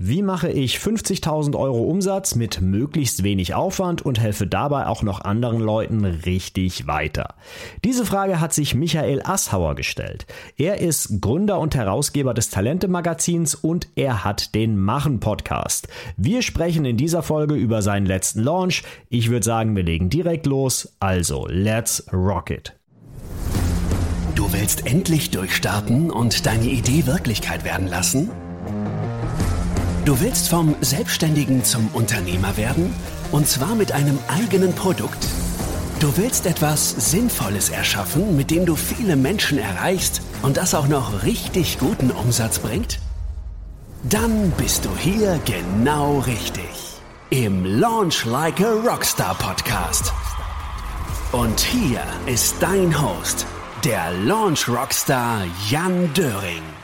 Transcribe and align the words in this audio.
Wie 0.00 0.22
mache 0.22 0.48
ich 0.48 0.76
50.000 0.76 1.58
Euro 1.58 1.82
Umsatz 1.82 2.36
mit 2.36 2.60
möglichst 2.60 3.24
wenig 3.24 3.54
Aufwand 3.54 4.00
und 4.00 4.20
helfe 4.20 4.46
dabei 4.46 4.86
auch 4.86 5.02
noch 5.02 5.22
anderen 5.22 5.58
Leuten 5.58 6.04
richtig 6.04 6.86
weiter? 6.86 7.34
Diese 7.82 8.06
Frage 8.06 8.40
hat 8.40 8.54
sich 8.54 8.76
Michael 8.76 9.22
Asshauer 9.24 9.74
gestellt. 9.74 10.26
Er 10.56 10.80
ist 10.80 11.20
Gründer 11.20 11.58
und 11.58 11.74
Herausgeber 11.74 12.32
des 12.32 12.48
Talente-Magazins 12.50 13.56
und 13.56 13.88
er 13.96 14.22
hat 14.22 14.54
den 14.54 14.78
Machen-Podcast. 14.78 15.88
Wir 16.16 16.42
sprechen 16.42 16.84
in 16.84 16.96
dieser 16.96 17.24
Folge 17.24 17.56
über 17.56 17.82
seinen 17.82 18.06
letzten 18.06 18.44
Launch. 18.44 18.84
Ich 19.08 19.30
würde 19.30 19.44
sagen, 19.44 19.74
wir 19.74 19.82
legen 19.82 20.10
direkt 20.10 20.46
los. 20.46 20.94
Also, 21.00 21.48
let's 21.48 22.06
rock 22.12 22.50
it. 22.50 22.72
Du 24.36 24.52
willst 24.52 24.86
endlich 24.86 25.32
durchstarten 25.32 26.12
und 26.12 26.46
deine 26.46 26.66
Idee 26.66 27.06
Wirklichkeit 27.06 27.64
werden 27.64 27.88
lassen? 27.88 28.30
Du 30.04 30.20
willst 30.20 30.48
vom 30.48 30.74
Selbstständigen 30.80 31.64
zum 31.64 31.88
Unternehmer 31.92 32.56
werden? 32.56 32.94
Und 33.30 33.46
zwar 33.46 33.74
mit 33.74 33.92
einem 33.92 34.18
eigenen 34.28 34.72
Produkt? 34.74 35.26
Du 36.00 36.16
willst 36.16 36.46
etwas 36.46 37.10
Sinnvolles 37.10 37.68
erschaffen, 37.68 38.36
mit 38.36 38.50
dem 38.50 38.64
du 38.64 38.76
viele 38.76 39.16
Menschen 39.16 39.58
erreichst 39.58 40.22
und 40.42 40.56
das 40.56 40.74
auch 40.74 40.88
noch 40.88 41.24
richtig 41.24 41.78
guten 41.78 42.10
Umsatz 42.10 42.58
bringt? 42.58 43.00
Dann 44.04 44.52
bist 44.52 44.84
du 44.84 44.90
hier 44.96 45.40
genau 45.44 46.20
richtig. 46.20 46.64
Im 47.30 47.64
Launch 47.64 48.24
Like 48.24 48.60
a 48.60 48.70
Rockstar 48.70 49.34
Podcast. 49.34 50.12
Und 51.32 51.60
hier 51.60 52.00
ist 52.26 52.54
dein 52.60 53.02
Host, 53.02 53.44
der 53.84 54.12
Launch 54.24 54.68
Rockstar 54.68 55.42
Jan 55.68 56.10
Döring. 56.14 56.77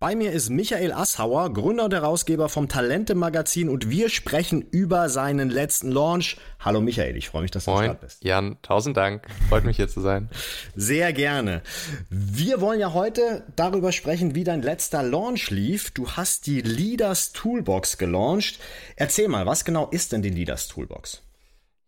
Bei 0.00 0.14
mir 0.14 0.30
ist 0.30 0.48
Michael 0.48 0.92
Asshauer, 0.92 1.52
Gründer 1.52 1.86
und 1.86 1.92
Herausgeber 1.92 2.48
vom 2.48 2.68
Talente 2.68 3.16
Magazin 3.16 3.68
und 3.68 3.90
wir 3.90 4.10
sprechen 4.10 4.62
über 4.62 5.08
seinen 5.08 5.50
letzten 5.50 5.90
Launch. 5.90 6.36
Hallo 6.60 6.80
Michael, 6.80 7.16
ich 7.16 7.28
freue 7.28 7.42
mich, 7.42 7.50
dass 7.50 7.64
du 7.64 7.72
Moin, 7.72 7.88
da 7.88 7.92
bist. 7.94 8.22
Jan, 8.22 8.58
tausend 8.62 8.96
Dank. 8.96 9.26
Freut 9.48 9.64
mich 9.64 9.76
hier 9.76 9.88
zu 9.88 10.00
sein. 10.00 10.30
Sehr 10.76 11.12
gerne. 11.12 11.62
Wir 12.10 12.60
wollen 12.60 12.78
ja 12.78 12.92
heute 12.92 13.42
darüber 13.56 13.90
sprechen, 13.90 14.36
wie 14.36 14.44
dein 14.44 14.62
letzter 14.62 15.02
Launch 15.02 15.50
lief. 15.50 15.90
Du 15.90 16.08
hast 16.12 16.46
die 16.46 16.60
Leaders 16.60 17.32
Toolbox 17.32 17.98
gelauncht. 17.98 18.60
Erzähl 18.94 19.26
mal, 19.26 19.46
was 19.46 19.64
genau 19.64 19.88
ist 19.88 20.12
denn 20.12 20.22
die 20.22 20.30
Leaders 20.30 20.68
Toolbox? 20.68 21.22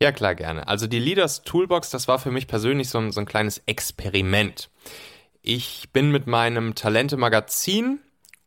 Ja, 0.02 0.10
klar, 0.10 0.34
gerne. 0.34 0.66
Also 0.66 0.88
die 0.88 0.98
Leaders 0.98 1.44
Toolbox, 1.44 1.90
das 1.90 2.08
war 2.08 2.18
für 2.18 2.32
mich 2.32 2.48
persönlich 2.48 2.88
so 2.88 2.98
ein, 2.98 3.12
so 3.12 3.20
ein 3.20 3.26
kleines 3.26 3.62
Experiment. 3.66 4.68
Ich 5.42 5.88
bin 5.92 6.10
mit 6.10 6.26
meinem 6.26 6.74
Talente-Magazin 6.74 8.00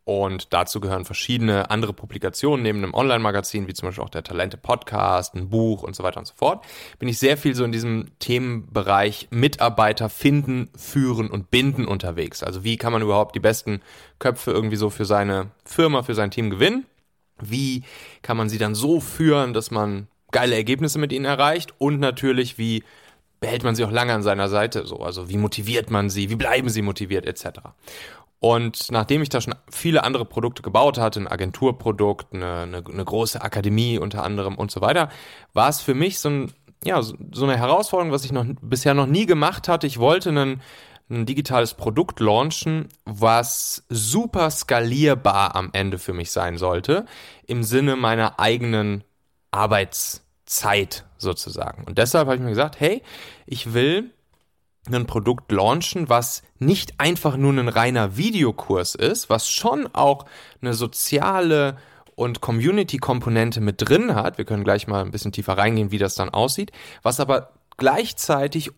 und 0.05 0.53
dazu 0.53 0.80
gehören 0.80 1.05
verschiedene 1.05 1.72
andere 1.72 1.91
Publikationen 1.91 2.61
neben 2.61 2.83
einem 2.83 2.94
Online-Magazin, 2.94 3.67
wie 3.67 3.73
zum 3.73 3.88
Beispiel 3.88 4.03
auch 4.03 4.09
der 4.09 4.23
Talente-Podcast, 4.23 5.33
ein 5.33 5.49
Buch 5.49 5.81
und 5.81 5.95
so 5.95 6.03
weiter 6.03 6.19
und 6.19 6.27
so 6.27 6.36
fort. 6.36 6.64
Bin 6.99 7.09
ich 7.09 7.17
sehr 7.17 7.36
viel 7.38 7.55
so 7.55 7.64
in 7.64 7.71
diesem 7.71 8.11
Themenbereich 8.19 9.30
Mitarbeiter 9.31 10.08
finden, 10.08 10.69
führen 10.75 11.31
und 11.31 11.49
binden 11.49 11.88
unterwegs. 11.88 12.44
Also 12.44 12.64
wie 12.64 12.77
kann 12.77 12.94
man 12.94 13.02
überhaupt 13.02 13.33
die 13.33 13.39
besten 13.39 13.81
Köpfe 14.19 14.52
irgendwie 14.52 14.75
so 14.75 14.91
für 14.91 15.05
seine 15.05 15.49
Firma, 15.66 16.03
für 16.03 16.14
sein 16.14 16.30
Team 16.30 16.52
gewinnen? 16.52 16.86
Wie 17.41 17.83
kann 18.21 18.38
man 18.38 18.49
sie 18.49 18.59
dann 18.59 18.75
so 18.75 18.99
führen, 18.99 19.53
dass 19.53 19.71
man 19.71 20.09
geile 20.31 20.55
Ergebnisse 20.55 20.99
mit 20.99 21.11
ihnen 21.11 21.25
erreicht? 21.25 21.73
Und 21.80 21.99
natürlich, 21.99 22.59
wie 22.59 22.83
behält 23.44 23.66
man 23.66 23.75
sie 23.75 23.83
auch 23.83 23.91
lange 23.91 24.13
an 24.13 24.23
seiner 24.23 24.47
Seite 24.47 24.88
so? 24.88 24.99
Also 24.99 25.27
wie 25.27 25.36
motiviert 25.36 25.91
man 25.91 26.09
sie, 26.09 26.30
wie 26.30 26.38
bleiben 26.38 26.69
sie 26.69 26.81
motiviert 26.81 27.25
etc. 27.25 27.59
Und 28.39 28.89
nachdem 28.89 29.22
ich 29.22 29.27
da 29.27 29.41
schon 29.41 29.53
viele 29.69 30.05
andere 30.05 30.23
Produkte 30.23 30.61
gebaut 30.61 30.97
hatte, 30.97 31.19
ein 31.19 31.27
Agenturprodukt, 31.27 32.33
eine, 32.33 32.61
eine, 32.61 32.77
eine 32.77 33.03
große 33.03 33.41
Akademie 33.41 33.99
unter 33.99 34.23
anderem 34.23 34.55
und 34.55 34.71
so 34.71 34.80
weiter, 34.80 35.09
war 35.52 35.67
es 35.67 35.82
für 35.82 35.93
mich 35.93 36.20
so, 36.20 36.30
ein, 36.30 36.53
ja, 36.86 37.02
so 37.02 37.17
eine 37.43 37.58
Herausforderung, 37.58 38.14
was 38.14 38.23
ich 38.23 38.32
noch 38.32 38.45
bisher 38.61 38.93
noch 38.93 39.08
nie 39.08 39.26
gemacht 39.26 39.67
hatte. 39.67 39.87
Ich 39.87 39.99
wollte 39.99 40.30
einen, 40.30 40.61
ein 41.09 41.26
digitales 41.26 41.73
Produkt 41.73 42.21
launchen, 42.21 42.87
was 43.03 43.83
super 43.89 44.52
skalierbar 44.52 45.53
am 45.58 45.70
Ende 45.73 45.99
für 45.99 46.14
mich 46.14 46.32
sein 46.32 46.58
sollte, 46.58 47.05
im 47.45 47.61
Sinne 47.64 47.98
meiner 47.98 48.39
eigenen 48.39 49.03
Arbeits- 49.52 50.23
Zeit 50.53 51.05
sozusagen. 51.17 51.83
Und 51.86 51.97
deshalb 51.97 52.27
habe 52.27 52.36
ich 52.36 52.41
mir 52.41 52.49
gesagt, 52.49 52.80
hey, 52.80 53.02
ich 53.45 53.73
will 53.73 54.11
ein 54.91 55.08
Produkt 55.08 55.52
launchen, 55.52 56.09
was 56.09 56.43
nicht 56.59 56.99
einfach 56.99 57.37
nur 57.37 57.53
ein 57.53 57.69
reiner 57.69 58.17
Videokurs 58.17 58.95
ist, 58.95 59.30
was 59.30 59.49
schon 59.49 59.87
auch 59.93 60.25
eine 60.61 60.73
soziale 60.73 61.77
und 62.15 62.41
Community-Komponente 62.41 63.61
mit 63.61 63.89
drin 63.89 64.14
hat. 64.14 64.37
Wir 64.37 64.45
können 64.45 64.64
gleich 64.64 64.87
mal 64.87 65.03
ein 65.03 65.11
bisschen 65.11 65.31
tiefer 65.31 65.58
reingehen, 65.58 65.91
wie 65.91 65.97
das 65.97 66.15
dann 66.15 66.30
aussieht, 66.30 66.71
was 67.02 67.20
aber 67.20 67.53
gleichzeitig 67.77 68.71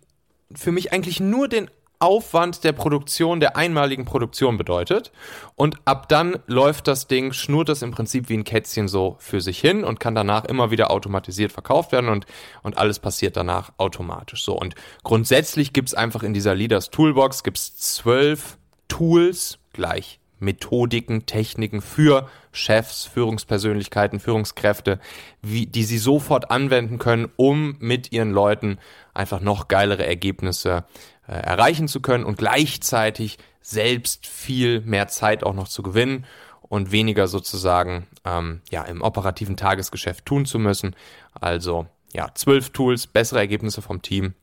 für 0.54 0.72
mich 0.72 0.94
eigentlich 0.94 1.20
nur 1.20 1.50
den 1.50 1.70
Aufwand 2.00 2.64
der 2.64 2.72
Produktion, 2.72 3.40
der 3.40 3.58
einmaligen 3.58 4.06
Produktion 4.06 4.58
bedeutet. 4.58 5.12
Und 5.56 5.78
ab 5.86 6.10
dann 6.10 6.40
läuft 6.48 6.88
das 6.88 7.08
Ding, 7.08 7.34
schnurrt 7.34 7.70
das 7.70 7.82
im 7.82 7.92
Prinzip 7.92 8.30
wie 8.30 8.38
ein 8.38 8.44
Kätzchen 8.44 8.88
so 8.88 9.16
für 9.20 9.42
sich 9.42 9.60
hin 9.60 9.84
und 9.84 10.00
kann 10.00 10.16
danach 10.16 10.46
immer 10.46 10.72
wieder 10.72 10.92
automatisiert 10.92 11.52
verkauft 11.52 11.92
werden 11.92 12.10
und, 12.10 12.26
und 12.64 12.78
alles 12.78 13.00
passiert 13.00 13.38
danach 13.38 13.72
automatisch. 13.78 14.44
So. 14.44 14.58
Und 14.58 14.76
grundsätzlich 15.04 15.74
gibt's 15.74 15.94
einfach 15.94 16.24
in 16.24 16.34
dieser 16.34 16.56
Leaders 16.56 16.90
Toolbox 16.90 17.44
gibt's 17.44 17.76
zwölf 17.78 18.58
Tools 18.88 19.60
gleich 19.74 20.20
Methodiken, 20.40 21.26
Techniken 21.26 21.82
für 21.82 22.30
Chefs, 22.52 23.06
Führungspersönlichkeiten, 23.06 24.20
Führungskräfte, 24.20 25.00
wie, 25.42 25.66
die 25.66 25.84
sie 25.84 25.98
sofort 25.98 26.52
anwenden 26.52 27.00
können, 27.00 27.32
um 27.36 27.76
mit 27.80 28.12
ihren 28.12 28.32
Leuten 28.32 28.78
einfach 29.14 29.42
noch 29.42 29.68
geilere 29.68 30.06
Ergebnisse 30.06 30.86
äh, 31.28 31.34
erreichen 31.34 31.88
zu 31.88 32.02
können 32.02 32.24
und 32.24 32.38
gleichzeitig 32.38 33.38
selbst 33.62 34.28
viel 34.28 34.82
mehr 34.82 35.08
Zeit 35.08 35.44
auch 35.44 35.54
noch 35.54 35.68
zu 35.68 35.82
gewinnen 35.82 36.26
und 36.62 36.92
weniger 36.92 37.28
sozusagen 37.28 38.08
ähm, 38.26 38.62
ja 38.70 38.84
im 38.84 39.02
operativen 39.02 39.58
Tagesgeschäft 39.58 40.26
tun 40.26 40.46
zu 40.46 40.60
müssen. 40.60 40.96
Also 41.34 41.88
ja, 42.14 42.30
zwölf 42.34 42.70
Tools, 42.70 43.08
bessere 43.08 43.40
Ergebnisse 43.40 43.82
vom 43.82 44.02
Team 44.02 44.34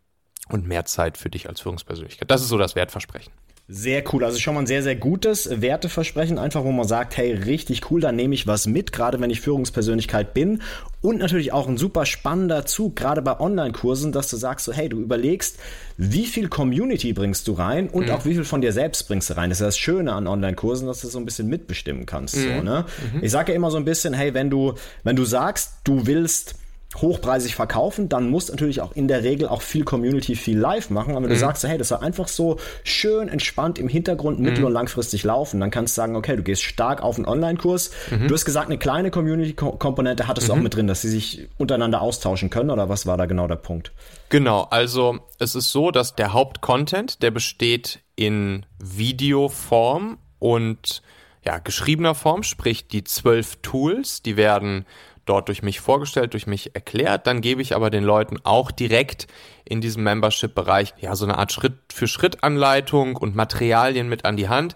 und 0.49 0.67
mehr 0.67 0.85
Zeit 0.85 1.17
für 1.17 1.31
dich 1.31 1.49
als 1.49 1.61
Führungspersönlichkeit. 1.61 2.31
Das 2.31 2.43
ist 2.43 2.49
so 2.49 2.59
das 2.59 2.75
Wertversprechen. 2.75 3.33
Sehr 3.75 4.05
cool. 4.13 4.23
Also 4.23 4.39
schon 4.39 4.53
mal 4.53 4.61
ein 4.61 4.67
sehr, 4.67 4.83
sehr 4.83 4.97
gutes 4.97 5.63
Werteversprechen, 5.63 6.39
einfach 6.39 6.63
wo 6.63 6.73
man 6.73 6.87
sagt, 6.87 7.17
hey, 7.17 7.33
richtig 7.33 7.91
cool, 7.91 8.03
da 8.03 8.13
nehme 8.13 8.35
ich 8.35 8.47
was 8.47 8.67
mit, 8.67 8.93
gerade 8.93 9.19
wenn 9.19 9.31
ich 9.31 9.41
Führungspersönlichkeit 9.41 10.35
bin. 10.35 10.61
Und 11.01 11.21
natürlich 11.21 11.55
auch 11.55 11.67
ein 11.67 11.79
super 11.79 12.05
spannender 12.05 12.67
Zug, 12.67 12.97
gerade 12.97 13.23
bei 13.23 13.41
Online-Kursen, 13.41 14.13
dass 14.13 14.29
du 14.29 14.37
sagst, 14.37 14.67
so, 14.67 14.75
hey, 14.75 14.91
du 14.91 15.01
überlegst, 15.01 15.57
wie 15.97 16.27
viel 16.27 16.49
Community 16.49 17.15
bringst 17.15 17.49
du 17.49 17.53
rein 17.55 17.89
und 17.89 18.07
mhm. 18.07 18.13
auch 18.13 18.27
wie 18.27 18.35
viel 18.35 18.45
von 18.45 18.61
dir 18.61 18.73
selbst 18.73 19.09
bringst 19.09 19.31
du 19.31 19.39
rein. 19.39 19.49
Das 19.49 19.61
ist 19.61 19.67
das 19.67 19.79
Schöne 19.79 20.13
an 20.13 20.27
Online-Kursen, 20.27 20.87
dass 20.87 21.01
du 21.01 21.09
so 21.09 21.19
ein 21.19 21.25
bisschen 21.25 21.49
mitbestimmen 21.49 22.05
kannst. 22.05 22.37
Mhm. 22.37 22.41
So, 22.43 22.63
ne? 22.63 22.85
Mhm. 23.15 23.25
Ich 23.25 23.31
sage 23.31 23.53
ja 23.53 23.57
immer 23.57 23.71
so 23.71 23.79
ein 23.79 23.87
bisschen, 23.87 24.13
hey, 24.13 24.35
wenn 24.35 24.51
du, 24.51 24.75
wenn 25.03 25.17
du 25.17 25.25
sagst, 25.25 25.77
du 25.85 26.07
willst 26.07 26.57
hochpreisig 26.97 27.55
verkaufen, 27.55 28.09
dann 28.09 28.29
muss 28.29 28.51
natürlich 28.51 28.81
auch 28.81 28.93
in 28.93 29.09
der 29.09 29.23
Regel 29.23 29.49
auch 29.49 29.63
viel 29.63 29.85
Community, 29.85 30.35
viel 30.37 30.59
live 30.59 30.91
machen. 30.91 31.13
Aber 31.13 31.23
wenn 31.23 31.31
mhm. 31.31 31.35
du 31.35 31.41
sagst, 31.41 31.65
hey, 31.65 31.79
das 31.79 31.89
soll 31.89 31.99
einfach 31.99 32.29
so 32.29 32.59
schön 32.85 33.29
entspannt 33.29 33.79
im 33.79 33.89
Hintergrund 33.89 34.41
mittel- 34.41 34.61
mhm. 34.61 34.67
und 34.67 34.73
langfristig 34.73 35.25
laufen, 35.25 35.61
dann 35.61 35.71
kannst 35.71 35.97
du 35.97 36.01
sagen, 36.01 36.17
okay, 36.17 36.37
du 36.37 36.43
gehst 36.43 36.63
stark 36.63 37.03
auf 37.03 37.17
einen 37.17 37.27
Online-Kurs. 37.27 37.91
Mhm. 38.11 38.29
Du 38.29 38.35
hast 38.35 38.45
gesagt, 38.45 38.67
eine 38.67 38.79
kleine 38.79 39.11
Community-Komponente 39.11 40.29
hattest 40.29 40.49
du 40.49 40.53
auch 40.53 40.57
mhm. 40.57 40.65
mit 40.65 40.75
drin, 40.75 40.87
dass 40.87 41.01
sie 41.01 41.09
sich 41.09 41.49
untereinander 41.59 42.03
austauschen 42.03 42.51
können 42.51 42.71
oder 42.71 42.89
was 42.89 43.07
war 43.07 43.17
da 43.17 43.27
genau 43.27 43.47
der 43.47 43.57
Punkt? 43.57 43.93
Genau, 44.29 44.63
also 44.71 45.19
es 45.39 45.55
ist 45.55 45.73
so, 45.73 45.91
dass 45.91 46.15
der 46.15 46.33
Hauptcontent, 46.33 47.23
der 47.23 47.31
besteht 47.31 48.01
in 48.17 48.67
Videoform 48.79 50.19
und 50.39 51.03
ja, 51.45 51.59
geschriebener 51.59 52.15
Form, 52.15 52.43
sprich 52.43 52.87
die 52.87 53.05
zwölf 53.05 53.57
Tools, 53.63 54.23
die 54.23 54.37
werden 54.37 54.87
dort 55.25 55.49
durch 55.49 55.63
mich 55.63 55.81
vorgestellt, 55.81 56.33
durch 56.33 56.47
mich 56.47 56.75
erklärt. 56.75 57.27
Dann 57.27 57.41
gebe 57.41 57.63
ich 57.63 57.75
aber 57.75 57.91
den 57.91 58.05
Leuten 58.05 58.39
auch 58.45 58.71
direkt 58.71 59.27
in 59.65 59.81
diesem 59.81 60.03
Membership-Bereich 60.05 60.95
ja 61.01 61.15
so 61.15 61.25
eine 61.25 61.39
Art 61.39 61.53
Schritt-für-Schritt-Anleitung 61.53 63.17
und 63.17 63.37
Materialien 63.37 64.09
mit 64.09 64.25
an 64.25 64.37
die 64.37 64.49
Hand, 64.49 64.75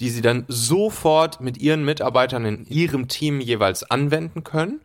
die 0.00 0.10
sie 0.10 0.22
dann 0.22 0.44
sofort 0.46 1.40
mit 1.40 1.58
ihren 1.58 1.84
Mitarbeitern 1.84 2.44
in 2.44 2.66
ihrem 2.66 3.08
Team 3.08 3.40
jeweils 3.40 3.82
anwenden 3.90 4.44
können 4.44 4.80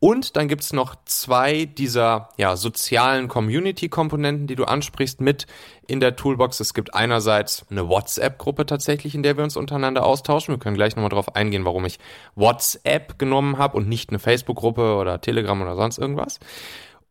und 0.00 0.36
dann 0.36 0.48
gibt's 0.48 0.72
noch 0.72 0.96
zwei 1.04 1.66
dieser 1.66 2.30
ja, 2.38 2.56
sozialen 2.56 3.28
Community-Komponenten, 3.28 4.46
die 4.46 4.56
du 4.56 4.64
ansprichst, 4.64 5.20
mit 5.20 5.46
in 5.86 6.00
der 6.00 6.16
Toolbox. 6.16 6.58
Es 6.58 6.72
gibt 6.72 6.94
einerseits 6.94 7.66
eine 7.70 7.86
WhatsApp-Gruppe 7.86 8.64
tatsächlich, 8.64 9.14
in 9.14 9.22
der 9.22 9.36
wir 9.36 9.44
uns 9.44 9.58
untereinander 9.58 10.06
austauschen. 10.06 10.54
Wir 10.54 10.58
können 10.58 10.74
gleich 10.74 10.96
nochmal 10.96 11.10
darauf 11.10 11.36
eingehen, 11.36 11.66
warum 11.66 11.84
ich 11.84 11.98
WhatsApp 12.34 13.18
genommen 13.18 13.58
habe 13.58 13.76
und 13.76 13.90
nicht 13.90 14.08
eine 14.08 14.18
Facebook-Gruppe 14.18 14.96
oder 14.96 15.20
Telegram 15.20 15.60
oder 15.60 15.76
sonst 15.76 15.98
irgendwas. 15.98 16.40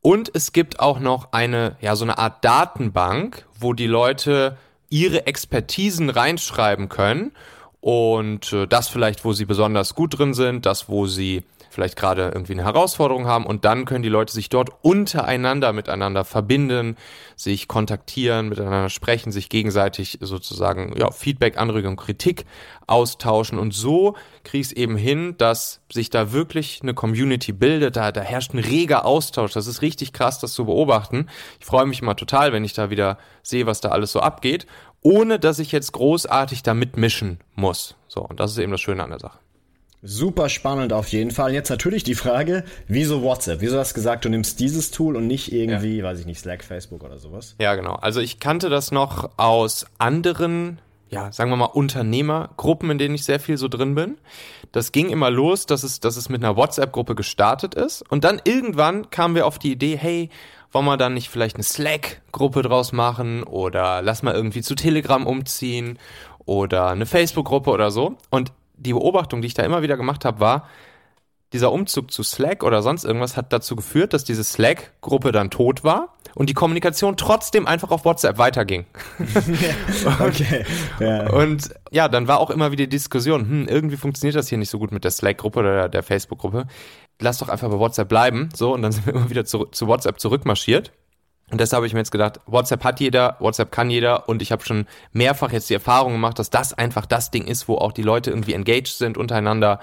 Und 0.01 0.31
es 0.33 0.51
gibt 0.51 0.80
auch 0.80 1.00
noch 1.00 1.31
eine, 1.31 1.75
ja, 1.81 1.95
so 1.95 2.06
eine 2.06 2.18
Art 2.18 2.44
Datenbank, 2.44 3.45
wo 3.59 3.74
die 3.74 3.88
Leute 3.88 4.57
ihre 4.89 5.27
Expertisen 5.27 6.09
reinschreiben 6.09 6.89
können 6.89 7.33
und 7.81 8.51
äh, 8.51 8.65
das 8.65 8.88
vielleicht, 8.88 9.24
wo 9.25 9.33
sie 9.33 9.45
besonders 9.45 9.94
gut 9.94 10.18
drin 10.18 10.33
sind, 10.33 10.65
das, 10.65 10.89
wo 10.89 11.06
sie 11.06 11.44
vielleicht 11.69 11.95
gerade 11.95 12.31
irgendwie 12.33 12.54
eine 12.54 12.63
Herausforderung 12.63 13.27
haben 13.27 13.45
und 13.45 13.66
dann 13.66 13.86
können 13.86 14.04
die 14.04 14.10
Leute 14.10 14.33
sich 14.33 14.50
dort 14.50 14.69
untereinander 14.81 15.74
miteinander 15.74 16.25
verbinden, 16.25 16.95
sich 17.36 17.68
kontaktieren, 17.68 18.50
miteinander 18.50 18.89
sprechen, 18.89 19.31
sich 19.31 19.50
gegenseitig 19.50 20.18
sozusagen 20.21 20.94
ja, 20.98 21.12
Feedback, 21.12 21.57
Anregung, 21.57 21.95
Kritik 21.95 22.45
austauschen 22.88 23.60
und 23.60 23.74
so 23.74 24.16
kriege 24.44 24.62
ich 24.62 24.68
es 24.68 24.74
eben 24.74 24.98
hin, 24.98 25.36
dass 25.38 25.81
sich 25.92 26.10
da 26.10 26.31
wirklich 26.31 26.80
eine 26.81 26.94
Community 26.94 27.51
bildet, 27.51 27.95
da, 27.95 28.12
da 28.12 28.22
herrscht 28.22 28.54
ein 28.54 28.60
reger 28.60 29.06
Austausch, 29.06 29.54
das 29.54 29.68
ist 29.68 29.81
richtig 29.81 30.13
krass, 30.13 30.39
das 30.39 30.54
zu 30.54 30.65
beobachten. 30.65 31.27
Ich 31.60 31.65
freue 31.65 31.86
mich 31.86 32.01
immer 32.01 32.15
total, 32.15 32.51
wenn 32.51 32.65
ich 32.65 32.74
da 32.74 32.89
wieder 32.89 33.18
sehe, 33.44 33.65
was 33.65 33.81
da 33.81 33.89
alles 33.89 34.12
so 34.12 34.19
abgeht, 34.19 34.65
ohne 35.01 35.39
dass 35.39 35.60
ich 35.60 35.72
jetzt 35.72 35.94
großartig 35.94 36.63
da 36.63 36.74
mitmischen 36.74 37.39
muss. 37.56 37.95
So, 38.07 38.22
und 38.22 38.39
das 38.39 38.51
ist 38.51 38.57
eben 38.57 38.72
das 38.72 38.81
Schöne 38.81 39.04
an 39.04 39.12
der 39.12 39.19
Sache. 39.19 39.39
Super 40.01 40.48
spannend 40.48 40.94
auf 40.94 41.10
jeden 41.10 41.31
Fall. 41.31 41.54
Jetzt 41.54 41.69
natürlich 41.69 42.04
die 42.04 42.16
Frage, 42.16 42.63
wieso 42.88 43.22
WhatsApp? 43.22 43.60
Wieso 43.60 43.78
hast 43.78 43.92
du 43.92 43.96
gesagt, 43.96 44.24
du 44.24 44.30
nimmst 44.30 44.60
dieses 44.62 44.92
Tool 44.92 45.18
und 45.18 45.28
nicht 45.28 45.51
irgendwie, 45.51 45.98
ja. 45.98 46.06
weiß 46.06 46.19
ich 46.22 46.25
nicht, 46.25 46.40
Slack, 46.40 46.63
Facebook 46.63 47.04
oder 47.04 47.19
sowas? 47.19 47.56
Ja, 47.60 47.75
genau. 47.75 47.96
Also 47.96 48.22
ich 48.22 48.40
kannte 48.40 48.69
das 48.69 48.92
noch 48.92 49.31
aus 49.36 49.86
anderen, 49.98 50.80
ja, 51.10 51.34
sagen 51.34 51.50
wir 51.50 51.57
mal, 51.57 51.66
Unternehmergruppen, 51.66 52.90
in 52.92 52.98
denen 52.98 53.16
ich 53.16 53.25
sehr 53.25 53.42
viel 53.42 53.57
so 53.57 53.68
drin 53.68 53.94
bin. 53.94 54.18
Das 54.72 54.94
ging 54.94 55.10
immer 55.10 55.30
los, 55.30 55.66
dass 55.66 55.84
es, 55.84 56.00
dass 56.00 56.16
es 56.16 56.30
mit 56.30 56.42
einer 56.42 56.56
WhatsApp-Gruppe 56.56 57.16
gestartet 57.16 57.75
ist. 57.75 58.10
Und 58.10 58.24
dann 58.24 58.42
irgendwann 58.46 59.10
kamen 59.10 59.36
wir 59.36 59.46
auf 59.46 59.60
die 59.60 59.74
Idee, 59.74 59.98
hey, 59.98 60.30
wollen 60.72 60.86
wir 60.86 60.96
dann 60.96 61.13
nicht 61.13 61.30
vielleicht 61.30 61.57
eine 61.57 61.63
Slack-Gruppe 61.63 62.62
draus 62.62 62.94
machen 62.94 63.44
oder 63.44 64.01
lass 64.01 64.24
mal 64.24 64.34
irgendwie 64.34 64.62
zu 64.62 64.75
Telegram 64.75 65.28
umziehen 65.28 66.00
oder 66.46 66.88
eine 66.88 67.06
Facebook-Gruppe 67.06 67.72
oder 67.72 67.92
so. 67.92 68.16
Und 68.30 68.54
die 68.79 68.93
Beobachtung, 68.93 69.41
die 69.41 69.47
ich 69.47 69.53
da 69.53 69.63
immer 69.63 69.81
wieder 69.81 69.97
gemacht 69.97 70.25
habe, 70.25 70.39
war, 70.39 70.67
dieser 71.53 71.71
Umzug 71.71 72.11
zu 72.11 72.21
Slack 72.21 72.63
oder 72.63 72.81
sonst 72.81 73.05
irgendwas 73.05 73.35
hat 73.35 73.51
dazu 73.51 73.75
geführt, 73.75 74.13
dass 74.13 74.23
diese 74.23 74.43
Slack-Gruppe 74.43 75.31
dann 75.31 75.49
tot 75.49 75.83
war 75.83 76.15
und 76.35 76.49
die 76.49 76.53
Kommunikation 76.53 77.17
trotzdem 77.17 77.65
einfach 77.65 77.89
auf 77.89 78.05
WhatsApp 78.05 78.37
weiterging. 78.37 78.85
okay. 80.19 80.63
Ja. 80.99 81.31
Und 81.31 81.69
ja, 81.91 82.07
dann 82.07 82.27
war 82.27 82.39
auch 82.39 82.51
immer 82.51 82.71
wieder 82.71 82.83
die 82.83 82.89
Diskussion, 82.89 83.49
hm, 83.49 83.67
irgendwie 83.67 83.97
funktioniert 83.97 84.35
das 84.35 84.47
hier 84.47 84.59
nicht 84.59 84.69
so 84.69 84.77
gut 84.77 84.91
mit 84.91 85.03
der 85.03 85.11
Slack-Gruppe 85.11 85.59
oder 85.59 85.89
der 85.89 86.03
Facebook-Gruppe. 86.03 86.67
Lass 87.19 87.39
doch 87.39 87.49
einfach 87.49 87.69
bei 87.69 87.79
WhatsApp 87.79 88.09
bleiben. 88.09 88.49
So, 88.55 88.73
und 88.73 88.83
dann 88.83 88.91
sind 88.91 89.07
wir 89.07 89.15
immer 89.15 89.29
wieder 89.29 89.43
zu, 89.43 89.65
zu 89.65 89.87
WhatsApp 89.87 90.19
zurückmarschiert. 90.19 90.91
Und 91.51 91.60
deshalb 91.60 91.80
habe 91.80 91.88
ich 91.88 91.94
mir 91.94 92.00
jetzt 92.00 92.12
gedacht, 92.12 92.40
WhatsApp 92.46 92.84
hat 92.84 93.00
jeder, 93.00 93.36
WhatsApp 93.40 93.72
kann 93.72 93.90
jeder 93.90 94.30
und 94.30 94.42
ich 94.42 94.51
habe 94.51 94.63
schon 94.63 94.86
mehrfach 95.13 95.51
jetzt 95.51 95.69
die 95.69 95.74
Erfahrung 95.74 96.13
gemacht, 96.13 96.38
dass 96.38 96.50
das 96.50 96.74
einfach 96.74 97.06
das 97.06 97.31
Ding 97.31 97.46
ist, 97.48 97.68
wo 97.68 97.75
auch 97.75 97.92
die 97.92 98.04
Leute 98.04 98.30
irgendwie 98.30 98.54
engaged 98.54 98.98
sind 98.98 99.18
untereinander. 99.18 99.80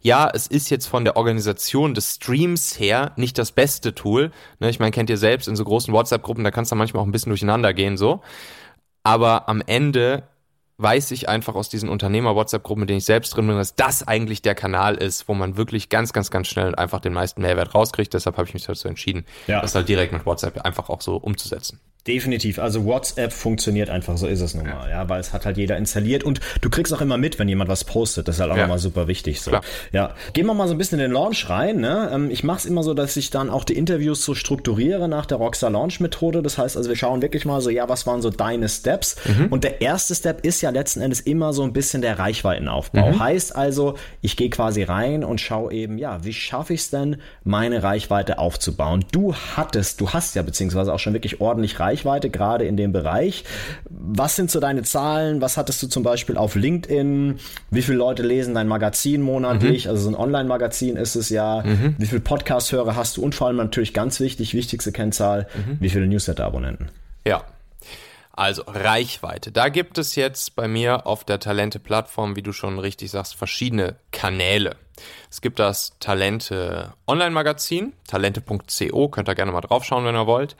Ja, 0.00 0.30
es 0.32 0.46
ist 0.46 0.70
jetzt 0.70 0.86
von 0.86 1.04
der 1.04 1.16
Organisation 1.16 1.94
des 1.94 2.14
Streams 2.14 2.78
her 2.78 3.12
nicht 3.16 3.36
das 3.36 3.50
beste 3.50 3.94
Tool. 3.94 4.30
Ne, 4.60 4.70
ich 4.70 4.78
meine, 4.78 4.92
kennt 4.92 5.10
ihr 5.10 5.18
selbst 5.18 5.48
in 5.48 5.56
so 5.56 5.64
großen 5.64 5.92
WhatsApp-Gruppen, 5.92 6.44
da 6.44 6.50
kannst 6.50 6.70
du 6.70 6.76
manchmal 6.76 7.02
auch 7.02 7.06
ein 7.06 7.12
bisschen 7.12 7.30
durcheinander 7.30 7.74
gehen 7.74 7.96
so. 7.96 8.20
Aber 9.02 9.48
am 9.48 9.62
Ende 9.66 10.24
weiß 10.78 11.10
ich 11.10 11.28
einfach 11.28 11.54
aus 11.56 11.68
diesen 11.68 11.88
Unternehmer-WhatsApp-Gruppen, 11.88 12.80
mit 12.80 12.90
denen 12.90 12.98
ich 12.98 13.04
selbst 13.04 13.36
drin 13.36 13.48
bin, 13.48 13.56
dass 13.56 13.74
das 13.74 14.06
eigentlich 14.06 14.42
der 14.42 14.54
Kanal 14.54 14.94
ist, 14.94 15.28
wo 15.28 15.34
man 15.34 15.56
wirklich 15.56 15.88
ganz, 15.88 16.12
ganz, 16.12 16.30
ganz 16.30 16.46
schnell 16.46 16.74
einfach 16.76 17.00
den 17.00 17.12
meisten 17.12 17.42
Mehrwert 17.42 17.74
rauskriegt. 17.74 18.14
Deshalb 18.14 18.36
habe 18.36 18.46
ich 18.48 18.54
mich 18.54 18.64
dazu 18.64 18.88
entschieden, 18.88 19.26
ja. 19.48 19.60
das 19.60 19.74
halt 19.74 19.88
direkt 19.88 20.12
mit 20.12 20.24
WhatsApp 20.24 20.64
einfach 20.64 20.88
auch 20.88 21.00
so 21.00 21.16
umzusetzen. 21.16 21.80
Definitiv. 22.08 22.58
Also 22.58 22.86
WhatsApp 22.86 23.32
funktioniert 23.32 23.90
einfach, 23.90 24.16
so 24.16 24.26
ist 24.26 24.40
es 24.40 24.54
nun 24.54 24.64
mal, 24.64 24.88
ja. 24.88 25.02
ja, 25.02 25.08
weil 25.10 25.20
es 25.20 25.34
hat 25.34 25.44
halt 25.44 25.58
jeder 25.58 25.76
installiert 25.76 26.24
und 26.24 26.40
du 26.62 26.70
kriegst 26.70 26.92
auch 26.94 27.02
immer 27.02 27.18
mit, 27.18 27.38
wenn 27.38 27.48
jemand 27.48 27.68
was 27.68 27.84
postet. 27.84 28.28
Das 28.28 28.36
ist 28.36 28.40
halt 28.40 28.50
auch 28.50 28.56
ja. 28.56 28.62
nochmal 28.62 28.78
super 28.78 29.08
wichtig. 29.08 29.42
So. 29.42 29.50
Klar. 29.50 29.62
Ja. 29.92 30.14
Gehen 30.32 30.46
wir 30.46 30.54
mal 30.54 30.68
so 30.68 30.74
ein 30.74 30.78
bisschen 30.78 30.98
in 31.00 31.10
den 31.10 31.12
Launch 31.12 31.50
rein. 31.50 31.80
Ne? 31.80 32.10
Ähm, 32.10 32.30
ich 32.30 32.44
mache 32.44 32.58
es 32.58 32.64
immer 32.64 32.82
so, 32.82 32.94
dass 32.94 33.14
ich 33.18 33.28
dann 33.28 33.50
auch 33.50 33.64
die 33.64 33.76
Interviews 33.76 34.24
so 34.24 34.34
strukturiere 34.34 35.06
nach 35.06 35.26
der 35.26 35.36
Rockstar 35.36 35.68
Launch 35.68 36.00
Methode. 36.00 36.40
Das 36.40 36.56
heißt 36.56 36.78
also, 36.78 36.88
wir 36.88 36.96
schauen 36.96 37.20
wirklich 37.20 37.44
mal 37.44 37.60
so, 37.60 37.68
ja, 37.68 37.90
was 37.90 38.06
waren 38.06 38.22
so 38.22 38.30
deine 38.30 38.70
Steps? 38.70 39.16
Mhm. 39.26 39.48
Und 39.48 39.64
der 39.64 39.82
erste 39.82 40.14
Step 40.14 40.46
ist 40.46 40.62
ja 40.62 40.67
letzten 40.70 41.00
Endes 41.00 41.20
immer 41.20 41.52
so 41.52 41.62
ein 41.62 41.72
bisschen 41.72 42.02
der 42.02 42.18
Reichweitenaufbau. 42.18 43.12
Mhm. 43.12 43.20
Heißt 43.20 43.54
also, 43.54 43.94
ich 44.20 44.36
gehe 44.36 44.50
quasi 44.50 44.82
rein 44.82 45.24
und 45.24 45.40
schaue 45.40 45.72
eben, 45.72 45.98
ja, 45.98 46.24
wie 46.24 46.32
schaffe 46.32 46.74
ich 46.74 46.80
es 46.80 46.90
denn, 46.90 47.16
meine 47.44 47.82
Reichweite 47.82 48.38
aufzubauen? 48.38 49.04
Du 49.12 49.34
hattest, 49.34 50.00
du 50.00 50.10
hast 50.10 50.34
ja 50.36 50.42
beziehungsweise 50.42 50.92
auch 50.92 50.98
schon 50.98 51.12
wirklich 51.12 51.40
ordentlich 51.40 51.80
Reichweite 51.80 51.88
Reichweite, 51.88 52.30
gerade 52.30 52.64
in 52.64 52.76
dem 52.76 52.92
Bereich. 52.92 53.44
Was 53.88 54.36
sind 54.36 54.50
so 54.50 54.60
deine 54.60 54.82
Zahlen? 54.82 55.40
Was 55.40 55.56
hattest 55.56 55.82
du 55.82 55.86
zum 55.86 56.02
Beispiel 56.02 56.36
auf 56.36 56.54
LinkedIn? 56.54 57.38
Wie 57.70 57.82
viele 57.82 57.98
Leute 57.98 58.22
lesen 58.22 58.54
dein 58.54 58.68
Magazin 58.68 59.22
monatlich? 59.22 59.84
Mhm. 59.84 59.90
Also 59.90 60.02
so 60.04 60.10
ein 60.10 60.14
Online-Magazin 60.14 60.96
ist 60.96 61.16
es 61.16 61.28
ja. 61.28 61.62
Mhm. 61.64 61.96
Wie 61.98 62.06
viele 62.06 62.20
Podcast-Hörer 62.20 62.96
hast 62.96 63.16
du? 63.16 63.22
Und 63.22 63.34
vor 63.34 63.46
allem 63.46 63.56
natürlich 63.56 63.94
ganz 63.94 64.20
wichtig, 64.20 64.54
wichtigste 64.54 64.92
Kennzahl, 64.92 65.46
mhm. 65.54 65.78
wie 65.80 65.90
viele 65.90 66.06
Newsletter-Abonnenten? 66.06 66.88
Ja, 67.26 67.44
also 68.38 68.62
Reichweite. 68.66 69.50
Da 69.50 69.68
gibt 69.68 69.98
es 69.98 70.14
jetzt 70.14 70.54
bei 70.54 70.68
mir 70.68 71.06
auf 71.06 71.24
der 71.24 71.40
Talente-Plattform, 71.40 72.36
wie 72.36 72.42
du 72.42 72.52
schon 72.52 72.78
richtig 72.78 73.10
sagst, 73.10 73.34
verschiedene 73.34 73.96
Kanäle. 74.12 74.76
Es 75.30 75.40
gibt 75.40 75.58
das 75.58 75.98
Talente 75.98 76.92
Online-Magazin, 77.06 77.92
talente.co, 78.06 79.08
könnt 79.08 79.28
ihr 79.28 79.34
gerne 79.34 79.52
mal 79.52 79.60
draufschauen, 79.60 80.04
wenn 80.04 80.14
ihr 80.14 80.26
wollt. 80.26 80.56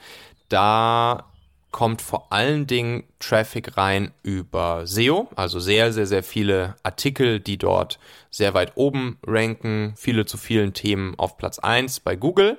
Da 0.48 1.26
kommt 1.70 2.02
vor 2.02 2.32
allen 2.32 2.66
Dingen 2.66 3.04
Traffic 3.20 3.76
rein 3.76 4.12
über 4.22 4.86
SEO, 4.86 5.28
also 5.36 5.60
sehr, 5.60 5.92
sehr, 5.92 6.06
sehr 6.06 6.22
viele 6.22 6.76
Artikel, 6.82 7.40
die 7.40 7.58
dort 7.58 7.98
sehr 8.30 8.54
weit 8.54 8.72
oben 8.76 9.18
ranken, 9.26 9.94
viele 9.96 10.26
zu 10.26 10.36
vielen 10.36 10.72
Themen 10.72 11.14
auf 11.18 11.36
Platz 11.36 11.58
1 11.58 12.00
bei 12.00 12.16
Google. 12.16 12.58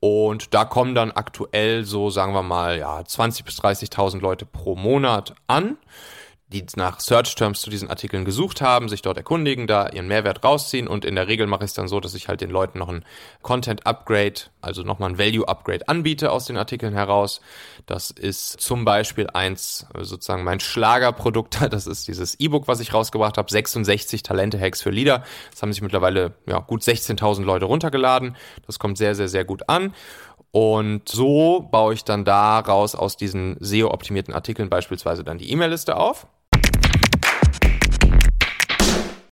Und 0.00 0.54
da 0.54 0.64
kommen 0.64 0.94
dann 0.94 1.10
aktuell 1.10 1.84
so, 1.84 2.10
sagen 2.10 2.34
wir 2.34 2.42
mal, 2.42 2.78
ja, 2.78 2.98
20.000 3.00 3.44
bis 3.44 3.58
30.000 3.60 4.20
Leute 4.20 4.46
pro 4.46 4.76
Monat 4.76 5.34
an 5.46 5.78
die 6.48 6.64
nach 6.76 7.00
Search 7.00 7.34
Terms 7.34 7.60
zu 7.60 7.70
diesen 7.70 7.90
Artikeln 7.90 8.24
gesucht 8.24 8.60
haben, 8.60 8.88
sich 8.88 9.02
dort 9.02 9.16
erkundigen, 9.16 9.66
da 9.66 9.88
ihren 9.88 10.06
Mehrwert 10.06 10.44
rausziehen 10.44 10.86
und 10.86 11.04
in 11.04 11.16
der 11.16 11.26
Regel 11.26 11.48
mache 11.48 11.64
ich 11.64 11.70
es 11.70 11.74
dann 11.74 11.88
so, 11.88 11.98
dass 11.98 12.14
ich 12.14 12.28
halt 12.28 12.40
den 12.40 12.50
Leuten 12.50 12.78
noch 12.78 12.88
ein 12.88 13.04
Content 13.42 13.84
Upgrade, 13.84 14.34
also 14.60 14.82
nochmal 14.82 15.10
ein 15.10 15.18
Value 15.18 15.48
Upgrade 15.48 15.88
anbiete 15.88 16.30
aus 16.30 16.44
den 16.46 16.56
Artikeln 16.56 16.92
heraus. 16.92 17.40
Das 17.86 18.12
ist 18.12 18.60
zum 18.60 18.84
Beispiel 18.84 19.28
eins, 19.32 19.86
sozusagen 19.98 20.44
mein 20.44 20.60
Schlagerprodukt, 20.60 21.58
das 21.70 21.88
ist 21.88 22.06
dieses 22.06 22.38
E-Book, 22.38 22.68
was 22.68 22.78
ich 22.78 22.94
rausgebracht 22.94 23.38
habe, 23.38 23.50
66 23.50 24.22
Talente-Hacks 24.22 24.82
für 24.82 24.90
Leader. 24.90 25.24
Das 25.50 25.62
haben 25.62 25.72
sich 25.72 25.82
mittlerweile 25.82 26.34
ja, 26.46 26.60
gut 26.60 26.82
16.000 26.82 27.42
Leute 27.42 27.64
runtergeladen. 27.64 28.36
Das 28.66 28.78
kommt 28.78 28.98
sehr, 28.98 29.16
sehr, 29.16 29.28
sehr 29.28 29.44
gut 29.44 29.68
an. 29.68 29.92
Und 30.52 31.08
so 31.08 31.68
baue 31.70 31.92
ich 31.92 32.04
dann 32.04 32.24
daraus 32.24 32.94
aus 32.94 33.16
diesen 33.16 33.56
SEO-optimierten 33.60 34.32
Artikeln 34.32 34.70
beispielsweise 34.70 35.24
dann 35.24 35.38
die 35.38 35.50
E-Mail-Liste 35.50 35.96
auf. 35.96 36.28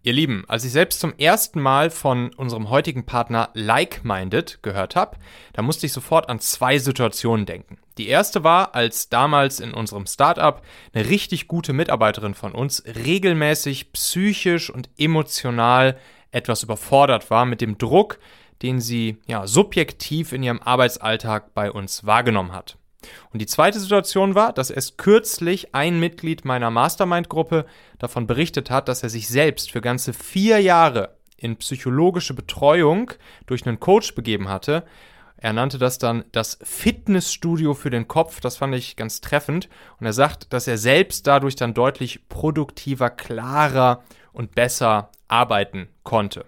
Ihr 0.04 0.14
Lieben, 0.14 0.46
als 0.48 0.66
ich 0.66 0.72
selbst 0.72 1.00
zum 1.00 1.14
ersten 1.20 1.62
Mal 1.62 1.92
von 1.92 2.34
unserem 2.34 2.72
heutigen 2.72 3.06
Partner 3.06 3.52
Like-Minded 3.54 4.64
gehört 4.64 4.96
habe, 4.96 5.18
da 5.54 5.62
musste 5.62 5.86
ich 5.86 5.94
sofort 5.94 6.28
an 6.28 6.40
zwei 6.40 6.80
Situationen 6.80 7.46
denken. 7.46 7.78
Die 8.00 8.08
erste 8.08 8.44
war, 8.44 8.74
als 8.74 9.10
damals 9.10 9.60
in 9.60 9.76
unserem 9.76 10.08
Startup 10.08 10.64
eine 10.92 11.08
richtig 11.08 11.48
gute 11.48 11.72
Mitarbeiterin 11.72 12.34
von 12.34 12.54
uns 12.54 12.84
regelmäßig 12.86 13.94
psychisch 13.94 14.72
und 14.72 14.90
emotional 14.98 16.00
etwas 16.32 16.64
überfordert 16.64 17.30
war 17.30 17.46
mit 17.46 17.62
dem 17.62 17.78
Druck, 17.78 18.18
den 18.64 18.82
sie 18.82 19.18
ja 19.28 19.46
subjektiv 19.46 20.32
in 20.32 20.42
ihrem 20.42 20.64
Arbeitsalltag 20.64 21.54
bei 21.54 21.72
uns 21.72 22.08
wahrgenommen 22.08 22.54
hat. 22.54 22.76
Und 23.32 23.42
die 23.42 23.48
zweite 23.48 23.80
Situation 23.80 24.36
war, 24.36 24.54
dass 24.54 24.70
erst 24.70 24.98
kürzlich 24.98 25.74
ein 25.74 26.00
Mitglied 26.00 26.46
meiner 26.46 26.70
Mastermind-Gruppe 26.70 27.66
davon 28.00 28.28
berichtet 28.28 28.70
hat, 28.70 28.88
dass 28.88 29.04
er 29.04 29.10
sich 29.10 29.28
selbst 29.28 29.72
für 29.72 29.82
ganze 29.82 30.14
vier 30.14 30.60
Jahre 30.60 31.16
in 31.38 31.58
psychologische 31.58 32.34
Betreuung 32.34 33.12
durch 33.48 33.66
einen 33.66 33.80
Coach 33.80 34.14
begeben 34.14 34.48
hatte. 34.48 34.84
Er 35.38 35.54
nannte 35.54 35.80
das 35.80 35.98
dann 35.98 36.24
das 36.32 36.60
Fitnessstudio 36.62 37.74
für 37.74 37.90
den 37.90 38.08
Kopf. 38.08 38.42
Das 38.42 38.58
fand 38.58 38.76
ich 38.76 38.96
ganz 38.96 39.22
treffend. 39.22 39.70
Und 40.00 40.06
er 40.06 40.14
sagt, 40.14 40.54
dass 40.54 40.68
er 40.68 40.78
selbst 40.78 41.26
dadurch 41.26 41.56
dann 41.56 41.74
deutlich 41.74 42.30
produktiver, 42.30 43.10
klarer 43.10 44.04
und 44.34 44.54
besser 44.54 45.10
arbeiten 45.28 45.90
konnte. 46.04 46.46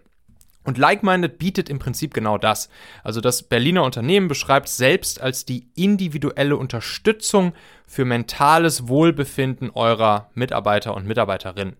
Und 0.63 0.77
Like-Minded 0.77 1.37
bietet 1.39 1.69
im 1.69 1.79
Prinzip 1.79 2.13
genau 2.13 2.37
das. 2.37 2.69
Also 3.03 3.21
das 3.21 3.43
Berliner 3.43 3.83
Unternehmen 3.83 4.27
beschreibt 4.27 4.69
selbst 4.69 5.21
als 5.21 5.45
die 5.45 5.67
individuelle 5.75 6.57
Unterstützung 6.57 7.53
für 7.85 8.05
mentales 8.05 8.87
Wohlbefinden 8.87 9.69
eurer 9.71 10.29
Mitarbeiter 10.33 10.95
und 10.95 11.05
Mitarbeiterinnen. 11.05 11.75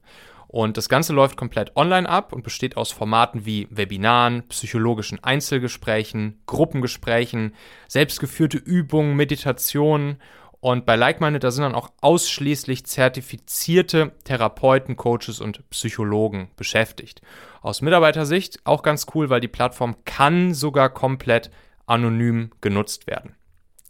Und 0.54 0.78
das 0.78 0.88
Ganze 0.88 1.14
läuft 1.14 1.36
komplett 1.36 1.76
online 1.76 2.08
ab 2.08 2.32
und 2.32 2.44
besteht 2.44 2.78
aus 2.78 2.92
Formaten 2.92 3.44
wie 3.44 3.68
Webinaren, 3.72 4.44
psychologischen 4.50 5.24
Einzelgesprächen, 5.24 6.42
Gruppengesprächen, 6.46 7.56
selbstgeführte 7.88 8.58
Übungen, 8.58 9.16
Meditationen 9.16 10.18
Und 10.64 10.86
bei 10.86 10.96
Like-Minded, 10.96 11.44
da 11.44 11.52
sind 11.52 11.64
dann 11.64 11.76
auch 11.76 11.92
ausschließlich 12.00 12.86
zertifizierte 12.86 14.14
Therapeuten, 14.24 14.96
Coaches 14.96 15.42
und 15.42 15.70
Psychologen 15.72 16.52
beschäftigt. 16.56 17.22
Aus 17.62 17.82
Mitarbeitersicht 17.82 18.60
auch 18.64 18.82
ganz 18.82 19.08
cool, 19.14 19.30
weil 19.30 19.42
die 19.42 19.50
Plattform 19.50 19.98
kann 20.06 20.54
sogar 20.54 20.88
komplett 20.88 21.52
anonym 21.86 22.52
genutzt 22.62 23.08
werden. 23.08 23.36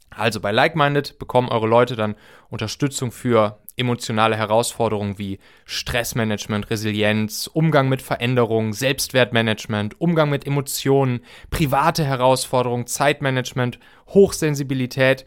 Also 0.09 0.39
bei 0.39 0.51
Like-Minded 0.51 1.19
bekommen 1.19 1.49
eure 1.49 1.67
Leute 1.67 1.95
dann 1.95 2.15
Unterstützung 2.49 3.11
für 3.11 3.59
emotionale 3.77 4.35
Herausforderungen 4.35 5.19
wie 5.19 5.37
Stressmanagement, 5.65 6.71
Resilienz, 6.71 7.45
Umgang 7.53 7.87
mit 7.87 8.01
Veränderungen, 8.01 8.73
Selbstwertmanagement, 8.73 10.01
Umgang 10.01 10.31
mit 10.31 10.47
Emotionen, 10.47 11.21
private 11.51 12.03
Herausforderungen, 12.03 12.87
Zeitmanagement, 12.87 13.77
Hochsensibilität 14.07 15.23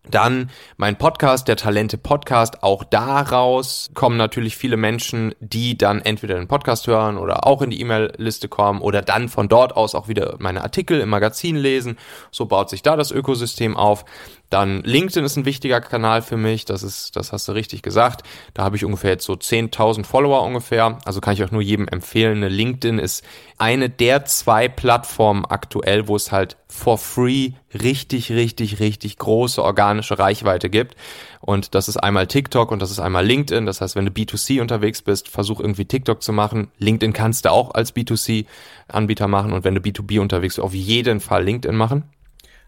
Dann 0.10 0.50
mein 0.78 0.98
Podcast, 0.98 1.48
der 1.48 1.58
Talente 1.58 1.98
Podcast. 1.98 2.64
Auch 2.64 2.84
daraus 2.84 3.90
kommen 3.94 4.18
natürlich 4.18 4.56
viele 4.56 4.78
Menschen, 4.78 5.36
die 5.40 5.78
dann 5.78 6.02
entweder 6.02 6.36
den 6.36 6.48
Podcast 6.48 6.88
hören 6.88 7.18
oder 7.18 7.46
auch 7.46 7.62
in 7.62 7.72
die 7.72 7.82
E-Mail-Liste 7.82 8.48
kommen 8.48 8.82
oder 8.82 9.02
dann 9.02 9.28
von 9.28 9.50
dort 9.50 9.76
aus 9.76 9.96
auch 9.96 10.08
wieder 10.08 10.36
meine 10.40 10.64
Artikel 10.64 11.02
im 11.02 11.10
Magazin 11.10 11.58
lesen. 11.58 11.98
So 12.32 12.46
baut 12.46 12.70
sich 12.70 12.84
da 12.84 12.96
das 12.96 13.12
Ökosystem 13.12 13.76
auf. 13.76 14.06
Dann 14.50 14.82
LinkedIn 14.84 15.26
ist 15.26 15.36
ein 15.36 15.46
wichtiger 15.46 15.82
Kanal 15.82 16.22
für 16.22 16.38
mich, 16.38 16.64
das 16.64 16.82
ist, 16.82 17.16
das 17.18 17.34
hast 17.34 17.48
du 17.48 17.52
richtig 17.52 17.82
gesagt. 17.82 18.24
Da 18.54 18.64
habe 18.64 18.78
ich 18.78 18.86
ungefähr 18.86 19.12
jetzt 19.12 19.26
so 19.26 19.34
10.000 19.34 20.06
Follower 20.06 20.42
ungefähr. 20.44 21.00
Also 21.04 21.20
kann 21.20 21.34
ich 21.34 21.44
auch 21.44 21.52
nur 21.52 21.62
jedem 21.62 21.88
empfehlen. 21.88 22.42
LinkedIn 22.42 22.98
ist 22.98 23.26
eine 23.58 23.90
der 23.90 24.24
zwei 24.26 24.70
Plattformen 24.70 25.44
aktuell, 25.46 26.08
wo 26.08 26.16
es 26.16 26.32
halt 26.32 26.56
for 26.70 26.98
free 26.98 27.52
richtig, 27.74 28.32
richtig, 28.32 28.80
richtig 28.80 29.18
große 29.18 29.62
organische 29.62 30.18
Reichweite 30.18 30.70
gibt. 30.70 30.96
Und 31.42 31.76
das 31.76 31.90
ist 31.90 31.98
einmal 31.98 32.28
TikTok 32.28 32.72
und 32.72 32.82
das 32.82 32.92
ist 32.92 33.00
einmal 33.00 33.26
LinkedIn. 33.26 33.66
Das 33.66 33.82
heißt, 33.82 33.96
wenn 33.96 34.06
du 34.06 34.12
B2C 34.12 34.62
unterwegs 34.62 35.02
bist, 35.02 35.28
versuch 35.28 35.60
irgendwie 35.60 35.86
TikTok 35.86 36.22
zu 36.22 36.32
machen. 36.32 36.72
LinkedIn 36.78 37.14
kannst 37.14 37.46
du 37.46 37.52
auch 37.52 37.74
als 37.74 37.96
B2C-Anbieter 37.96 39.28
machen. 39.28 39.52
Und 39.52 39.64
wenn 39.64 39.76
du 39.76 39.82
B2B 39.82 40.20
unterwegs 40.22 40.56
bist, 40.56 40.66
auf 40.66 40.74
jeden 40.74 41.20
Fall 41.20 41.44
LinkedIn 41.44 41.76
machen. 41.76 42.04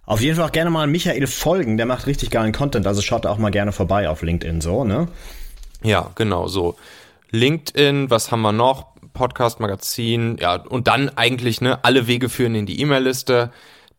Auf 0.09 0.21
jeden 0.21 0.37
Fall 0.37 0.47
auch 0.47 0.51
gerne 0.51 0.71
mal 0.71 0.87
Michael 0.87 1.27
folgen, 1.27 1.77
der 1.77 1.85
macht 1.85 2.07
richtig 2.07 2.31
geilen 2.31 2.51
Content, 2.51 2.87
also 2.87 2.99
schaut 2.99 3.27
auch 3.27 3.37
mal 3.37 3.51
gerne 3.51 3.71
vorbei 3.71 4.09
auf 4.09 4.23
LinkedIn 4.23 4.59
so, 4.59 4.83
ne? 4.83 5.07
Ja, 5.83 6.09
genau 6.15 6.47
so. 6.47 6.77
LinkedIn, 7.29 8.09
was 8.09 8.31
haben 8.31 8.41
wir 8.41 8.51
noch? 8.51 8.87
Podcast, 9.13 9.59
Magazin, 9.59 10.37
ja, 10.41 10.55
und 10.55 10.87
dann 10.87 11.09
eigentlich, 11.09 11.61
ne, 11.61 11.83
alle 11.83 12.07
Wege 12.07 12.27
führen 12.27 12.55
in 12.55 12.65
die 12.65 12.81
E-Mail-Liste. 12.81 13.51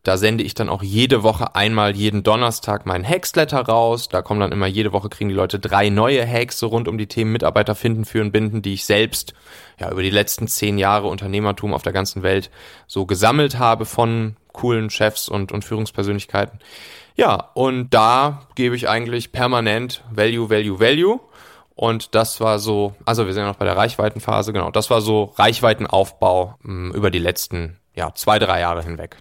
Da 0.03 0.17
sende 0.17 0.43
ich 0.43 0.53
dann 0.53 0.67
auch 0.67 0.83
jede 0.83 1.23
Woche 1.23 1.55
einmal 1.55 1.95
jeden 1.95 2.23
Donnerstag 2.23 2.85
meinen 2.85 3.07
Hacksletter 3.07 3.61
raus. 3.61 4.09
Da 4.09 4.21
kommen 4.21 4.41
dann 4.41 4.51
immer 4.51 4.67
jede 4.67 4.91
Woche 4.91 5.07
kriegen 5.07 5.29
die 5.29 5.35
Leute 5.35 5.59
drei 5.59 5.89
neue 5.89 6.27
Hacks 6.27 6.59
so 6.59 6.67
rund 6.67 6.89
um 6.89 6.97
die 6.97 7.07
Themen 7.07 7.31
Mitarbeiter 7.31 7.75
finden, 7.75 8.03
führen, 8.03 8.33
binden, 8.33 8.61
die 8.61 8.73
ich 8.73 8.83
selbst 8.83 9.33
ja 9.79 9.89
über 9.91 10.01
die 10.01 10.09
letzten 10.09 10.47
zehn 10.47 10.77
Jahre 10.77 11.07
Unternehmertum 11.07 11.73
auf 11.73 11.83
der 11.83 11.93
ganzen 11.93 12.21
Welt 12.21 12.49
so 12.87 13.05
gesammelt 13.05 13.59
habe 13.59 13.85
von 13.85 14.35
coolen 14.53 14.89
Chefs 14.89 15.29
und, 15.29 15.51
und 15.51 15.65
Führungspersönlichkeiten. 15.65 16.59
Ja, 17.15 17.49
und 17.53 17.93
da 17.93 18.47
gebe 18.55 18.75
ich 18.75 18.89
eigentlich 18.89 19.31
permanent 19.31 20.03
Value, 20.11 20.49
Value, 20.49 20.79
Value. 20.79 21.19
Und 21.75 22.15
das 22.15 22.39
war 22.41 22.59
so, 22.59 22.95
also 23.05 23.25
wir 23.25 23.33
sind 23.33 23.43
ja 23.43 23.49
noch 23.49 23.57
bei 23.57 23.65
der 23.65 23.77
Reichweitenphase, 23.77 24.53
genau, 24.53 24.71
das 24.71 24.89
war 24.89 25.01
so 25.01 25.33
Reichweitenaufbau 25.37 26.55
mh, 26.61 26.73
mm, 26.73 26.91
über 26.93 27.09
die 27.09 27.19
letzten, 27.19 27.77
ja, 27.95 28.13
zwei, 28.13 28.39
drei 28.39 28.59
Jahre 28.59 28.83
hinweg. 28.83 29.17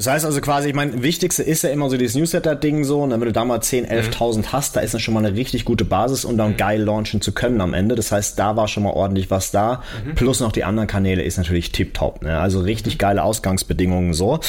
Das 0.00 0.06
heißt 0.06 0.24
also 0.24 0.40
quasi, 0.40 0.70
ich 0.70 0.74
meine, 0.74 1.02
wichtigste 1.02 1.42
ist 1.42 1.62
ja 1.62 1.68
immer 1.68 1.90
so 1.90 1.98
dieses 1.98 2.16
Newsletter-Ding 2.16 2.84
so, 2.84 3.02
und 3.02 3.10
wenn 3.10 3.20
du 3.20 3.32
da 3.32 3.44
mal 3.44 3.60
10, 3.60 3.86
11.000 3.86 4.38
mhm. 4.38 4.52
hast, 4.52 4.74
da 4.74 4.80
ist 4.80 4.94
dann 4.94 5.00
schon 5.02 5.12
mal 5.12 5.22
eine 5.22 5.36
richtig 5.36 5.66
gute 5.66 5.84
Basis, 5.84 6.24
um 6.24 6.38
dann 6.38 6.52
mhm. 6.52 6.56
geil 6.56 6.80
launchen 6.80 7.20
zu 7.20 7.32
können 7.32 7.60
am 7.60 7.74
Ende. 7.74 7.96
Das 7.96 8.10
heißt, 8.10 8.38
da 8.38 8.56
war 8.56 8.66
schon 8.66 8.84
mal 8.84 8.94
ordentlich 8.94 9.30
was 9.30 9.50
da. 9.50 9.82
Mhm. 10.06 10.14
Plus 10.14 10.40
noch 10.40 10.52
die 10.52 10.64
anderen 10.64 10.86
Kanäle 10.86 11.22
ist 11.22 11.36
natürlich 11.36 11.70
tipptopp. 11.72 12.22
Ne? 12.22 12.38
Also 12.38 12.60
richtig 12.60 12.94
mhm. 12.94 12.98
geile 12.98 13.22
Ausgangsbedingungen 13.22 14.14
so. 14.14 14.40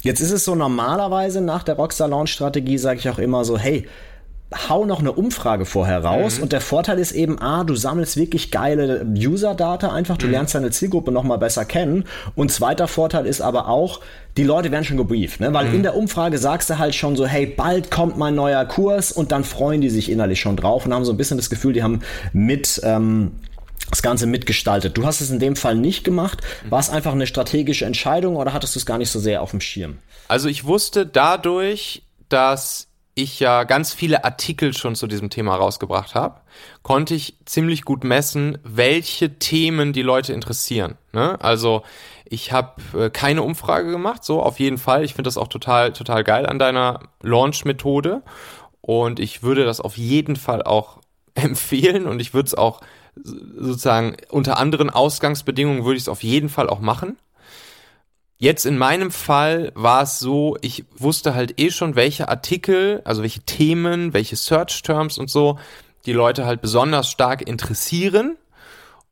Jetzt 0.00 0.20
ist 0.20 0.30
es 0.30 0.46
so 0.46 0.54
normalerweise 0.54 1.42
nach 1.42 1.62
der 1.62 1.74
Rockstar-Launch-Strategie, 1.74 2.78
sage 2.78 2.98
ich 2.98 3.10
auch 3.10 3.18
immer 3.18 3.44
so, 3.44 3.58
hey, 3.58 3.86
hau 4.68 4.84
noch 4.84 5.00
eine 5.00 5.12
Umfrage 5.12 5.64
vorher 5.64 6.04
raus. 6.04 6.36
Mhm. 6.36 6.44
Und 6.44 6.52
der 6.52 6.60
Vorteil 6.60 6.98
ist 6.98 7.12
eben, 7.12 7.40
A, 7.40 7.64
du 7.64 7.74
sammelst 7.74 8.16
wirklich 8.16 8.50
geile 8.50 9.04
User-Data 9.04 9.92
einfach, 9.92 10.16
du 10.16 10.26
mhm. 10.26 10.32
lernst 10.32 10.54
deine 10.54 10.70
Zielgruppe 10.70 11.10
nochmal 11.10 11.38
besser 11.38 11.64
kennen. 11.64 12.04
Und 12.36 12.52
zweiter 12.52 12.86
Vorteil 12.86 13.26
ist 13.26 13.40
aber 13.40 13.68
auch, 13.68 14.00
die 14.36 14.44
Leute 14.44 14.70
werden 14.70 14.84
schon 14.84 14.98
gebrieft, 14.98 15.40
ne? 15.40 15.52
weil 15.52 15.66
mhm. 15.68 15.76
in 15.76 15.82
der 15.82 15.96
Umfrage 15.96 16.38
sagst 16.38 16.70
du 16.70 16.78
halt 16.78 16.94
schon 16.94 17.16
so, 17.16 17.26
hey, 17.26 17.46
bald 17.46 17.90
kommt 17.90 18.18
mein 18.18 18.34
neuer 18.34 18.64
Kurs 18.66 19.10
und 19.10 19.32
dann 19.32 19.42
freuen 19.42 19.80
die 19.80 19.90
sich 19.90 20.10
innerlich 20.10 20.40
schon 20.40 20.56
drauf 20.56 20.86
und 20.86 20.94
haben 20.94 21.04
so 21.04 21.12
ein 21.12 21.16
bisschen 21.16 21.38
das 21.38 21.50
Gefühl, 21.50 21.72
die 21.72 21.82
haben 21.82 22.00
mit... 22.32 22.80
Ähm, 22.84 23.32
das 23.88 24.02
Ganze 24.02 24.26
mitgestaltet. 24.26 24.96
Du 24.96 25.06
hast 25.06 25.20
es 25.20 25.30
in 25.30 25.38
dem 25.38 25.54
Fall 25.54 25.76
nicht 25.76 26.02
gemacht. 26.02 26.40
Mhm. 26.64 26.70
War 26.72 26.80
es 26.80 26.90
einfach 26.90 27.12
eine 27.12 27.24
strategische 27.24 27.84
Entscheidung 27.84 28.34
oder 28.34 28.52
hattest 28.52 28.74
du 28.74 28.80
es 28.80 28.86
gar 28.86 28.98
nicht 28.98 29.10
so 29.10 29.20
sehr 29.20 29.42
auf 29.42 29.52
dem 29.52 29.60
Schirm? 29.60 29.98
Also 30.26 30.48
ich 30.48 30.64
wusste 30.64 31.06
dadurch, 31.06 32.02
dass 32.28 32.85
ich 33.16 33.40
ja 33.40 33.64
ganz 33.64 33.94
viele 33.94 34.24
Artikel 34.24 34.76
schon 34.76 34.94
zu 34.94 35.06
diesem 35.06 35.30
Thema 35.30 35.56
rausgebracht 35.56 36.14
habe, 36.14 36.42
konnte 36.82 37.14
ich 37.14 37.38
ziemlich 37.46 37.82
gut 37.82 38.04
messen, 38.04 38.58
welche 38.62 39.38
Themen 39.38 39.94
die 39.94 40.02
Leute 40.02 40.34
interessieren. 40.34 40.98
Ne? 41.12 41.40
Also 41.40 41.82
ich 42.26 42.52
habe 42.52 43.06
äh, 43.06 43.10
keine 43.10 43.42
Umfrage 43.42 43.90
gemacht, 43.90 44.22
so 44.22 44.42
auf 44.42 44.60
jeden 44.60 44.76
Fall. 44.76 45.02
Ich 45.02 45.14
finde 45.14 45.28
das 45.28 45.38
auch 45.38 45.48
total, 45.48 45.94
total 45.94 46.24
geil 46.24 46.44
an 46.44 46.58
deiner 46.58 47.00
Launch-Methode. 47.22 48.22
Und 48.82 49.18
ich 49.18 49.42
würde 49.42 49.64
das 49.64 49.80
auf 49.80 49.96
jeden 49.96 50.36
Fall 50.36 50.62
auch 50.62 51.00
empfehlen 51.34 52.06
und 52.06 52.20
ich 52.20 52.34
würde 52.34 52.48
es 52.48 52.54
auch 52.54 52.82
sozusagen 53.24 54.18
unter 54.28 54.58
anderen 54.58 54.90
Ausgangsbedingungen 54.90 55.86
würde 55.86 55.96
ich 55.96 56.02
es 56.02 56.08
auf 56.10 56.22
jeden 56.22 56.50
Fall 56.50 56.68
auch 56.68 56.80
machen. 56.80 57.16
Jetzt 58.38 58.66
in 58.66 58.76
meinem 58.76 59.10
Fall 59.10 59.72
war 59.74 60.02
es 60.02 60.18
so, 60.18 60.58
ich 60.60 60.84
wusste 60.94 61.34
halt 61.34 61.58
eh 61.58 61.70
schon, 61.70 61.96
welche 61.96 62.28
Artikel, 62.28 63.00
also 63.04 63.22
welche 63.22 63.40
Themen, 63.40 64.12
welche 64.12 64.36
Search 64.36 64.82
Terms 64.82 65.16
und 65.16 65.30
so 65.30 65.58
die 66.04 66.12
Leute 66.12 66.46
halt 66.46 66.60
besonders 66.60 67.10
stark 67.10 67.46
interessieren 67.46 68.36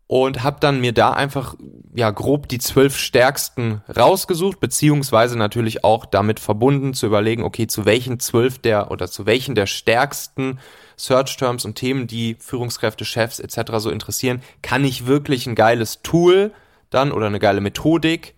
und 0.06 0.42
habe 0.42 0.60
dann 0.60 0.80
mir 0.80 0.92
da 0.92 1.12
einfach 1.12 1.54
ja 1.94 2.10
grob 2.10 2.48
die 2.48 2.58
zwölf 2.58 2.98
stärksten 2.98 3.82
rausgesucht, 3.96 4.60
beziehungsweise 4.60 5.36
natürlich 5.36 5.84
auch 5.84 6.04
damit 6.04 6.38
verbunden 6.38 6.92
zu 6.92 7.06
überlegen, 7.06 7.42
okay, 7.42 7.66
zu 7.66 7.86
welchen 7.86 8.20
zwölf 8.20 8.58
der 8.58 8.90
oder 8.90 9.08
zu 9.08 9.24
welchen 9.24 9.54
der 9.54 9.66
stärksten 9.66 10.60
Search 10.96 11.36
Terms 11.36 11.64
und 11.64 11.74
Themen, 11.76 12.06
die 12.06 12.36
Führungskräfte, 12.38 13.04
Chefs 13.04 13.40
etc. 13.40 13.72
so 13.78 13.90
interessieren, 13.90 14.42
kann 14.60 14.84
ich 14.84 15.06
wirklich 15.06 15.46
ein 15.46 15.54
geiles 15.54 16.02
Tool 16.02 16.52
dann 16.90 17.10
oder 17.10 17.26
eine 17.26 17.40
geile 17.40 17.62
Methodik 17.62 18.34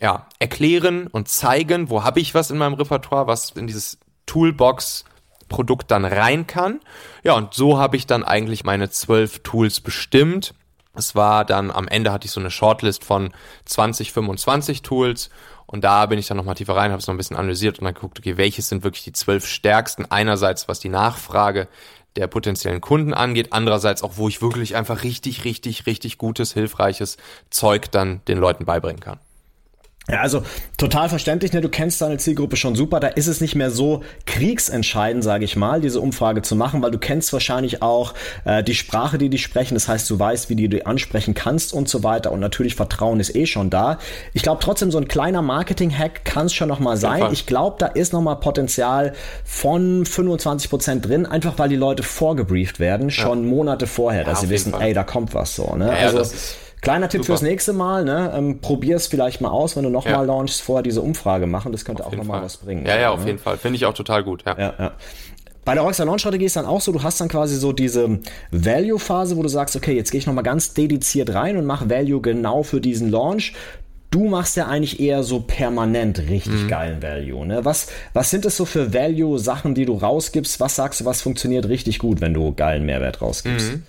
ja, 0.00 0.26
erklären 0.38 1.06
und 1.06 1.28
zeigen, 1.28 1.90
wo 1.90 2.04
habe 2.04 2.20
ich 2.20 2.34
was 2.34 2.50
in 2.50 2.58
meinem 2.58 2.74
Repertoire, 2.74 3.26
was 3.26 3.50
in 3.50 3.66
dieses 3.66 3.98
Toolbox 4.26 5.04
Produkt 5.48 5.90
dann 5.90 6.04
rein 6.04 6.46
kann. 6.46 6.80
Ja, 7.22 7.34
und 7.34 7.54
so 7.54 7.78
habe 7.78 7.96
ich 7.96 8.06
dann 8.06 8.24
eigentlich 8.24 8.64
meine 8.64 8.90
zwölf 8.90 9.40
Tools 9.40 9.80
bestimmt. 9.80 10.54
Es 10.94 11.14
war 11.14 11.44
dann 11.44 11.70
am 11.70 11.88
Ende 11.88 12.12
hatte 12.12 12.26
ich 12.26 12.32
so 12.32 12.40
eine 12.40 12.50
Shortlist 12.50 13.04
von 13.04 13.32
20, 13.66 14.12
25 14.12 14.82
Tools 14.82 15.30
und 15.66 15.84
da 15.84 16.06
bin 16.06 16.18
ich 16.18 16.26
dann 16.26 16.36
nochmal 16.36 16.54
tiefer 16.54 16.76
rein, 16.76 16.90
habe 16.90 17.00
es 17.00 17.06
noch 17.06 17.14
ein 17.14 17.18
bisschen 17.18 17.36
analysiert 17.36 17.78
und 17.78 17.84
dann 17.84 17.94
geguckt, 17.94 18.18
okay, 18.18 18.36
welches 18.36 18.68
sind 18.68 18.82
wirklich 18.82 19.04
die 19.04 19.12
zwölf 19.12 19.46
stärksten? 19.46 20.06
Einerseits, 20.06 20.68
was 20.68 20.80
die 20.80 20.88
Nachfrage 20.88 21.68
der 22.16 22.28
potenziellen 22.28 22.80
Kunden 22.80 23.12
angeht, 23.12 23.48
andererseits 23.50 24.02
auch, 24.02 24.16
wo 24.16 24.28
ich 24.28 24.40
wirklich 24.40 24.74
einfach 24.74 25.02
richtig, 25.02 25.44
richtig, 25.44 25.86
richtig 25.86 26.18
gutes, 26.18 26.54
hilfreiches 26.54 27.18
Zeug 27.50 27.90
dann 27.90 28.22
den 28.26 28.38
Leuten 28.38 28.64
beibringen 28.64 29.00
kann. 29.00 29.20
Ja, 30.08 30.20
also 30.20 30.42
total 30.76 31.08
verständlich, 31.08 31.52
ne? 31.52 31.60
Du 31.60 31.68
kennst 31.68 32.00
deine 32.00 32.18
Zielgruppe 32.18 32.56
schon 32.56 32.76
super. 32.76 33.00
Da 33.00 33.08
ist 33.08 33.26
es 33.26 33.40
nicht 33.40 33.56
mehr 33.56 33.72
so 33.72 34.04
kriegsentscheidend, 34.24 35.24
sage 35.24 35.44
ich 35.44 35.56
mal, 35.56 35.80
diese 35.80 36.00
Umfrage 36.00 36.42
zu 36.42 36.54
machen, 36.54 36.80
weil 36.80 36.92
du 36.92 36.98
kennst 36.98 37.32
wahrscheinlich 37.32 37.82
auch 37.82 38.14
äh, 38.44 38.62
die 38.62 38.76
Sprache, 38.76 39.18
die 39.18 39.28
die 39.28 39.38
sprechen. 39.38 39.74
Das 39.74 39.88
heißt, 39.88 40.08
du 40.08 40.16
weißt, 40.16 40.48
wie 40.48 40.54
die 40.54 40.68
du 40.68 40.86
ansprechen 40.86 41.34
kannst 41.34 41.72
und 41.72 41.88
so 41.88 42.04
weiter. 42.04 42.30
Und 42.30 42.38
natürlich 42.38 42.76
Vertrauen 42.76 43.18
ist 43.18 43.34
eh 43.34 43.46
schon 43.46 43.68
da. 43.68 43.98
Ich 44.32 44.42
glaube 44.42 44.60
trotzdem, 44.62 44.92
so 44.92 44.98
ein 44.98 45.08
kleiner 45.08 45.42
Marketing-Hack 45.42 46.24
kann 46.24 46.46
es 46.46 46.54
schon 46.54 46.68
noch 46.68 46.78
mal 46.78 46.96
sein. 46.96 47.32
Ich 47.32 47.46
glaube, 47.46 47.76
da 47.80 47.86
ist 47.86 48.12
noch 48.12 48.22
mal 48.22 48.36
Potenzial 48.36 49.12
von 49.44 50.06
25 50.06 50.70
Prozent 50.70 51.06
drin, 51.06 51.26
einfach 51.26 51.58
weil 51.58 51.68
die 51.68 51.76
Leute 51.76 52.04
vorgebrieft 52.04 52.78
werden, 52.78 53.10
schon 53.10 53.42
ja. 53.42 53.50
Monate 53.50 53.88
vorher, 53.88 54.22
dass 54.22 54.42
ja, 54.42 54.46
sie 54.46 54.54
wissen, 54.54 54.70
Fall. 54.70 54.82
ey, 54.82 54.94
da 54.94 55.02
kommt 55.02 55.34
was 55.34 55.56
so. 55.56 55.74
Ne? 55.74 55.86
Ja, 55.86 56.06
also 56.06 56.32
Kleiner 56.82 57.08
Tipp 57.08 57.22
Super. 57.22 57.38
fürs 57.38 57.42
nächste 57.42 57.72
Mal, 57.72 58.04
ne? 58.04 58.32
Ähm, 58.36 58.60
Probier 58.60 58.96
es 58.96 59.06
vielleicht 59.06 59.40
mal 59.40 59.50
aus, 59.50 59.76
wenn 59.76 59.84
du 59.84 59.90
nochmal 59.90 60.12
ja. 60.12 60.22
launchst, 60.22 60.62
vorher 60.62 60.82
diese 60.82 61.00
Umfrage 61.00 61.46
machen. 61.46 61.72
Das 61.72 61.84
könnte 61.84 62.04
auf 62.04 62.12
auch 62.12 62.16
nochmal 62.16 62.42
was 62.42 62.58
bringen. 62.58 62.86
Ja, 62.86 62.98
ja, 62.98 63.10
auf 63.10 63.20
ne? 63.20 63.26
jeden 63.26 63.38
Fall. 63.38 63.56
Finde 63.56 63.76
ich 63.76 63.86
auch 63.86 63.94
total 63.94 64.22
gut, 64.22 64.44
ja. 64.46 64.56
ja, 64.58 64.74
ja. 64.78 64.92
Bei 65.66 65.74
der 65.74 65.82
Rockstar 65.82 66.06
Launch 66.06 66.20
Strategie 66.20 66.44
ist 66.44 66.54
dann 66.54 66.64
auch 66.64 66.80
so, 66.80 66.92
du 66.92 67.02
hast 67.02 67.20
dann 67.20 67.28
quasi 67.28 67.56
so 67.56 67.72
diese 67.72 68.20
Value 68.52 69.00
Phase, 69.00 69.36
wo 69.36 69.42
du 69.42 69.48
sagst, 69.48 69.74
okay, 69.74 69.96
jetzt 69.96 70.12
gehe 70.12 70.20
ich 70.20 70.26
nochmal 70.26 70.44
ganz 70.44 70.74
dediziert 70.74 71.34
rein 71.34 71.56
und 71.56 71.64
mache 71.64 71.90
Value 71.90 72.20
genau 72.20 72.62
für 72.62 72.80
diesen 72.80 73.10
Launch. 73.10 73.52
Du 74.12 74.28
machst 74.28 74.56
ja 74.56 74.68
eigentlich 74.68 75.00
eher 75.00 75.24
so 75.24 75.40
permanent 75.40 76.20
richtig 76.20 76.62
mhm. 76.62 76.68
geilen 76.68 77.02
Value. 77.02 77.44
Ne? 77.44 77.64
Was, 77.64 77.88
was 78.12 78.30
sind 78.30 78.44
es 78.44 78.56
so 78.56 78.64
für 78.64 78.94
Value-Sachen, 78.94 79.74
die 79.74 79.86
du 79.86 79.94
rausgibst? 79.94 80.60
Was 80.60 80.76
sagst 80.76 81.00
du, 81.00 81.04
was 81.04 81.20
funktioniert 81.20 81.68
richtig 81.68 81.98
gut, 81.98 82.20
wenn 82.20 82.32
du 82.32 82.54
geilen 82.54 82.86
Mehrwert 82.86 83.20
rausgibst? 83.20 83.72
Mhm. 83.72 83.82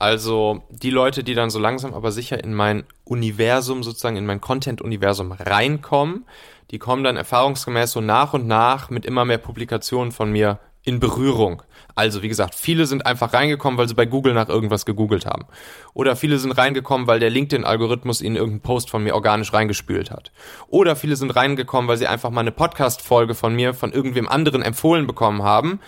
Also 0.00 0.62
die 0.70 0.88
Leute, 0.88 1.22
die 1.22 1.34
dann 1.34 1.50
so 1.50 1.58
langsam 1.58 1.92
aber 1.92 2.10
sicher 2.10 2.42
in 2.42 2.54
mein 2.54 2.84
Universum, 3.04 3.82
sozusagen 3.82 4.16
in 4.16 4.24
mein 4.24 4.40
Content-Universum 4.40 5.32
reinkommen, 5.32 6.24
die 6.70 6.78
kommen 6.78 7.04
dann 7.04 7.18
erfahrungsgemäß 7.18 7.92
so 7.92 8.00
nach 8.00 8.32
und 8.32 8.46
nach 8.46 8.88
mit 8.88 9.04
immer 9.04 9.26
mehr 9.26 9.36
Publikationen 9.36 10.10
von 10.10 10.32
mir 10.32 10.58
in 10.82 10.98
Berührung. 10.98 11.62
Also 11.94 12.22
wie 12.22 12.28
gesagt, 12.28 12.54
viele 12.54 12.86
sind 12.86 13.04
einfach 13.04 13.34
reingekommen, 13.34 13.78
weil 13.78 13.88
sie 13.88 13.94
bei 13.94 14.06
Google 14.06 14.32
nach 14.32 14.48
irgendwas 14.48 14.86
gegoogelt 14.86 15.26
haben. 15.26 15.44
Oder 15.92 16.16
viele 16.16 16.38
sind 16.38 16.52
reingekommen, 16.52 17.06
weil 17.06 17.20
der 17.20 17.28
LinkedIn-Algorithmus 17.28 18.22
ihnen 18.22 18.36
irgendeinen 18.36 18.62
Post 18.62 18.88
von 18.88 19.02
mir 19.02 19.14
organisch 19.14 19.52
reingespült 19.52 20.10
hat. 20.10 20.32
Oder 20.68 20.96
viele 20.96 21.16
sind 21.16 21.36
reingekommen, 21.36 21.88
weil 21.88 21.98
sie 21.98 22.06
einfach 22.06 22.30
mal 22.30 22.40
eine 22.40 22.52
Podcast-Folge 22.52 23.34
von 23.34 23.54
mir 23.54 23.74
von 23.74 23.92
irgendwem 23.92 24.28
anderen 24.28 24.62
empfohlen 24.62 25.06
bekommen 25.06 25.42
haben, 25.42 25.80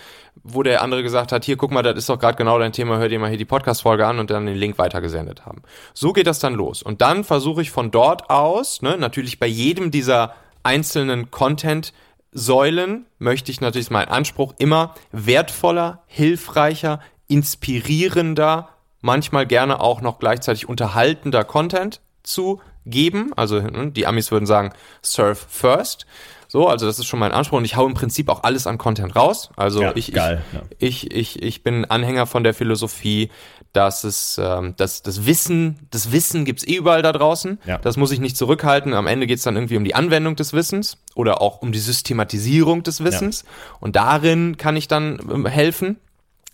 wo 0.43 0.61
der 0.61 0.83
andere 0.83 1.01
gesagt 1.01 1.31
hat, 1.31 1.45
hier 1.45 1.57
guck 1.57 1.71
mal, 1.71 1.81
das 1.81 1.97
ist 1.97 2.09
doch 2.09 2.19
gerade 2.19 2.37
genau 2.37 2.59
dein 2.59 2.73
Thema, 2.73 2.97
hör 2.97 3.09
dir 3.09 3.19
mal 3.19 3.29
hier 3.29 3.37
die 3.37 3.45
Podcast-Folge 3.45 4.05
an 4.05 4.19
und 4.19 4.29
dann 4.29 4.45
den 4.45 4.57
Link 4.57 4.77
weitergesendet 4.77 5.45
haben. 5.45 5.63
So 5.93 6.13
geht 6.13 6.27
das 6.27 6.39
dann 6.39 6.53
los. 6.53 6.83
Und 6.83 7.01
dann 7.01 7.23
versuche 7.23 7.63
ich 7.63 7.71
von 7.71 7.89
dort 7.89 8.29
aus, 8.29 8.83
ne, 8.83 8.97
natürlich 8.97 9.39
bei 9.39 9.47
jedem 9.47 9.89
dieser 9.89 10.35
einzelnen 10.61 11.31
Content 11.31 11.93
Säulen 12.33 13.05
möchte 13.19 13.51
ich 13.51 13.61
natürlich 13.61 13.91
mein 13.91 14.07
Anspruch 14.07 14.53
immer 14.57 14.95
wertvoller, 15.11 16.03
hilfreicher, 16.07 16.99
inspirierender, 17.27 18.69
manchmal 19.01 19.45
gerne 19.45 19.79
auch 19.79 20.01
noch 20.01 20.19
gleichzeitig 20.19 20.67
unterhaltender 20.67 21.43
Content 21.43 22.01
zu 22.23 22.61
geben. 22.85 23.31
Also 23.35 23.59
ne, 23.59 23.91
die 23.91 24.07
Amis 24.07 24.31
würden 24.31 24.45
sagen, 24.45 24.73
serve 25.01 25.35
first. 25.47 26.05
So, 26.47 26.67
also 26.67 26.85
das 26.85 26.99
ist 26.99 27.07
schon 27.07 27.19
mein 27.19 27.31
Anspruch 27.31 27.57
und 27.57 27.65
ich 27.65 27.75
hau 27.75 27.87
im 27.87 27.95
Prinzip 27.95 28.29
auch 28.29 28.43
alles 28.43 28.67
an 28.67 28.77
Content 28.77 29.15
raus. 29.15 29.49
Also 29.55 29.81
ja, 29.81 29.91
ich, 29.95 30.13
geil, 30.13 30.43
ich, 30.47 30.53
ja. 30.53 30.61
ich, 30.77 31.11
ich, 31.11 31.43
ich 31.43 31.63
bin 31.63 31.85
Anhänger 31.85 32.27
von 32.27 32.43
der 32.43 32.53
Philosophie, 32.53 33.29
dass 33.73 34.03
es 34.03 34.39
ähm, 34.41 34.75
das, 34.77 35.01
das 35.01 35.25
Wissen, 35.25 35.87
das 35.89 36.11
Wissen 36.11 36.45
gibt's 36.45 36.65
eh 36.65 36.75
überall 36.75 37.01
da 37.01 37.11
draußen. 37.11 37.59
Ja. 37.65 37.79
Das 37.79 37.97
muss 37.97 38.11
ich 38.11 38.19
nicht 38.19 38.37
zurückhalten. 38.37 38.93
Am 38.93 39.07
Ende 39.07 39.27
geht's 39.27 39.43
dann 39.43 39.55
irgendwie 39.55 39.77
um 39.77 39.83
die 39.83 39.95
Anwendung 39.95 40.35
des 40.35 40.53
Wissens 40.53 40.97
oder 41.15 41.41
auch 41.41 41.61
um 41.61 41.71
die 41.71 41.79
Systematisierung 41.79 42.83
des 42.83 43.03
Wissens. 43.03 43.43
Ja. 43.43 43.77
Und 43.79 43.95
darin 43.95 44.57
kann 44.57 44.75
ich 44.75 44.87
dann 44.87 45.19
ähm, 45.31 45.45
helfen. 45.47 45.97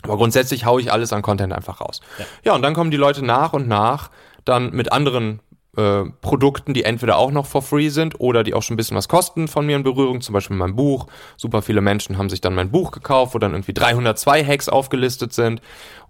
Aber 0.03 0.15
grundsätzlich 0.15 0.65
hau 0.65 0.79
ich 0.79 0.93
alles 0.93 1.11
an 1.11 1.21
Content 1.21 1.51
einfach 1.51 1.81
raus. 1.81 1.99
Ja. 2.17 2.25
ja, 2.45 2.55
und 2.55 2.61
dann 2.61 2.73
kommen 2.73 2.89
die 2.89 2.97
Leute 2.97 3.23
nach 3.23 3.51
und 3.51 3.67
nach 3.67 4.11
dann 4.45 4.71
mit 4.71 4.93
anderen 4.93 5.41
äh, 5.77 6.05
Produkten, 6.21 6.73
die 6.73 6.83
entweder 6.83 7.17
auch 7.17 7.31
noch 7.31 7.45
for 7.45 7.61
free 7.61 7.89
sind 7.89 8.19
oder 8.19 8.43
die 8.43 8.53
auch 8.53 8.63
schon 8.63 8.73
ein 8.73 8.77
bisschen 8.77 8.97
was 8.97 9.07
kosten 9.07 9.47
von 9.47 9.65
mir 9.65 9.75
in 9.75 9.83
Berührung, 9.83 10.21
zum 10.21 10.33
Beispiel 10.33 10.57
mein 10.57 10.75
Buch. 10.75 11.07
Super 11.37 11.61
viele 11.61 11.81
Menschen 11.81 12.17
haben 12.17 12.29
sich 12.29 12.41
dann 12.41 12.55
mein 12.55 12.71
Buch 12.71 12.91
gekauft, 12.91 13.35
wo 13.35 13.39
dann 13.39 13.51
irgendwie 13.51 13.73
302 13.73 14.43
Hacks 14.45 14.67
aufgelistet 14.67 15.33
sind. 15.33 15.61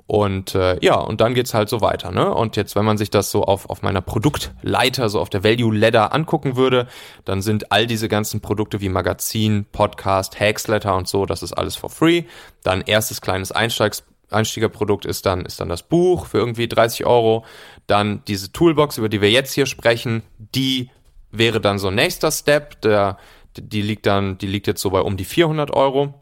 Und 0.10 0.56
äh, 0.56 0.76
ja, 0.82 0.96
und 0.96 1.22
dann 1.22 1.36
geht's 1.36 1.54
halt 1.54 1.70
so 1.70 1.82
weiter. 1.82 2.10
Ne? 2.10 2.34
Und 2.34 2.56
jetzt, 2.56 2.76
wenn 2.76 2.84
man 2.84 2.98
sich 2.98 3.12
das 3.12 3.30
so 3.30 3.44
auf, 3.44 3.70
auf 3.70 3.84
meiner 3.84 4.02
Produktleiter, 4.02 5.08
so 5.08 5.20
auf 5.20 5.30
der 5.30 5.44
Value 5.44 5.78
Ladder 5.78 6.16
angucken 6.16 6.56
würde, 6.56 6.88
dann 7.26 7.44
sind 7.44 7.72
all 7.72 7.86
diese 7.86 8.10
ganzen 8.10 8.42
Produkte 8.42 8.82
wie 8.82 8.90
Magazin, 8.90 9.68
Podcast, 9.72 10.40
Hacksletter 10.40 10.96
und 10.96 11.08
so, 11.08 11.28
das 11.28 11.44
ist 11.44 11.54
alles 11.54 11.76
for 11.76 11.92
free. 11.92 12.24
Dann 12.64 12.82
erstes 12.82 13.22
kleines 13.22 13.52
Einsteigs 13.52 14.04
Einsteigerprodukt 14.32 15.06
ist 15.06 15.28
dann, 15.28 15.46
ist 15.46 15.60
dann 15.60 15.70
das 15.70 15.84
Buch 15.84 16.26
für 16.26 16.40
irgendwie 16.40 16.68
30 16.68 17.06
Euro. 17.06 17.46
Dann 17.86 18.24
diese 18.28 18.52
Toolbox, 18.52 18.98
über 18.98 19.10
die 19.10 19.22
wir 19.22 19.30
jetzt 19.30 19.54
hier 19.54 19.68
sprechen, 19.68 20.24
die 20.56 20.90
wäre 21.30 21.62
dann 21.62 21.78
so 21.78 21.92
nächster 21.92 22.32
Step. 22.32 22.82
Der, 22.82 23.20
die 23.56 23.84
liegt 23.84 24.08
dann, 24.08 24.40
die 24.40 24.48
liegt 24.48 24.66
jetzt 24.66 24.82
so 24.82 24.90
bei 24.90 25.02
um 25.02 25.18
die 25.18 25.26
400 25.26 25.70
Euro. 25.72 26.16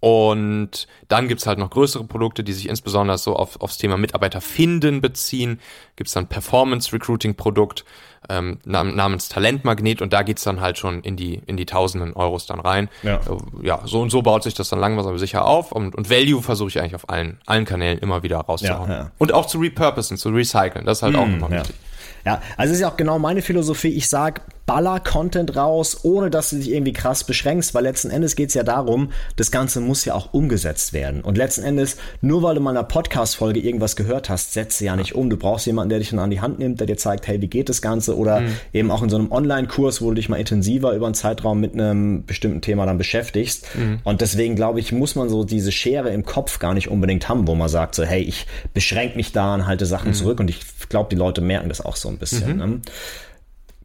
Und 0.00 0.88
dann 1.08 1.28
gibt's 1.28 1.46
halt 1.46 1.58
noch 1.58 1.68
größere 1.70 2.04
Produkte, 2.04 2.42
die 2.42 2.54
sich 2.54 2.68
insbesondere 2.68 3.18
so 3.18 3.36
auf, 3.36 3.60
aufs 3.60 3.76
Thema 3.76 3.98
Mitarbeiter 3.98 4.40
finden 4.40 5.02
beziehen. 5.02 5.60
Gibt's 5.96 6.14
dann 6.14 6.26
Performance 6.26 6.92
Recruiting 6.92 7.34
Produkt 7.34 7.84
ähm, 8.28 8.58
namens 8.64 9.28
Talentmagnet 9.28 10.00
und 10.00 10.12
da 10.12 10.22
geht's 10.22 10.42
dann 10.42 10.60
halt 10.60 10.78
schon 10.78 11.02
in 11.02 11.16
die, 11.16 11.42
in 11.46 11.56
die 11.56 11.66
tausenden 11.66 12.14
Euros 12.14 12.46
dann 12.46 12.60
rein. 12.60 12.88
Ja. 13.02 13.16
Äh, 13.16 13.66
ja, 13.66 13.82
so 13.84 14.00
und 14.00 14.10
so 14.10 14.22
baut 14.22 14.42
sich 14.42 14.54
das 14.54 14.68
dann 14.70 14.78
langsam 14.78 15.06
aber 15.06 15.18
sicher 15.18 15.46
auf 15.46 15.72
und, 15.72 15.94
und 15.94 16.10
Value 16.10 16.42
versuche 16.42 16.68
ich 16.68 16.80
eigentlich 16.80 16.94
auf 16.94 17.08
allen, 17.08 17.38
allen 17.46 17.64
Kanälen 17.64 17.98
immer 17.98 18.22
wieder 18.22 18.38
rauszuhauen. 18.38 18.90
Ja, 18.90 18.96
ja. 18.96 19.10
Und 19.18 19.32
auch 19.32 19.46
zu 19.46 19.58
repurposen, 19.58 20.16
zu 20.16 20.30
recyceln, 20.30 20.84
das 20.86 20.98
ist 20.98 21.02
halt 21.02 21.14
mm, 21.14 21.18
auch 21.18 21.26
immer 21.26 21.50
wichtig. 21.50 21.76
Ja, 22.24 22.42
also 22.56 22.74
ist 22.74 22.80
ja 22.80 22.90
auch 22.90 22.96
genau 22.96 23.18
meine 23.18 23.42
Philosophie. 23.42 23.88
Ich 23.88 24.08
sag, 24.08 24.42
baller 24.70 25.00
Content 25.00 25.56
raus, 25.56 26.04
ohne 26.04 26.30
dass 26.30 26.50
du 26.50 26.56
dich 26.56 26.70
irgendwie 26.70 26.92
krass 26.92 27.24
beschränkst, 27.24 27.74
weil 27.74 27.82
letzten 27.82 28.08
Endes 28.08 28.36
geht 28.36 28.50
es 28.50 28.54
ja 28.54 28.62
darum, 28.62 29.10
das 29.34 29.50
Ganze 29.50 29.80
muss 29.80 30.04
ja 30.04 30.14
auch 30.14 30.32
umgesetzt 30.32 30.92
werden. 30.92 31.22
Und 31.22 31.36
letzten 31.36 31.64
Endes, 31.64 31.96
nur 32.20 32.44
weil 32.44 32.54
du 32.54 32.60
mal 32.60 32.70
in 32.70 32.76
einer 32.76 32.86
Podcast-Folge 32.86 33.58
irgendwas 33.58 33.96
gehört 33.96 34.30
hast, 34.30 34.52
setze 34.52 34.84
ja 34.84 34.94
nicht 34.94 35.16
um. 35.16 35.28
Du 35.28 35.36
brauchst 35.36 35.66
jemanden, 35.66 35.88
der 35.88 35.98
dich 35.98 36.10
dann 36.10 36.20
an 36.20 36.30
die 36.30 36.40
Hand 36.40 36.60
nimmt, 36.60 36.78
der 36.78 36.86
dir 36.86 36.96
zeigt, 36.96 37.26
hey, 37.26 37.40
wie 37.40 37.48
geht 37.48 37.68
das 37.68 37.82
Ganze? 37.82 38.16
Oder 38.16 38.42
mhm. 38.42 38.56
eben 38.72 38.90
auch 38.92 39.02
in 39.02 39.10
so 39.10 39.16
einem 39.16 39.32
Online-Kurs, 39.32 40.02
wo 40.02 40.10
du 40.10 40.14
dich 40.14 40.28
mal 40.28 40.36
intensiver 40.36 40.92
über 40.92 41.06
einen 41.06 41.16
Zeitraum 41.16 41.58
mit 41.58 41.74
einem 41.74 42.24
bestimmten 42.24 42.60
Thema 42.60 42.86
dann 42.86 42.96
beschäftigst. 42.96 43.66
Mhm. 43.74 43.98
Und 44.04 44.20
deswegen 44.20 44.54
glaube 44.54 44.78
ich, 44.78 44.92
muss 44.92 45.16
man 45.16 45.28
so 45.28 45.42
diese 45.42 45.72
Schere 45.72 46.10
im 46.10 46.24
Kopf 46.24 46.60
gar 46.60 46.74
nicht 46.74 46.86
unbedingt 46.86 47.28
haben, 47.28 47.48
wo 47.48 47.56
man 47.56 47.68
sagt 47.68 47.96
so, 47.96 48.04
hey, 48.04 48.22
ich 48.22 48.46
beschränke 48.72 49.16
mich 49.16 49.32
da 49.32 49.52
und 49.52 49.66
halte 49.66 49.84
Sachen 49.84 50.10
mhm. 50.10 50.14
zurück. 50.14 50.38
Und 50.38 50.48
ich 50.48 50.60
glaube, 50.88 51.08
die 51.10 51.16
Leute 51.16 51.40
merken 51.40 51.68
das 51.68 51.84
auch 51.84 51.96
so 51.96 52.08
ein 52.08 52.18
bisschen. 52.18 52.52
Mhm. 52.52 52.58
Ne? 52.58 52.80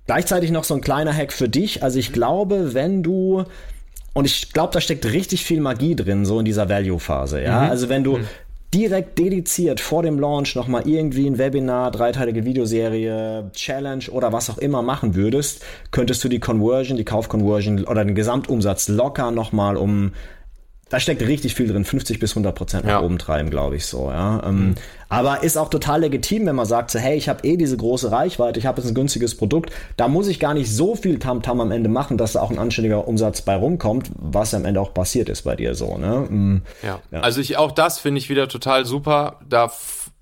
Gleichzeitig 0.08 0.52
noch 0.52 0.63
so 0.63 0.76
ein 0.76 0.82
kleiner 0.82 1.13
Hack 1.13 1.34
für 1.34 1.50
dich. 1.50 1.84
Also 1.84 2.00
ich 2.00 2.13
glaube, 2.13 2.74
wenn 2.74 3.02
du 3.02 3.46
und 4.15 4.24
ich 4.24 4.54
glaube, 4.54 4.72
da 4.72 4.80
steckt 4.80 5.06
richtig 5.06 5.44
viel 5.44 5.60
Magie 5.60 5.94
drin, 5.94 6.24
so 6.26 6.39
in 6.39 6.46
dieser 6.46 6.70
Value-Phase. 6.70 7.44
Ja, 7.44 7.63
mhm. 7.63 7.70
also 7.70 7.89
wenn 7.89 8.06
du 8.06 8.18
mhm. 8.18 8.28
direkt 8.74 9.20
dediziert 9.20 9.82
vor 9.82 10.04
dem 10.04 10.20
Launch 10.20 10.56
nochmal 10.56 10.88
irgendwie 10.88 11.28
ein 11.28 11.38
Webinar, 11.38 11.91
dreiteilige 11.91 12.46
Videoserie, 12.46 13.52
Challenge 13.54 14.06
oder 14.10 14.32
was 14.32 14.50
auch 14.50 14.58
immer 14.58 14.82
machen 14.82 15.15
würdest, 15.15 15.65
könntest 15.91 16.24
du 16.24 16.30
die 16.30 16.39
Conversion, 16.39 16.98
die 16.98 17.04
Kaufconversion 17.04 17.84
oder 17.84 18.06
den 18.06 18.15
Gesamtumsatz 18.15 18.88
locker 18.88 19.32
nochmal 19.32 19.76
um 19.76 20.13
da 20.95 20.99
steckt 21.01 21.21
richtig 21.23 21.55
viel 21.55 21.67
drin, 21.67 21.84
50 21.84 22.19
bis 22.19 22.31
100 22.31 22.55
Prozent 22.55 22.86
nach 22.86 22.91
ja. 22.91 23.01
oben 23.01 23.17
treiben, 23.17 23.49
glaube 23.49 23.75
ich 23.75 23.86
so. 23.86 24.10
Ja. 24.12 24.41
Ähm, 24.45 24.60
mhm. 24.60 24.75
Aber 25.10 25.43
ist 25.43 25.58
auch 25.58 25.69
total 25.69 25.99
legitim, 25.99 26.45
wenn 26.45 26.55
man 26.55 26.65
sagt, 26.65 26.89
so, 26.89 26.99
hey, 26.99 27.17
ich 27.17 27.27
habe 27.27 27.45
eh 27.45 27.58
diese 27.58 27.75
große 27.75 28.13
Reichweite, 28.13 28.60
ich 28.60 28.65
habe 28.65 28.79
jetzt 28.79 28.88
ein 28.88 28.95
günstiges 28.95 29.36
Produkt, 29.36 29.71
da 29.97 30.08
muss 30.08 30.29
ich 30.29 30.39
gar 30.39 30.53
nicht 30.53 30.73
so 30.73 30.95
viel 30.95 31.19
Tamtam 31.19 31.58
-Tam 31.58 31.63
am 31.63 31.71
Ende 31.71 31.89
machen, 31.89 32.17
dass 32.17 32.31
da 32.31 32.41
auch 32.41 32.49
ein 32.49 32.58
anständiger 32.58 33.10
Umsatz 33.10 33.41
bei 33.41 33.58
rumkommt, 33.58 34.10
was 34.15 34.53
am 34.53 34.63
Ende 34.63 34.79
auch 34.79 34.93
passiert 34.93 35.27
ist 35.27 35.41
bei 35.41 35.58
dir 35.58 35.75
so. 35.75 35.97
Ne? 35.97 36.27
Mhm. 36.29 36.62
Ja. 36.81 37.01
ja. 37.12 37.19
also 37.19 37.41
ich 37.41 37.58
auch 37.58 37.73
das 37.73 37.99
finde 37.99 38.19
ich 38.19 38.29
wieder 38.29 38.47
total 38.47 38.86
super, 38.86 39.41
da 39.49 39.73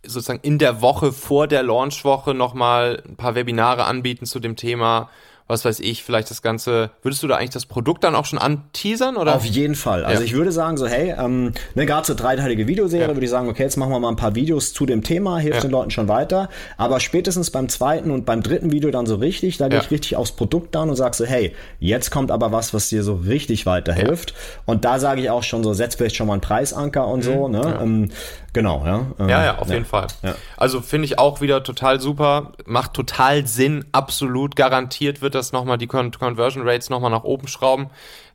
sozusagen 0.04 0.40
in 0.42 0.58
der 0.58 0.82
Woche 0.82 1.14
vor 1.14 1.46
der 1.46 1.62
Launchwoche 1.62 2.34
nochmal 2.34 3.04
ein 3.08 3.16
paar 3.16 3.36
Webinare 3.36 3.86
anbieten 3.86 4.26
zu 4.26 4.40
dem 4.40 4.56
Thema 4.56 5.12
was 5.48 5.66
weiß 5.66 5.80
ich, 5.82 6.04
vielleicht 6.04 6.30
das 6.30 6.42
Ganze, 6.42 6.92
würdest 7.02 7.22
du 7.22 7.28
da 7.28 7.36
eigentlich 7.36 7.52
das 7.52 7.66
Produkt 7.66 8.04
dann 8.04 8.16
auch 8.16 8.26
schon 8.26 8.40
anteasern? 8.40 9.18
Oder? 9.18 9.36
Auf 9.36 9.46
jeden 9.46 9.76
Fall. 9.76 10.06
Also 10.06 10.22
ja. 10.22 10.26
ich 10.26 10.34
würde 10.34 10.52
sagen, 10.52 10.78
so, 10.78 10.88
hey, 10.88 11.14
ähm, 11.18 11.52
ne, 11.76 11.86
gerade 11.86 12.04
zur 12.04 12.16
dreiteilige 12.16 12.68
Videoserie 12.68 13.08
ja. 13.08 13.14
würde 13.14 13.26
ich 13.26 13.30
sagen, 13.30 13.50
okay, 13.50 13.64
jetzt 13.64 13.78
machen 13.78 13.92
wir 13.92 14.00
mal 14.00 14.10
ein 14.10 14.16
paar 14.16 14.36
Videos 14.36 14.74
zu 14.74 14.86
dem 14.86 15.04
Thema, 15.04 15.40
hilft 15.40 15.58
ja. 15.58 15.62
den 15.62 15.72
Leuten 15.72 15.92
schon 15.92 16.08
weiter. 16.08 16.50
Aber 16.78 17.00
spätestens 17.00 17.52
beim 17.52 17.70
zweiten 17.70 18.12
und 18.12 18.26
beim 18.26 18.42
dritten 18.42 18.72
Video 18.72 18.90
dann 18.92 19.06
so 19.06 19.16
richtig, 19.16 19.58
da 19.58 19.68
gehe 19.68 19.80
ich 19.80 19.92
richtig 19.92 20.16
aufs 20.16 20.32
Produkt 20.32 20.76
dann 20.76 20.90
und 20.90 20.96
sage 20.96 21.16
so, 21.16 21.26
hey, 21.26 21.54
jetzt 21.80 22.10
kommt 22.10 22.32
aber 22.32 22.52
was, 22.52 22.74
was 22.74 22.90
dir 22.90 23.04
so 23.04 23.16
richtig 23.16 23.66
weiterhilft. 23.66 24.34
Und 24.66 24.86
da 24.86 25.00
sage 25.00 25.22
ich 25.22 25.30
auch 25.30 25.44
schon 25.44 25.64
so, 25.64 25.74
setz 25.74 25.96
vielleicht 25.96 26.16
schon 26.16 26.28
mal 26.28 26.34
einen 26.34 26.42
Preisanker 26.42 27.08
und 27.08 27.20
mhm. 27.20 27.24
so, 27.24 27.48
ne? 27.48 27.80
Ähm, 27.82 28.10
Genau, 28.54 28.86
ja. 28.86 29.06
Ähm, 29.20 29.30
ja, 29.30 29.44
ja, 29.44 29.58
auf 29.58 29.68
ja. 29.68 29.74
jeden 29.74 29.86
Fall. 29.86 30.08
Ja. 30.22 30.36
Also 30.58 30.82
finde 30.82 31.06
ich 31.06 31.18
auch 31.18 31.42
wieder 31.42 31.64
total 31.64 32.00
super, 32.00 32.54
macht 32.66 32.94
total 32.94 33.48
Sinn, 33.48 33.86
absolut 33.92 34.56
garantiert 34.56 35.22
wird 35.22 35.36
das 35.36 35.52
nochmal 35.52 35.78
die 35.78 35.88
Con 35.88 36.12
Conversion 36.12 36.68
Rates 36.68 36.90
nochmal 36.90 37.12
nach 37.12 37.24
oben 37.24 37.48
schrauben. 37.48 37.90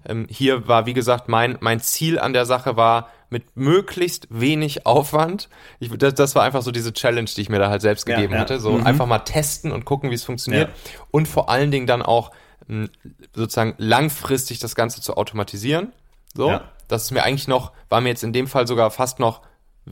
Ähm, 0.04 0.26
hier 0.28 0.66
war, 0.66 0.86
wie 0.86 0.92
gesagt, 0.92 1.28
mein, 1.28 1.56
mein 1.60 1.80
Ziel 1.80 2.18
an 2.18 2.32
der 2.32 2.46
Sache 2.46 2.76
war, 2.76 3.08
mit 3.30 3.56
möglichst 3.56 4.26
wenig 4.30 4.86
Aufwand. 4.86 5.48
Ich, 5.80 5.90
das, 5.96 6.14
das 6.14 6.34
war 6.34 6.44
einfach 6.44 6.62
so 6.62 6.70
diese 6.70 6.92
Challenge, 6.92 7.28
die 7.28 7.42
ich 7.42 7.48
mir 7.48 7.58
da 7.58 7.68
halt 7.68 7.82
selbst 7.82 8.06
gegeben 8.06 8.32
ja, 8.32 8.40
hatte. 8.40 8.58
So 8.58 8.72
mhm. 8.72 8.86
einfach 8.86 9.06
mal 9.06 9.18
testen 9.20 9.70
und 9.70 9.84
gucken, 9.84 10.10
wie 10.10 10.14
es 10.14 10.24
funktioniert. 10.24 10.70
Und 11.10 11.28
vor 11.28 11.50
allen 11.50 11.70
Dingen 11.70 11.86
dann 11.86 12.02
auch 12.02 12.32
mh, 12.66 12.88
sozusagen 13.34 13.74
langfristig 13.76 14.60
das 14.60 14.74
Ganze 14.74 15.02
zu 15.02 15.16
automatisieren. 15.16 15.92
So. 16.34 16.58
Das 16.88 17.04
ist 17.04 17.10
mir 17.10 17.22
eigentlich 17.22 17.48
noch, 17.48 17.72
war 17.90 18.00
mir 18.00 18.08
jetzt 18.08 18.24
in 18.24 18.32
dem 18.32 18.46
Fall 18.46 18.66
sogar 18.66 18.90
fast 18.90 19.18
noch 19.18 19.42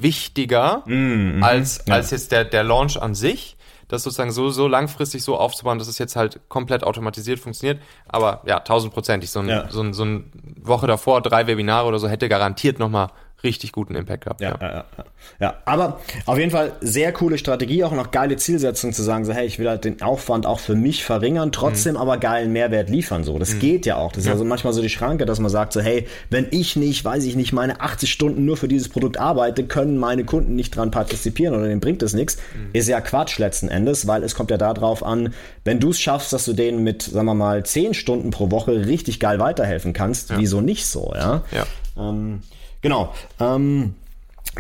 wichtiger 0.03 0.83
mm, 0.87 1.43
als, 1.43 1.85
ja. 1.87 1.95
als 1.95 2.11
jetzt 2.11 2.33
der, 2.33 2.45
der 2.45 2.65
Launch 2.65 3.01
an 3.01 3.15
sich. 3.15 3.57
Das 3.89 4.03
sozusagen 4.03 4.33
so, 4.33 4.51
so 4.51 4.67
langfristig 4.67 5.23
so 5.23 5.37
aufzubauen, 5.39 5.79
dass 5.79 5.87
es 5.87 5.99
jetzt 5.99 6.17
halt 6.17 6.41
komplett 6.49 6.83
automatisiert 6.83 7.39
funktioniert. 7.39 7.81
Aber 8.09 8.43
ja, 8.45 8.59
tausendprozentig. 8.59 9.31
So, 9.31 9.41
ein, 9.41 9.49
ja. 9.49 9.71
so, 9.71 9.81
ein, 9.81 9.93
so 9.95 10.03
eine 10.03 10.25
Woche 10.61 10.89
davor, 10.89 11.23
drei 11.23 11.47
Webinare 11.47 11.87
oder 11.87 12.01
so, 12.01 12.09
hätte 12.09 12.29
garantiert 12.29 12.81
nochmal 12.81 13.09
richtig 13.45 13.73
guten 13.73 13.95
Impact 13.95 14.25
gehabt. 14.25 14.41
Ja, 14.41 14.59
ja. 14.61 14.69
Ja, 14.69 14.69
ja, 14.77 15.05
ja, 15.41 15.55
aber 15.65 16.01
auf 16.25 16.39
jeden 16.39 16.51
Fall 16.51 16.73
sehr 16.81 17.13
coole 17.13 17.39
Strategie, 17.39 17.85
auch 17.85 17.93
noch 17.93 18.11
geile 18.11 18.37
Zielsetzung 18.37 18.93
zu 18.93 19.03
sagen, 19.03 19.25
so 19.25 19.33
hey, 19.33 19.47
ich 19.47 19.59
will 19.59 19.69
halt 19.69 19.85
den 19.85 20.03
Aufwand 20.03 20.47
auch 20.47 20.59
für 20.59 20.75
mich 20.75 21.05
verringern, 21.05 21.53
trotzdem 21.53 21.95
mhm. 21.95 22.01
aber 22.01 22.19
geilen 22.19 22.53
Mehrwert 22.53 22.89
liefern. 22.89 23.25
So, 23.25 23.39
das 23.39 23.55
mhm. 23.55 23.59
geht 23.61 23.87
ja 23.87 23.97
auch. 23.97 24.13
Das 24.13 24.25
ist 24.25 24.31
also 24.31 24.45
manchmal 24.45 24.73
so 24.73 24.83
die 24.83 24.89
Schranke, 24.89 25.27
dass 25.27 25.39
man 25.39 25.51
sagt 25.51 25.73
so 25.73 25.81
hey, 25.81 26.07
wenn 26.31 26.47
ich 26.51 26.77
nicht, 26.77 27.05
weiß 27.05 27.25
ich 27.25 27.37
nicht, 27.37 27.53
meine 27.53 27.81
80 27.81 28.11
Stunden 28.11 28.45
nur 28.45 28.57
für 28.57 28.69
dieses 28.69 28.89
Produkt 28.89 29.19
arbeite, 29.19 29.65
können 29.65 29.99
meine 29.99 30.25
Kunden 30.25 30.57
nicht 30.57 30.75
dran 30.75 30.91
partizipieren 30.91 31.55
oder 31.55 31.69
denen 31.69 31.81
bringt 31.81 32.03
es 32.03 32.15
nichts. 32.15 32.37
Mhm. 32.37 32.71
Ist 32.73 32.89
ja 32.89 33.01
Quatsch 33.01 33.39
letzten 33.39 33.69
Endes, 33.69 34.07
weil 34.07 34.23
es 34.23 34.35
kommt 34.35 34.51
ja 34.51 34.57
darauf 34.57 35.03
an, 35.05 35.35
wenn 35.65 35.81
du 35.81 35.91
es 35.91 36.01
schaffst, 36.01 36.33
dass 36.33 36.45
du 36.45 36.53
denen 36.53 36.83
mit, 36.83 37.03
sagen 37.03 37.27
wir 37.27 37.35
mal, 37.35 37.65
10 37.65 37.95
Stunden 37.95 38.31
pro 38.31 38.51
Woche 38.51 38.87
richtig 38.87 39.21
geil 39.21 39.39
weiterhelfen 39.39 39.93
kannst, 39.93 40.37
wieso 40.37 40.61
nicht 40.61 40.87
so, 40.87 41.13
ja? 41.15 41.43
Ja. 41.53 41.67
Ähm, 41.99 42.41
Genau. 42.83 43.13
Ähm, 43.41 43.95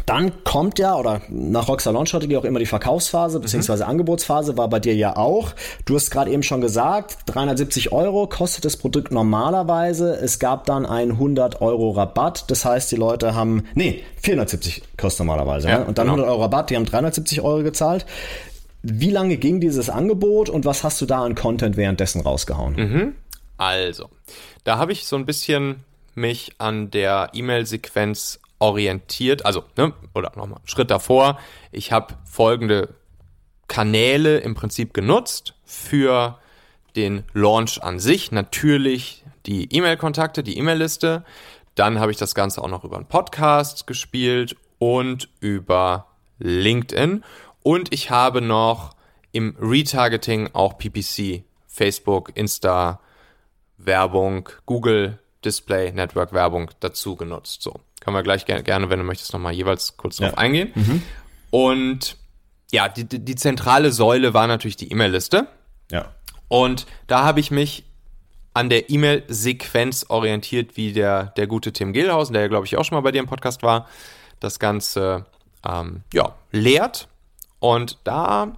dann 0.05 0.45
kommt 0.45 0.79
ja, 0.79 0.95
oder 0.97 1.23
nach 1.29 1.69
Rock 1.69 1.81
Salon 1.81 2.07
Strategie 2.07 2.37
auch 2.37 2.45
immer 2.45 2.59
die 2.59 2.67
Verkaufsphase, 2.67 3.41
beziehungsweise 3.41 3.85
mhm. 3.85 3.91
Angebotsphase, 3.91 4.57
war 4.57 4.69
bei 4.69 4.79
dir 4.79 4.95
ja 4.95 5.17
auch. 5.17 5.55
Du 5.87 5.95
hast 5.95 6.11
gerade 6.11 6.31
eben 6.31 6.43
schon 6.43 6.61
gesagt, 6.61 7.19
370 7.27 7.93
Euro 7.93 8.27
kostet 8.27 8.67
das 8.67 8.77
Produkt 8.77 9.11
normalerweise. 9.11 10.15
Es 10.17 10.39
gab 10.39 10.67
dann 10.67 10.85
einen 10.85 11.13
100 11.13 11.63
Euro 11.63 11.93
Rabatt. 11.93 12.51
Das 12.51 12.65
heißt, 12.65 12.93
die 12.93 12.97
Leute 12.97 13.35
haben, 13.35 13.65
nee, 13.75 14.05
470 14.21 14.83
kostet 14.99 15.27
normalerweise. 15.27 15.69
Ja, 15.69 15.79
ne? 15.79 15.87
Und 15.87 15.99
dann 15.99 16.09
genau. 16.09 16.19
100 16.19 16.31
Euro 16.31 16.43
Rabatt, 16.43 16.71
die 16.71 16.77
haben 16.77 16.85
370 16.85 17.41
Euro 17.41 17.63
gezahlt. 17.63 18.05
Wie 18.83 19.11
lange 19.11 19.39
ging 19.39 19.61
dieses 19.61 19.89
Angebot 19.89 20.51
und 20.51 20.65
was 20.65 20.85
hast 20.85 21.01
du 21.01 21.07
da 21.07 21.25
an 21.25 21.35
Content 21.35 21.77
währenddessen 21.77 22.21
rausgehauen? 22.21 22.75
Mhm. 22.75 23.15
Also, 23.57 24.11
da 24.65 24.77
habe 24.79 24.93
ich 24.93 25.07
so 25.07 25.17
ein 25.17 25.25
bisschen 25.25 25.85
mich 26.17 26.53
an 26.59 26.91
der 26.91 27.31
E-Mail-Sequenz 27.33 28.41
orientiert, 28.59 29.45
also, 29.45 29.65
ne, 29.77 29.93
oder 30.15 30.33
nochmal, 30.37 30.61
Schritt 30.65 30.91
davor, 30.91 31.39
ich 31.73 31.93
habe 31.93 32.15
folgende 32.25 32.95
Kanäle 33.69 34.39
im 34.39 34.55
Prinzip 34.55 34.95
genutzt 34.95 35.55
für 35.65 36.39
den 36.95 37.25
Launch 37.35 37.83
an 37.83 37.99
sich. 37.99 38.33
Natürlich 38.33 39.25
die 39.45 39.73
E-Mail-Kontakte, 39.73 40.43
die 40.43 40.59
E-Mail-Liste. 40.59 41.25
Dann 41.75 42.01
habe 42.01 42.11
ich 42.11 42.17
das 42.17 42.35
Ganze 42.35 42.63
auch 42.63 42.69
noch 42.69 42.85
über 42.85 42.97
einen 42.97 43.07
Podcast 43.07 43.87
gespielt 43.87 44.57
und 44.79 45.29
über 45.41 46.07
LinkedIn. 46.39 47.23
Und 47.63 47.93
ich 47.93 48.11
habe 48.11 48.41
noch 48.41 48.97
im 49.33 49.57
Retargeting 49.61 50.51
auch 50.55 50.79
PPC, 50.79 51.45
Facebook, 51.67 52.33
Insta, 52.35 53.01
Werbung, 53.77 54.49
Google 54.65 55.19
Display, 55.47 55.93
Network, 55.93 56.33
Werbung 56.33 56.71
dazu 56.81 57.17
genutzt. 57.17 57.63
So, 57.63 57.81
können 58.01 58.17
wir 58.17 58.23
gleich 58.23 58.45
ger 58.45 58.63
gerne, 58.63 58.91
wenn 58.91 58.99
du 58.99 59.05
möchtest, 59.05 59.33
nochmal 59.33 59.53
jeweils 59.55 59.97
kurz 59.97 60.17
drauf 60.17 60.33
ja. 60.33 60.39
eingehen. 60.39 60.73
Mhm. 60.75 61.03
Und 61.51 62.17
ja, 62.73 62.89
die, 62.89 63.05
die 63.05 63.35
zentrale 63.37 63.93
Säule 63.93 64.35
war 64.35 64.47
natürlich 64.47 64.77
die 64.77 64.91
E-Mail-Liste. 64.91 65.47
Ja. 65.91 66.13
Und 66.49 66.87
da 67.07 67.25
habe 67.25 67.41
ich 67.41 67.51
mich 67.51 67.85
an 68.55 68.69
der 68.69 68.91
E-Mail-Sequenz 68.91 70.07
orientiert, 70.09 70.77
wie 70.77 70.93
der, 70.93 71.27
der 71.37 71.47
gute 71.47 71.73
Tim 71.73 71.93
Gehlhausen, 71.93 72.33
der 72.33 72.43
ja, 72.43 72.49
glaube 72.49 72.67
ich, 72.67 72.77
auch 72.77 72.85
schon 72.85 72.97
mal 72.97 73.03
bei 73.03 73.13
dir 73.13 73.21
im 73.21 73.27
Podcast 73.27 73.63
war, 73.63 73.87
das 74.41 74.59
Ganze 74.59 75.27
ähm, 75.67 76.03
ja, 76.13 76.35
lehrt. 76.53 77.09
Und 77.61 77.99
da 78.05 78.57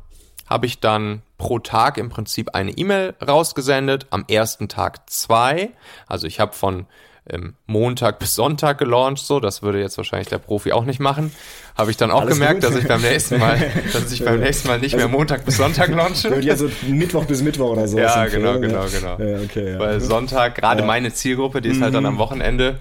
habe 0.48 0.66
ich 0.66 0.80
dann 0.80 1.22
pro 1.36 1.58
Tag 1.58 1.98
im 1.98 2.08
Prinzip 2.08 2.54
eine 2.54 2.72
E-Mail 2.72 3.14
rausgesendet, 3.26 4.06
am 4.10 4.24
ersten 4.28 4.68
Tag 4.68 5.08
zwei. 5.08 5.70
Also 6.06 6.26
ich 6.26 6.40
habe 6.40 6.52
von 6.52 6.86
ähm, 7.30 7.54
Montag 7.66 8.18
bis 8.18 8.34
Sonntag 8.34 8.78
gelauncht, 8.78 9.24
so, 9.24 9.38
das 9.38 9.62
würde 9.62 9.80
jetzt 9.80 9.98
wahrscheinlich 9.98 10.28
der 10.28 10.38
Profi 10.38 10.72
auch 10.72 10.84
nicht 10.84 10.98
machen. 10.98 11.32
Habe 11.76 11.90
ich 11.90 11.96
dann 11.96 12.10
auch 12.10 12.22
Alles 12.22 12.34
gemerkt, 12.34 12.62
gut. 12.62 12.70
dass 12.70 12.76
ich 12.76 12.88
beim 12.88 13.02
nächsten 13.02 13.38
Mal, 13.38 13.58
dass 13.92 14.10
ich 14.10 14.24
beim 14.24 14.40
nächsten 14.40 14.68
Mal 14.68 14.80
nicht 14.80 14.94
also, 14.94 15.06
mehr 15.06 15.16
Montag 15.16 15.44
bis 15.44 15.58
Sonntag 15.58 15.90
launche. 15.90 16.40
Ja, 16.40 16.56
so 16.56 16.70
Mittwoch 16.86 17.26
bis 17.26 17.42
Mittwoch 17.42 17.70
oder 17.70 17.86
so. 17.86 17.98
Ja, 17.98 18.26
genau, 18.26 18.58
genau, 18.58 18.86
genau. 18.86 19.18
Ja, 19.18 19.40
okay, 19.42 19.72
ja. 19.72 19.78
Weil 19.78 20.00
Sonntag, 20.00 20.54
gerade 20.54 20.82
meine 20.82 21.12
Zielgruppe, 21.12 21.60
die 21.60 21.68
ist 21.68 21.82
halt 21.82 21.94
dann 21.94 22.06
am 22.06 22.14
mhm. 22.14 22.18
Wochenende, 22.18 22.76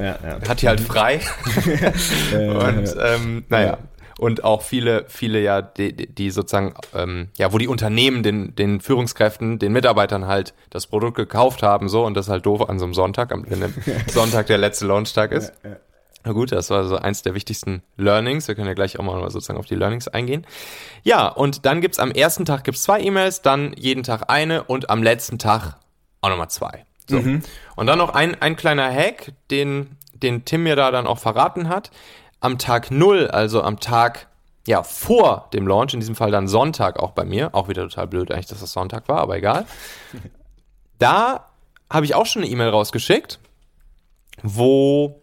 hat 0.47 0.61
die 0.61 0.67
halt 0.67 0.79
frei. 0.79 1.19
Und 2.31 2.95
ähm, 3.01 3.43
naja, 3.49 3.77
und 4.17 4.43
auch 4.43 4.61
viele, 4.61 5.05
viele 5.07 5.41
ja, 5.41 5.61
die, 5.61 5.93
die 5.93 6.31
sozusagen, 6.31 6.73
ähm, 6.93 7.29
ja, 7.37 7.53
wo 7.53 7.57
die 7.57 7.67
Unternehmen 7.67 8.23
den, 8.23 8.55
den 8.55 8.81
Führungskräften, 8.81 9.59
den 9.59 9.71
Mitarbeitern 9.71 10.27
halt 10.27 10.53
das 10.69 10.87
Produkt 10.87 11.15
gekauft 11.15 11.63
haben, 11.63 11.87
so, 11.89 12.05
und 12.05 12.15
das 12.15 12.29
halt 12.29 12.45
doof 12.45 12.67
an 12.69 12.79
so 12.79 12.85
einem 12.85 12.93
Sonntag, 12.93 13.31
wenn 13.31 13.73
Sonntag 14.07 14.47
der 14.47 14.57
letzte 14.57 14.87
Launchtag 14.87 15.31
ist. 15.31 15.53
Ja, 15.63 15.71
ja. 15.71 15.75
Na 16.23 16.33
gut, 16.33 16.51
das 16.51 16.69
war 16.71 16.83
so 16.85 16.97
eins 16.97 17.21
der 17.21 17.35
wichtigsten 17.35 17.83
Learnings. 17.95 18.49
Wir 18.49 18.55
können 18.55 18.67
ja 18.67 18.73
gleich 18.73 18.99
auch 18.99 19.03
mal 19.03 19.29
sozusagen 19.29 19.57
auf 19.57 19.65
die 19.65 19.75
Learnings 19.75 20.09
eingehen. 20.09 20.45
Ja, 21.03 21.27
und 21.27 21.65
dann 21.65 21.79
gibt's 21.79 21.99
am 21.99 22.11
ersten 22.11 22.43
Tag 22.43 22.65
gibt's 22.65 22.83
zwei 22.83 22.99
E-Mails, 22.99 23.43
dann 23.43 23.73
jeden 23.77 24.03
Tag 24.03 24.29
eine 24.29 24.63
und 24.63 24.89
am 24.89 25.03
letzten 25.03 25.39
Tag 25.39 25.77
auch 26.19 26.29
nochmal 26.29 26.49
zwei. 26.49 26.85
So. 27.09 27.21
Mhm. 27.21 27.43
Und 27.77 27.87
dann 27.87 27.97
noch 27.97 28.13
ein, 28.13 28.35
ein 28.41 28.57
kleiner 28.57 28.91
Hack, 28.91 29.31
den, 29.51 29.95
den 30.11 30.43
Tim 30.43 30.63
mir 30.63 30.75
da 30.75 30.91
dann 30.91 31.07
auch 31.07 31.19
verraten 31.19 31.69
hat 31.69 31.91
am 32.39 32.57
Tag 32.57 32.91
null, 32.91 33.27
also 33.27 33.61
am 33.61 33.79
Tag 33.79 34.27
ja, 34.67 34.83
vor 34.83 35.49
dem 35.53 35.65
Launch, 35.65 35.93
in 35.93 36.01
diesem 36.01 36.15
Fall 36.15 36.29
dann 36.29 36.47
Sonntag 36.47 36.99
auch 36.99 37.11
bei 37.11 37.23
mir, 37.23 37.55
auch 37.55 37.69
wieder 37.69 37.83
total 37.83 38.07
blöd 38.07 38.31
eigentlich, 38.31 38.47
dass 38.47 38.59
das 38.59 38.73
Sonntag 38.73 39.07
war, 39.07 39.19
aber 39.19 39.37
egal. 39.37 39.65
Da 40.99 41.45
habe 41.91 42.07
ich 42.07 42.15
auch 42.15 42.25
schon 42.25 42.41
eine 42.41 42.51
E-Mail 42.51 42.69
rausgeschickt, 42.69 43.37
wo 44.41 45.21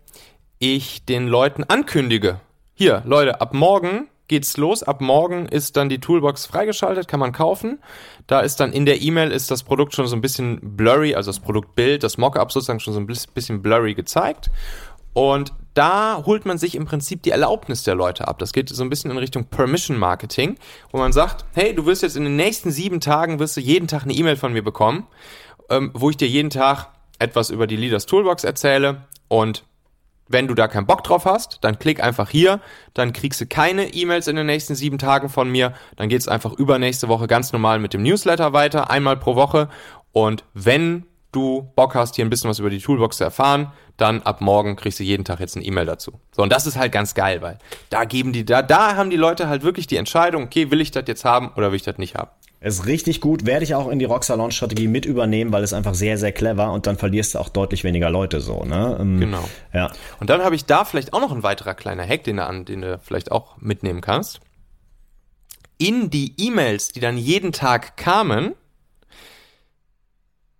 ich 0.60 1.04
den 1.04 1.26
Leuten 1.26 1.64
ankündige. 1.64 2.38
Hier, 2.74 3.02
Leute, 3.04 3.40
ab 3.40 3.54
morgen 3.54 4.06
geht's 4.28 4.56
los. 4.56 4.82
Ab 4.82 5.00
morgen 5.00 5.46
ist 5.46 5.76
dann 5.76 5.88
die 5.88 5.98
Toolbox 5.98 6.46
freigeschaltet, 6.46 7.08
kann 7.08 7.20
man 7.20 7.32
kaufen. 7.32 7.80
Da 8.26 8.40
ist 8.40 8.60
dann 8.60 8.72
in 8.72 8.86
der 8.86 9.02
E-Mail 9.02 9.30
ist 9.32 9.50
das 9.50 9.62
Produkt 9.62 9.94
schon 9.94 10.06
so 10.06 10.16
ein 10.16 10.20
bisschen 10.20 10.76
blurry, 10.76 11.14
also 11.14 11.30
das 11.30 11.40
Produktbild, 11.40 12.02
das 12.02 12.18
Mockup 12.18 12.52
sozusagen 12.52 12.80
schon 12.80 12.94
so 12.94 13.00
ein 13.00 13.06
bisschen 13.06 13.62
blurry 13.62 13.94
gezeigt. 13.94 14.50
Und 15.12 15.52
da 15.74 16.22
holt 16.24 16.46
man 16.46 16.56
sich 16.56 16.76
im 16.76 16.86
Prinzip 16.86 17.22
die 17.22 17.30
Erlaubnis 17.30 17.82
der 17.82 17.94
Leute 17.94 18.28
ab. 18.28 18.38
Das 18.38 18.52
geht 18.52 18.68
so 18.68 18.82
ein 18.82 18.90
bisschen 18.90 19.10
in 19.10 19.18
Richtung 19.18 19.44
Permission 19.46 19.98
Marketing, 19.98 20.56
wo 20.90 20.98
man 20.98 21.12
sagt, 21.12 21.44
hey, 21.52 21.74
du 21.74 21.84
wirst 21.86 22.02
jetzt 22.02 22.16
in 22.16 22.24
den 22.24 22.36
nächsten 22.36 22.70
sieben 22.70 23.00
Tagen, 23.00 23.38
wirst 23.40 23.56
du 23.56 23.60
jeden 23.60 23.88
Tag 23.88 24.04
eine 24.04 24.12
E-Mail 24.14 24.36
von 24.36 24.52
mir 24.52 24.62
bekommen, 24.62 25.06
ähm, 25.68 25.90
wo 25.92 26.10
ich 26.10 26.16
dir 26.16 26.28
jeden 26.28 26.50
Tag 26.50 26.88
etwas 27.18 27.50
über 27.50 27.66
die 27.66 27.76
Leaders 27.76 28.06
Toolbox 28.06 28.44
erzähle. 28.44 29.02
Und 29.28 29.64
wenn 30.28 30.48
du 30.48 30.54
da 30.54 30.68
keinen 30.68 30.86
Bock 30.86 31.04
drauf 31.04 31.26
hast, 31.26 31.58
dann 31.62 31.78
klick 31.78 32.02
einfach 32.02 32.30
hier, 32.30 32.60
dann 32.94 33.12
kriegst 33.12 33.40
du 33.40 33.46
keine 33.46 33.92
E-Mails 33.92 34.28
in 34.28 34.36
den 34.36 34.46
nächsten 34.46 34.74
sieben 34.74 34.98
Tagen 34.98 35.28
von 35.28 35.50
mir, 35.50 35.74
dann 35.96 36.08
geht's 36.08 36.28
einfach 36.28 36.52
übernächste 36.52 37.08
Woche 37.08 37.26
ganz 37.26 37.52
normal 37.52 37.78
mit 37.78 37.92
dem 37.92 38.02
Newsletter 38.02 38.52
weiter, 38.52 38.90
einmal 38.90 39.16
pro 39.16 39.34
Woche. 39.34 39.68
Und 40.12 40.44
wenn 40.54 41.04
du 41.34 41.70
Bock 41.76 41.94
hast, 41.94 42.16
hier 42.16 42.24
ein 42.24 42.30
bisschen 42.30 42.50
was 42.50 42.58
über 42.58 42.70
die 42.70 42.78
Toolbox 42.78 43.18
zu 43.18 43.24
erfahren, 43.24 43.72
dann 43.96 44.22
ab 44.22 44.40
morgen 44.40 44.76
kriegst 44.76 44.98
du 44.98 45.04
jeden 45.04 45.24
Tag 45.24 45.40
jetzt 45.40 45.56
eine 45.56 45.64
E-Mail 45.64 45.86
dazu. 45.86 46.12
So, 46.32 46.42
und 46.42 46.50
das 46.50 46.66
ist 46.66 46.76
halt 46.76 46.92
ganz 46.92 47.14
geil, 47.14 47.42
weil 47.42 47.58
da 47.90 48.04
geben 48.04 48.32
die, 48.32 48.44
da, 48.44 48.62
da 48.62 48.96
haben 48.96 49.10
die 49.10 49.16
Leute 49.16 49.48
halt 49.48 49.62
wirklich 49.62 49.86
die 49.86 49.96
Entscheidung, 49.96 50.44
okay, 50.44 50.70
will 50.70 50.80
ich 50.80 50.90
das 50.90 51.04
jetzt 51.06 51.24
haben 51.24 51.50
oder 51.56 51.70
will 51.70 51.76
ich 51.76 51.82
das 51.82 51.98
nicht 51.98 52.14
haben. 52.14 52.30
Ist 52.60 52.86
richtig 52.86 53.20
gut, 53.20 53.44
werde 53.44 53.62
ich 53.62 53.74
auch 53.74 53.90
in 53.90 53.98
die 53.98 54.06
Rockstar-Launch-Strategie 54.06 54.88
mit 54.88 55.04
übernehmen, 55.04 55.52
weil 55.52 55.62
es 55.62 55.74
einfach 55.74 55.94
sehr, 55.94 56.16
sehr 56.16 56.32
clever 56.32 56.72
und 56.72 56.86
dann 56.86 56.96
verlierst 56.96 57.34
du 57.34 57.38
auch 57.38 57.50
deutlich 57.50 57.84
weniger 57.84 58.08
Leute 58.08 58.40
so, 58.40 58.64
ne? 58.64 58.96
Ähm, 58.98 59.20
genau. 59.20 59.46
Ja. 59.74 59.92
Und 60.18 60.30
dann 60.30 60.42
habe 60.42 60.54
ich 60.54 60.64
da 60.64 60.86
vielleicht 60.86 61.12
auch 61.12 61.20
noch 61.20 61.30
ein 61.30 61.42
weiterer 61.42 61.74
kleiner 61.74 62.06
Hack, 62.08 62.24
den 62.24 62.38
du, 62.38 62.46
an, 62.46 62.64
den 62.64 62.80
du 62.80 62.98
vielleicht 63.02 63.30
auch 63.32 63.58
mitnehmen 63.58 64.00
kannst. 64.00 64.40
In 65.76 66.08
die 66.08 66.32
E-Mails, 66.38 66.88
die 66.88 67.00
dann 67.00 67.18
jeden 67.18 67.52
Tag 67.52 67.98
kamen, 67.98 68.54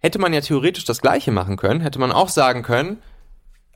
hätte 0.04 0.18
man 0.18 0.34
ja 0.34 0.42
theoretisch 0.42 0.84
das 0.84 1.00
gleiche 1.00 1.32
machen 1.32 1.56
können, 1.56 1.80
hätte 1.80 1.98
man 1.98 2.12
auch 2.12 2.28
sagen 2.28 2.62
können, 2.62 2.98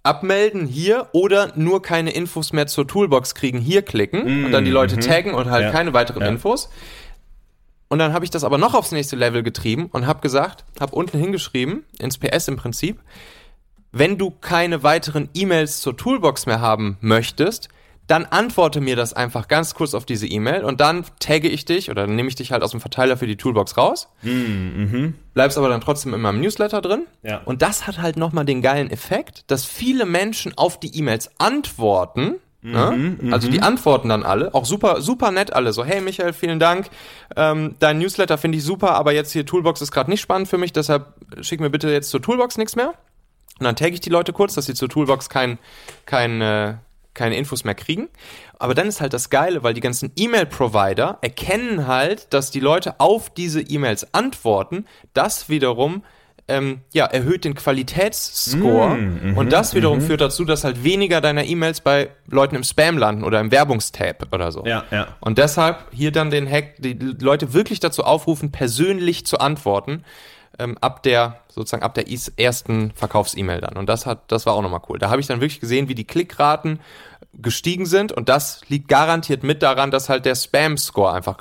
abmelden 0.03 0.67
hier 0.67 1.09
oder 1.13 1.53
nur 1.57 1.81
keine 1.81 2.11
Infos 2.11 2.53
mehr 2.53 2.67
zur 2.67 2.87
Toolbox 2.87 3.35
kriegen, 3.35 3.59
hier 3.61 3.81
klicken 3.81 4.45
und 4.45 4.53
dann 4.53 4.67
die 4.67 4.71
Leute 4.71 4.99
taggen 4.99 5.33
und 5.33 5.51
halt 5.51 5.65
Ja. 5.65 5.71
keine 5.73 5.95
weiteren 5.95 6.21
Ja. 6.21 6.29
Infos. 6.29 6.69
Und 7.89 7.99
dann 7.99 8.13
habe 8.13 8.27
ich 8.27 8.31
das 8.31 8.45
aber 8.45 8.59
noch 8.59 8.75
aufs 8.75 8.93
nächste 8.93 9.17
Level 9.17 9.43
getrieben 9.43 9.87
und 9.91 10.07
habe 10.07 10.21
gesagt, 10.21 10.67
habe 10.79 10.95
unten 10.95 11.19
hingeschrieben, 11.19 11.85
ins 11.99 12.19
PS 12.19 12.49
im 12.49 12.57
Prinzip, 12.57 13.01
wenn 13.93 14.19
du 14.19 14.31
keine 14.31 14.83
weiteren 14.83 15.31
E-Mails 15.33 15.81
zur 15.81 15.97
Toolbox 15.97 16.45
mehr 16.45 16.61
haben 16.61 16.99
möchtest, 17.01 17.71
dann 18.09 18.25
antworte 18.25 18.81
mir 18.81 18.97
das 18.97 19.13
einfach 19.13 19.49
ganz 19.49 19.75
kurz 19.75 19.95
auf 19.95 20.07
diese 20.07 20.27
E-Mail 20.27 20.65
und 20.65 20.81
dann 20.81 21.05
tagge 21.21 21.49
ich 21.49 21.67
dich 21.67 21.91
oder 21.91 22.07
dann 22.07 22.17
nehme 22.17 22.29
ich 22.29 22.35
dich 22.35 22.51
halt 22.51 22.63
aus 22.63 22.73
dem 22.73 22.81
Verteiler 22.81 23.17
für 23.19 23.27
die 23.27 23.37
Toolbox 23.37 23.77
raus. 23.77 24.09
Bleibst 25.35 25.59
aber 25.59 25.69
dann 25.69 25.83
trotzdem 25.83 26.15
in 26.15 26.21
meinem 26.21 26.41
Newsletter 26.41 26.81
drin. 26.81 27.07
Ja. 27.23 27.43
Und 27.45 27.61
das 27.63 27.87
hat 27.87 28.01
halt 28.01 28.17
nochmal 28.17 28.47
den 28.47 28.63
geilen 28.63 28.91
Effekt, 28.91 29.45
dass 29.51 29.67
viele 29.67 30.07
Menschen 30.07 30.57
auf 30.57 30.81
die 30.81 30.97
E-Mails 30.97 31.31
antworten. 31.39 32.37
Ne? 32.63 33.17
Also 33.31 33.49
die 33.49 33.63
antworten 33.63 34.09
dann 34.09 34.25
alle, 34.25 34.53
auch 34.55 34.65
super, 34.65 35.01
super 35.01 35.31
nett 35.31 35.53
alle. 35.53 35.73
So, 35.73 35.85
hey 35.85 36.01
Michael, 36.01 36.33
vielen 36.33 36.59
Dank. 36.59 36.89
Ähm, 37.37 37.77
dein 37.79 37.99
Newsletter 37.99 38.39
finde 38.39 38.59
ich 38.59 38.65
super, 38.65 38.95
aber 38.95 39.13
jetzt 39.13 39.33
hier 39.33 39.47
Toolbox 39.47 39.83
ist 39.83 39.93
gerade 39.93 40.11
nicht 40.11 40.21
spannend 40.21 40.49
für 40.49 40.59
mich, 40.59 40.73
deshalb 40.73 41.15
schick 41.43 41.61
mir 41.61 41.71
bitte 41.71 41.91
jetzt 41.91 42.11
zur 42.11 42.21
Toolbox 42.23 42.57
nichts 42.57 42.75
mehr. 42.75 42.95
Und 43.59 43.65
dann 43.65 43.77
tagge 43.77 43.95
ich 43.95 44.01
die 44.01 44.11
Leute 44.11 44.33
kurz, 44.33 44.55
dass 44.55 44.67
sie 44.67 44.75
zur 44.75 44.89
Toolbox 44.89 45.29
kein, 45.29 45.59
kein, 46.07 46.41
äh, 46.41 46.75
keine 47.19 47.37
Infos 47.37 47.65
mehr 47.65 47.75
kriegen. 47.75 48.09
Aber 48.59 48.75
dann 48.75 48.89
ist 48.89 49.01
halt 49.01 49.13
das 49.13 49.29
Geile, 49.29 49.63
weil 49.63 49.75
die 49.75 49.81
ganzen 49.81 50.13
E-Mail-Provider 50.17 51.19
erkennen 51.21 51.87
halt, 51.87 52.33
dass 52.33 52.51
die 52.51 52.61
Leute 52.61 52.99
auf 53.01 53.29
diese 53.31 53.61
E-Mails 53.61 54.15
antworten. 54.15 54.87
Das 55.13 55.49
wiederum 55.49 56.03
ähm, 56.49 56.81
ja, 56.95 57.05
erhöht 57.05 57.45
den 57.45 57.55
Qualitätsscore 57.55 58.97
und 59.37 59.53
das 59.53 59.75
wiederum 59.75 60.01
führt 60.01 60.23
dazu, 60.23 60.47
dass 60.47 60.65
halt 60.65 60.83
weniger 60.83 61.21
deiner 61.21 61.45
E-Mails 61.45 61.83
bei 61.83 62.09
Leuten 62.27 62.57
im 62.57 62.65
Spam 62.65 62.97
landen 62.97 63.23
oder 63.23 63.39
im 63.41 63.51
Werbungstab 63.51 64.27
oder 64.33 64.51
so. 64.51 64.65
Ja, 64.65 64.85
ja. 64.91 65.09
Und 65.21 65.37
deshalb 65.37 65.85
hier 65.93 66.11
dann 66.11 66.31
den 66.31 66.51
Hack, 66.51 66.77
die 66.79 66.95
Leute 66.95 67.53
wirklich 67.53 67.81
dazu 67.81 68.03
aufrufen, 68.03 68.51
persönlich 68.51 69.27
zu 69.27 69.39
antworten, 69.39 70.05
ähm, 70.59 70.79
ab 70.81 71.03
der, 71.03 71.41
sozusagen 71.49 71.83
ab 71.83 71.95
der 71.95 72.07
ersten 72.37 72.93
Verkaufs-E-Mail 72.95 73.61
dann. 73.61 73.77
Und 73.77 73.87
das 73.87 74.07
hat, 74.07 74.21
das 74.29 74.47
war 74.47 74.55
auch 74.55 74.63
nochmal 74.63 74.81
cool. 74.89 74.99
Da 74.99 75.11
habe 75.11 75.21
ich 75.21 75.27
dann 75.27 75.41
wirklich 75.41 75.61
gesehen, 75.61 75.89
wie 75.89 75.95
die 75.95 76.07
Klickraten 76.07 76.81
gestiegen 77.35 77.87
sind 77.87 78.13
und 78.13 78.29
das 78.29 78.63
liegt 78.69 78.89
garantiert 78.89 79.43
mit 79.43 79.63
daran, 79.63 79.91
dass 79.91 80.09
halt 80.09 80.25
der 80.25 80.35
Spam-Score 80.35 81.13
einfach 81.13 81.37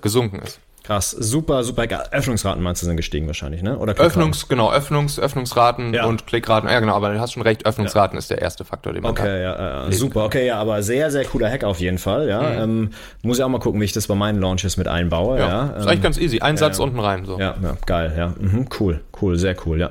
gesunken 0.00 0.40
ist. 0.40 0.60
Krass, 0.82 1.10
super, 1.10 1.62
super 1.62 1.86
geil. 1.86 2.08
Öffnungsraten 2.10 2.62
meinst 2.62 2.82
du 2.82 2.86
sind 2.86 2.96
gestiegen 2.96 3.26
wahrscheinlich, 3.26 3.62
ne? 3.62 3.78
Oder 3.78 3.92
Klickraten? 3.94 4.22
Öffnungs, 4.22 4.48
genau, 4.48 4.72
Öffnungs, 4.72 5.20
Öffnungsraten 5.20 5.92
Ja. 5.94 6.06
und 6.06 6.26
Klickraten, 6.26 6.68
ja 6.68 6.80
genau, 6.80 6.94
aber 6.94 7.12
du 7.12 7.20
hast 7.20 7.32
schon 7.34 7.42
recht, 7.42 7.66
Öffnungsraten 7.66 8.18
ist 8.18 8.30
der 8.30 8.40
erste 8.40 8.64
Faktor, 8.64 8.92
den 8.94 9.02
man 9.02 9.12
Okay, 9.12 9.42
ja, 9.42 9.84
ja, 9.86 9.92
super, 9.92 10.24
okay, 10.24 10.46
ja, 10.46 10.58
aber 10.58 10.82
sehr, 10.82 11.10
sehr 11.10 11.24
cooler 11.26 11.50
Hack 11.50 11.64
auf 11.64 11.78
jeden 11.80 11.98
Fall, 11.98 12.28
ja. 12.28 12.62
Ähm, 12.64 12.90
muss 13.22 13.38
ich 13.38 13.44
auch 13.44 13.48
mal 13.48 13.60
gucken, 13.60 13.80
wie 13.80 13.84
ich 13.84 13.92
das 13.92 14.06
bei 14.06 14.14
meinen 14.14 14.40
Launches 14.40 14.78
mit 14.78 14.88
einbaue, 14.88 15.38
ja. 15.38 15.46
Mhm. 15.46 15.50
Ja, 15.70 15.76
ist 15.76 15.82
ähm, 15.82 15.88
eigentlich 15.90 16.02
ganz 16.02 16.18
easy. 16.18 16.40
Ein 16.40 16.56
Satz 16.56 16.78
unten 16.78 16.98
rein, 16.98 17.24
so. 17.24 17.38
Ja, 17.38 17.54
ja, 17.62 17.76
geil, 17.86 18.14
ja. 18.16 18.34
Mhm, 18.40 18.68
cool, 18.80 19.00
cool, 19.20 19.38
sehr 19.38 19.54
cool, 19.66 19.78
ja. 19.78 19.90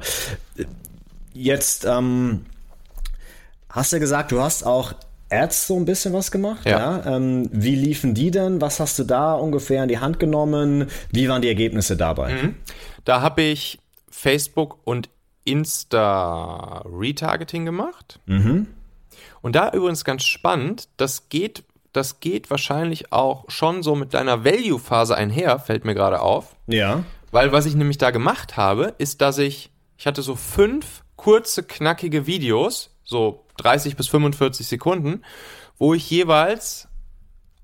Jetzt 1.33 1.85
ähm, 1.85 2.45
hast 3.69 3.93
du 3.93 3.99
gesagt, 3.99 4.31
du 4.31 4.41
hast 4.41 4.63
auch 4.65 4.93
Ads 5.29 5.67
so 5.67 5.75
ein 5.75 5.85
bisschen 5.85 6.13
was 6.13 6.31
gemacht, 6.31 6.65
ja. 6.65 6.99
Ja. 6.99 7.15
Ähm, 7.15 7.49
wie 7.51 7.75
liefen 7.75 8.13
die 8.13 8.31
denn? 8.31 8.61
Was 8.61 8.79
hast 8.79 8.97
du 8.99 9.03
da 9.03 9.33
ungefähr 9.33 9.83
in 9.83 9.89
die 9.89 9.99
Hand 9.99 10.19
genommen? 10.19 10.87
Wie 11.11 11.29
waren 11.29 11.41
die 11.41 11.47
Ergebnisse 11.47 11.95
dabei? 11.97 12.33
Da 13.05 13.21
habe 13.21 13.41
ich 13.43 13.79
Facebook 14.09 14.79
und 14.83 15.09
Insta 15.45 16.83
Retargeting 16.85 17.65
gemacht. 17.65 18.19
Und 19.41 19.55
da 19.55 19.71
übrigens 19.71 20.03
ganz 20.03 20.23
spannend, 20.23 20.89
das 20.97 21.29
geht, 21.29 21.63
das 21.93 22.19
geht 22.19 22.49
wahrscheinlich 22.49 23.11
auch 23.11 23.45
schon 23.47 23.83
so 23.83 23.95
mit 23.95 24.13
deiner 24.13 24.43
Value-Phase 24.43 25.15
einher, 25.15 25.59
fällt 25.59 25.85
mir 25.85 25.95
gerade 25.95 26.21
auf. 26.21 26.55
Ja. 26.67 27.03
Weil 27.31 27.51
was 27.51 27.65
ich 27.65 27.75
nämlich 27.75 27.97
da 27.97 28.11
gemacht 28.11 28.57
habe, 28.57 28.93
ist, 28.97 29.21
dass 29.21 29.37
ich, 29.37 29.71
ich 29.97 30.07
hatte 30.07 30.21
so 30.21 30.35
fünf 30.35 31.03
kurze, 31.15 31.63
knackige 31.63 32.27
Videos, 32.27 32.91
so 33.09 33.45
30 33.57 33.95
bis 33.95 34.07
45 34.07 34.67
Sekunden, 34.67 35.23
wo 35.77 35.93
ich 35.93 36.09
jeweils 36.09 36.87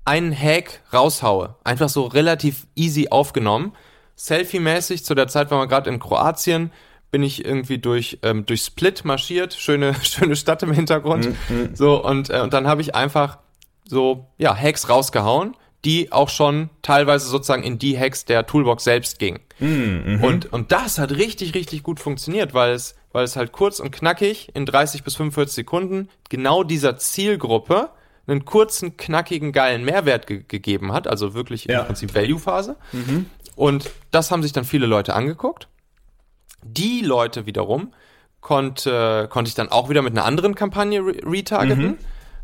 einen 0.04 0.36
Hack 0.36 0.82
raushaue. 0.92 1.56
Einfach 1.64 1.88
so 1.88 2.04
relativ 2.06 2.66
easy 2.74 3.08
aufgenommen. 3.10 3.72
Selfie-mäßig, 4.16 5.04
zu 5.04 5.14
der 5.14 5.28
Zeit 5.28 5.50
waren 5.50 5.60
wir 5.60 5.66
gerade 5.66 5.90
in 5.90 5.98
Kroatien, 5.98 6.72
bin 7.10 7.22
ich 7.22 7.44
irgendwie 7.44 7.78
durch, 7.78 8.18
ähm, 8.22 8.44
durch 8.46 8.62
Split 8.62 9.04
marschiert, 9.04 9.54
schöne, 9.54 9.94
schöne 10.02 10.36
Stadt 10.36 10.62
im 10.62 10.72
Hintergrund. 10.72 11.28
So, 11.74 12.04
und, 12.04 12.30
äh, 12.30 12.40
und 12.40 12.52
dann 12.52 12.66
habe 12.66 12.80
ich 12.80 12.94
einfach 12.94 13.38
so, 13.84 14.26
ja, 14.38 14.56
Hacks 14.56 14.88
rausgehauen, 14.88 15.56
die 15.84 16.10
auch 16.10 16.28
schon 16.28 16.70
teilweise 16.82 17.28
sozusagen 17.28 17.62
in 17.62 17.78
die 17.78 17.96
Hacks 17.98 18.24
der 18.24 18.46
Toolbox 18.46 18.82
selbst 18.82 19.20
gingen. 19.20 19.40
Und, 20.22 20.52
und 20.52 20.72
das 20.72 20.98
hat 20.98 21.12
richtig, 21.12 21.54
richtig 21.54 21.84
gut 21.84 22.00
funktioniert, 22.00 22.54
weil 22.54 22.72
es, 22.72 22.96
weil 23.16 23.24
es 23.24 23.34
halt 23.34 23.50
kurz 23.52 23.80
und 23.80 23.92
knackig 23.92 24.50
in 24.54 24.66
30 24.66 25.02
bis 25.02 25.16
45 25.16 25.54
Sekunden 25.54 26.10
genau 26.28 26.62
dieser 26.64 26.98
Zielgruppe 26.98 27.88
einen 28.26 28.44
kurzen, 28.44 28.98
knackigen, 28.98 29.52
geilen 29.52 29.86
Mehrwert 29.86 30.26
ge 30.26 30.44
gegeben 30.46 30.92
hat, 30.92 31.08
also 31.08 31.32
wirklich 31.32 31.64
Ja. 31.64 31.80
im 31.80 31.86
Prinzip 31.86 32.14
Value-Phase. 32.14 32.76
Und 33.54 33.88
das 34.10 34.30
haben 34.30 34.42
sich 34.42 34.52
dann 34.52 34.64
viele 34.64 34.84
Leute 34.84 35.14
angeguckt. 35.14 35.68
Die 36.62 37.00
Leute 37.00 37.46
wiederum 37.46 37.94
konnte, 38.42 39.28
konnte 39.30 39.48
ich 39.48 39.54
dann 39.54 39.70
auch 39.70 39.88
wieder 39.88 40.02
mit 40.02 40.12
einer 40.12 40.26
anderen 40.26 40.54
Kampagne 40.54 41.00
re 41.00 41.14
retargeten. 41.24 41.96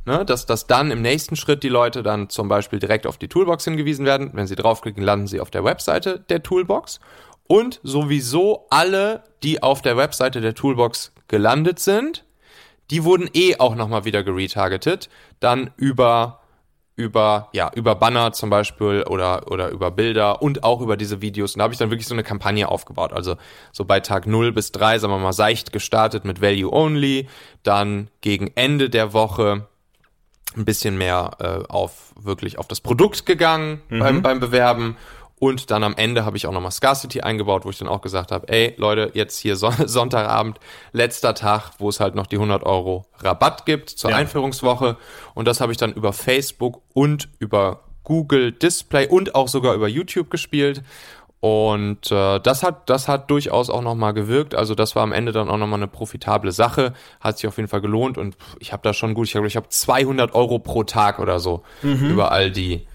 Ne, 0.04 0.24
dass, 0.24 0.46
dass 0.46 0.66
dann 0.66 0.90
im 0.90 1.00
nächsten 1.00 1.36
Schritt 1.36 1.62
die 1.62 1.68
Leute 1.68 2.02
dann 2.02 2.28
zum 2.28 2.48
Beispiel 2.48 2.80
direkt 2.80 3.06
auf 3.06 3.18
die 3.18 3.28
Toolbox 3.28 3.62
hingewiesen 3.64 4.04
werden. 4.04 4.30
Wenn 4.32 4.48
sie 4.48 4.56
draufklicken, 4.56 5.00
landen 5.04 5.28
sie 5.28 5.38
auf 5.38 5.50
der 5.50 5.62
Webseite 5.64 6.18
der 6.18 6.42
Toolbox. 6.42 6.98
Und 7.52 7.80
sowieso 7.82 8.66
alle, 8.70 9.24
die 9.42 9.62
auf 9.62 9.82
der 9.82 9.98
Webseite 9.98 10.40
der 10.40 10.54
Toolbox 10.54 11.12
gelandet 11.28 11.80
sind, 11.80 12.24
die 12.90 13.04
wurden 13.04 13.28
eh 13.34 13.58
auch 13.58 13.74
nochmal 13.74 14.06
wieder 14.06 14.22
geretargetet. 14.24 15.10
Dann 15.38 15.70
über, 15.76 16.40
über, 16.96 17.50
ja, 17.52 17.70
über 17.74 17.94
Banner 17.94 18.32
zum 18.32 18.48
Beispiel 18.48 19.02
oder, 19.06 19.52
oder 19.52 19.68
über 19.68 19.90
Bilder 19.90 20.40
und 20.40 20.64
auch 20.64 20.80
über 20.80 20.96
diese 20.96 21.20
Videos. 21.20 21.54
Und 21.54 21.58
da 21.58 21.64
habe 21.64 21.74
ich 21.74 21.78
dann 21.78 21.90
wirklich 21.90 22.08
so 22.08 22.14
eine 22.14 22.22
Kampagne 22.22 22.66
aufgebaut. 22.66 23.12
Also 23.12 23.36
so 23.70 23.84
bei 23.84 24.00
Tag 24.00 24.26
0 24.26 24.52
bis 24.52 24.72
3, 24.72 25.00
sagen 25.00 25.12
wir 25.12 25.18
mal, 25.18 25.34
seicht 25.34 25.74
gestartet 25.74 26.24
mit 26.24 26.40
Value 26.40 26.72
Only. 26.72 27.28
Dann 27.64 28.08
gegen 28.22 28.50
Ende 28.54 28.88
der 28.88 29.12
Woche 29.12 29.66
ein 30.56 30.64
bisschen 30.64 30.96
mehr 30.96 31.32
äh, 31.38 31.70
auf 31.70 32.14
wirklich 32.18 32.58
auf 32.58 32.68
das 32.68 32.80
Produkt 32.80 33.26
gegangen 33.26 33.82
beim, 33.90 34.22
beim 34.22 34.40
Bewerben. 34.40 34.96
Und 35.42 35.72
dann 35.72 35.82
am 35.82 35.96
Ende 35.96 36.24
habe 36.24 36.36
ich 36.36 36.46
auch 36.46 36.52
nochmal 36.52 36.70
Scarcity 36.70 37.22
eingebaut, 37.22 37.64
wo 37.64 37.70
ich 37.70 37.78
dann 37.78 37.88
auch 37.88 38.00
gesagt 38.00 38.30
habe, 38.30 38.48
ey 38.48 38.74
Leute, 38.76 39.10
jetzt 39.14 39.38
hier 39.38 39.56
Son 39.56 39.74
Sonntagabend, 39.88 40.60
letzter 40.92 41.34
Tag, 41.34 41.72
wo 41.78 41.88
es 41.88 41.98
halt 41.98 42.14
noch 42.14 42.28
die 42.28 42.36
100 42.36 42.62
Euro 42.62 43.06
Rabatt 43.18 43.66
gibt 43.66 43.90
zur 43.90 44.10
Ja. 44.10 44.18
Einführungswoche. 44.18 44.96
Und 45.34 45.48
das 45.48 45.60
habe 45.60 45.72
ich 45.72 45.78
dann 45.78 45.92
über 45.94 46.12
Facebook 46.12 46.82
und 46.94 47.28
über 47.40 47.80
Google 48.04 48.52
Display 48.52 49.08
und 49.08 49.34
auch 49.34 49.48
sogar 49.48 49.74
über 49.74 49.88
YouTube 49.88 50.30
gespielt. 50.30 50.84
Und 51.40 52.12
äh, 52.12 52.38
das 52.38 52.62
hat 52.62 52.88
das 52.88 53.08
hat 53.08 53.28
durchaus 53.28 53.68
auch 53.68 53.82
nochmal 53.82 54.14
gewirkt. 54.14 54.54
Also 54.54 54.76
das 54.76 54.94
war 54.94 55.02
am 55.02 55.10
Ende 55.10 55.32
dann 55.32 55.48
auch 55.50 55.58
nochmal 55.58 55.80
eine 55.80 55.88
profitable 55.88 56.52
Sache. 56.52 56.92
Hat 57.20 57.38
sich 57.38 57.48
auf 57.48 57.56
jeden 57.56 57.68
Fall 57.68 57.80
gelohnt 57.80 58.16
und 58.16 58.36
ich 58.60 58.72
habe 58.72 58.84
da 58.84 58.94
schon 58.94 59.12
gut, 59.12 59.26
ich 59.26 59.34
habe 59.34 59.48
ich 59.48 59.56
hab 59.56 59.72
200 59.72 60.36
Euro 60.36 60.60
pro 60.60 60.84
Tag 60.84 61.18
oder 61.18 61.40
so 61.40 61.64
über 61.82 62.30
all 62.30 62.52
die, 62.52 62.86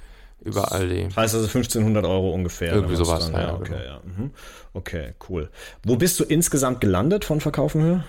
über 0.41 0.71
all 0.71 0.87
die. 0.87 1.05
Heißt 1.05 1.35
also 1.35 1.45
1500 1.45 2.05
Euro 2.05 2.31
ungefähr. 2.31 2.73
Irgendwie 2.73 2.95
sowas, 2.95 3.31
dann? 3.31 3.41
ja, 3.41 3.53
okay, 3.55 3.69
genau. 3.69 3.83
ja. 3.83 4.01
Mhm. 4.03 4.31
Okay, 4.73 5.13
cool. 5.29 5.49
Wo 5.83 5.95
bist 5.95 6.19
du 6.19 6.23
insgesamt 6.23 6.81
gelandet 6.81 7.25
von 7.25 7.41
Verkaufen 7.41 7.83
her? 7.83 8.03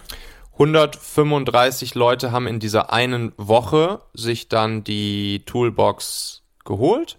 135 0.53 1.95
Leute 1.95 2.33
haben 2.33 2.47
in 2.47 2.59
dieser 2.59 2.93
einen 2.93 3.33
Woche 3.37 4.01
sich 4.12 4.49
dann 4.49 4.83
die 4.83 5.43
Toolbox 5.47 6.43
geholt 6.64 7.19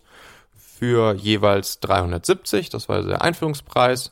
für 0.80 1.14
jeweils 1.14 1.80
370, 1.82 2.70
das 2.70 2.88
war 2.88 3.02
der 3.04 3.22
Einführungspreis. 3.22 4.12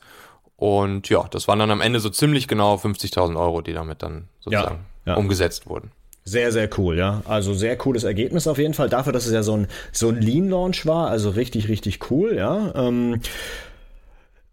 Und 0.56 1.08
ja, 1.08 1.24
das 1.30 1.46
waren 1.46 1.60
dann 1.60 1.70
am 1.70 1.80
Ende 1.80 2.00
so 2.00 2.10
ziemlich 2.10 2.48
genau 2.48 2.74
50.000 2.74 3.38
Euro, 3.38 3.62
die 3.62 3.72
damit 3.72 4.02
dann 4.02 4.28
sozusagen 4.40 4.86
ja. 5.06 5.14
umgesetzt 5.14 5.66
wurden. 5.68 5.92
Sehr, 6.28 6.52
sehr 6.52 6.68
cool, 6.76 6.98
ja. 6.98 7.22
Also 7.24 7.54
sehr 7.54 7.74
cooles 7.78 8.04
Ergebnis 8.04 8.46
auf 8.46 8.58
jeden 8.58 8.74
Fall. 8.74 8.90
Dafür, 8.90 9.14
dass 9.14 9.24
es 9.24 9.32
ja 9.32 9.42
so 9.42 9.56
ein, 9.56 9.66
so 9.92 10.10
ein 10.10 10.20
Lean-Launch 10.20 10.84
war, 10.84 11.08
also 11.08 11.30
richtig, 11.30 11.68
richtig 11.68 12.10
cool, 12.10 12.36
ja. 12.36 12.70
Ähm, 12.74 13.20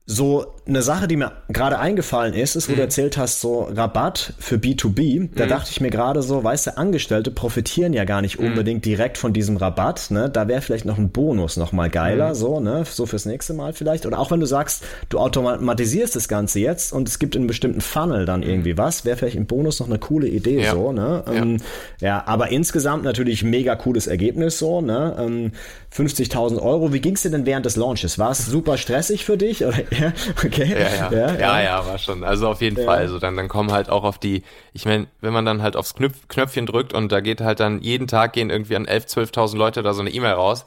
So 0.08 0.54
eine 0.68 0.84
Sache, 0.84 1.08
die 1.08 1.16
mir 1.16 1.32
gerade 1.50 1.80
eingefallen 1.80 2.36
ist, 2.36 2.56
ist, 2.56 2.70
wo 2.70 2.74
mhm. 2.74 2.78
du 2.78 2.82
erzählt 2.84 3.18
hast, 3.18 3.42
so 3.42 3.64
Rabatt 3.64 4.34
für 4.38 4.58
B2B. 4.58 5.30
Da 5.36 5.46
mhm. 5.46 5.50
dachte 5.50 5.72
ich 5.72 5.82
mir 5.82 5.90
gerade 5.90 6.22
so, 6.22 6.44
weißt 6.44 6.68
du, 6.68 6.78
Angestellte 6.78 7.32
profitieren 7.32 7.92
ja 7.94 8.04
gar 8.04 8.22
nicht 8.22 8.40
mhm. 8.40 8.48
unbedingt 8.48 8.86
direkt 8.86 9.18
von 9.18 9.34
diesem 9.34 9.58
Rabatt. 9.58 10.12
Ne? 10.12 10.30
Da 10.30 10.48
wäre 10.48 10.62
vielleicht 10.62 10.86
noch 10.86 11.00
ein 11.00 11.10
Bonus 11.10 11.58
noch 11.58 11.72
mal 11.72 11.90
geiler, 11.90 12.30
mhm. 12.30 12.36
so 12.36 12.60
ne, 12.60 12.84
so 12.88 13.08
fürs 13.08 13.26
nächste 13.26 13.54
Mal 13.54 13.74
vielleicht. 13.74 14.06
Oder 14.06 14.20
auch 14.20 14.30
wenn 14.30 14.40
du 14.40 14.46
sagst, 14.46 14.84
du 15.10 15.18
automatisierst 15.18 16.16
das 16.16 16.28
Ganze 16.28 16.60
jetzt 16.60 16.94
und 16.94 17.08
es 17.08 17.18
gibt 17.18 17.36
in 17.36 17.42
einem 17.42 17.48
bestimmten 17.48 17.82
Funnel 17.82 18.26
dann 18.26 18.44
irgendwie 18.44 18.74
mhm. 18.74 18.78
was, 18.78 19.06
wäre 19.06 19.18
vielleicht 19.18 19.38
im 19.38 19.48
Bonus 19.48 19.80
noch 19.80 19.88
eine 19.88 19.98
coole 19.98 20.28
Idee 20.28 20.62
ja. 20.62 20.72
so. 20.72 20.92
Ne? 20.92 21.24
Ja. 21.26 21.34
Ähm, 21.34 21.58
ja, 22.00 22.24
aber 22.28 22.50
insgesamt 22.50 23.04
natürlich 23.04 23.44
mega 23.44 23.76
cooles 23.76 24.06
Ergebnis 24.06 24.60
so. 24.60 24.82
Ne? 24.82 25.16
Ähm, 25.20 25.52
50.000 25.96 26.62
Euro. 26.62 26.94
Wie 26.94 27.00
ging 27.00 27.16
es 27.16 27.22
dir 27.22 27.32
denn 27.32 27.46
während 27.46 27.66
des 27.66 27.76
Launches? 27.76 28.20
War 28.20 28.32
es 28.32 28.46
super 28.46 28.78
stressig 28.78 29.26
für 29.26 29.38
dich? 29.38 29.66
Oder? 29.66 29.76
Ja, 30.00 30.14
okay. 30.44 30.70
Ja 30.70 30.96
ja. 30.96 31.12
ja, 31.12 31.36
ja, 31.36 31.62
ja, 31.62 31.86
war 31.86 31.98
schon. 31.98 32.24
Also 32.24 32.48
auf 32.50 32.62
jeden 32.62 32.76
Fall. 32.84 32.98
Also 32.98 33.20
dann, 33.20 33.36
dann 33.38 33.48
kommen 33.48 33.72
halt 33.72 33.90
auch 33.90 34.04
auf 34.04 34.18
die, 34.18 34.44
ich 34.74 34.86
meine, 34.86 35.08
wenn 35.22 35.34
man 35.34 35.46
dann 35.46 35.62
halt 35.62 35.76
aufs 35.76 35.96
Knöpf, 35.96 36.28
Knöpfchen 36.28 36.66
drückt 36.66 36.94
und 36.94 37.12
da 37.12 37.20
geht 37.22 37.42
halt 37.42 37.60
dann 37.60 37.82
jeden 37.82 38.08
Tag 38.08 38.34
gehen 38.34 38.50
irgendwie 38.50 38.76
an 38.76 38.86
11.000, 38.86 39.32
12.000 39.34 39.58
Leute 39.58 39.84
da 39.84 39.94
so 39.94 40.02
eine 40.02 40.10
E-Mail 40.10 40.34
raus, 40.34 40.66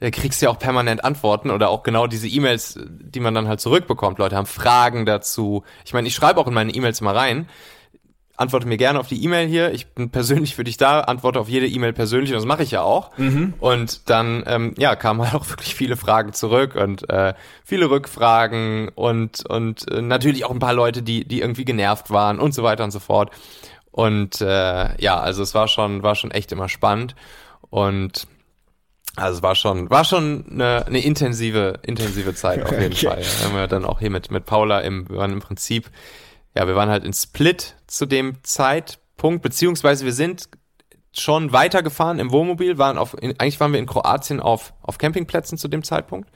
da 0.00 0.10
kriegst 0.10 0.42
du 0.42 0.46
ja 0.46 0.52
auch 0.52 0.58
permanent 0.58 1.04
Antworten 1.04 1.50
oder 1.50 1.70
auch 1.70 1.82
genau 1.82 2.06
diese 2.06 2.28
E-Mails, 2.28 2.78
die 2.86 3.20
man 3.20 3.34
dann 3.34 3.48
halt 3.48 3.60
zurückbekommt. 3.60 4.18
Leute 4.18 4.36
haben 4.36 4.46
Fragen 4.46 5.06
dazu. 5.06 5.64
Ich 5.86 5.94
meine, 5.94 6.08
ich 6.08 6.14
schreibe 6.14 6.38
auch 6.38 6.46
in 6.46 6.54
meine 6.54 6.72
E-Mails 6.72 7.00
mal 7.00 7.16
rein, 7.16 7.48
antworte 8.36 8.66
mir 8.66 8.76
gerne 8.76 9.00
auf 9.00 9.08
die 9.08 9.22
E-Mail 9.22 9.48
hier. 9.48 9.72
Ich 9.72 9.86
bin 9.88 10.10
persönlich 10.10 10.54
für 10.54 10.64
dich 10.64 10.76
da, 10.76 11.00
antworte 11.00 11.40
auf 11.40 11.48
jede 11.48 11.66
E-Mail 11.66 11.92
persönlich 11.92 12.30
und 12.30 12.36
das 12.36 12.44
mache 12.44 12.62
ich 12.62 12.70
ja 12.70 12.82
auch. 12.82 13.16
Mhm. 13.16 13.54
Und 13.60 14.08
dann 14.10 14.44
ähm, 14.46 14.74
ja 14.78 14.96
kamen 14.96 15.22
halt 15.22 15.34
auch 15.40 15.48
wirklich 15.48 15.74
viele 15.74 15.96
Fragen 15.96 16.32
zurück 16.32 16.74
und 16.74 17.08
äh, 17.10 17.34
viele 17.64 17.90
Rückfragen 17.90 18.90
und 18.94 19.44
und 19.46 19.90
äh, 19.90 20.02
natürlich 20.02 20.44
auch 20.44 20.50
ein 20.50 20.58
paar 20.58 20.74
Leute, 20.74 21.02
die 21.02 21.26
die 21.26 21.40
irgendwie 21.40 21.64
genervt 21.64 22.10
waren 22.10 22.38
und 22.38 22.52
so 22.52 22.62
weiter 22.62 22.84
und 22.84 22.90
so 22.90 23.00
fort. 23.00 23.30
Und 23.90 24.40
äh, 24.40 25.00
ja, 25.02 25.18
also 25.18 25.42
es 25.42 25.54
war 25.54 25.68
schon 25.68 26.02
war 26.02 26.14
schon 26.14 26.30
echt 26.30 26.52
immer 26.52 26.68
spannend 26.68 27.14
und 27.70 28.26
also 29.16 29.38
es 29.38 29.42
war 29.42 29.54
schon, 29.54 29.88
war 29.88 30.04
schon 30.04 30.44
eine, 30.50 30.86
eine 30.86 31.00
intensive, 31.00 31.80
intensive 31.82 32.34
Zeit 32.34 32.62
auf 32.62 32.70
jeden 32.78 32.92
okay. 32.92 33.06
Fall. 33.06 33.24
Haben 33.44 33.54
wir 33.54 33.66
dann 33.66 33.86
auch 33.86 33.98
hier 33.98 34.10
mit, 34.10 34.30
mit 34.30 34.44
Paula 34.44 34.80
im, 34.80 35.08
wir 35.08 35.16
waren 35.16 35.32
im 35.32 35.40
Prinzip 35.40 35.90
ja, 36.56 36.66
wir 36.66 36.74
waren 36.74 36.88
halt 36.88 37.04
in 37.04 37.12
Split 37.12 37.76
zu 37.86 38.06
dem 38.06 38.42
Zeitpunkt, 38.42 39.42
beziehungsweise 39.42 40.06
wir 40.06 40.12
sind 40.14 40.48
schon 41.12 41.52
weitergefahren 41.52 42.18
im 42.18 42.32
Wohnmobil, 42.32 42.78
waren 42.78 42.96
auf, 42.96 43.14
in, 43.20 43.38
eigentlich 43.38 43.60
waren 43.60 43.72
wir 43.72 43.78
in 43.78 43.86
Kroatien 43.86 44.40
auf, 44.40 44.72
auf 44.82 44.96
Campingplätzen 44.96 45.58
zu 45.58 45.68
dem 45.68 45.82
Zeitpunkt. 45.82 46.30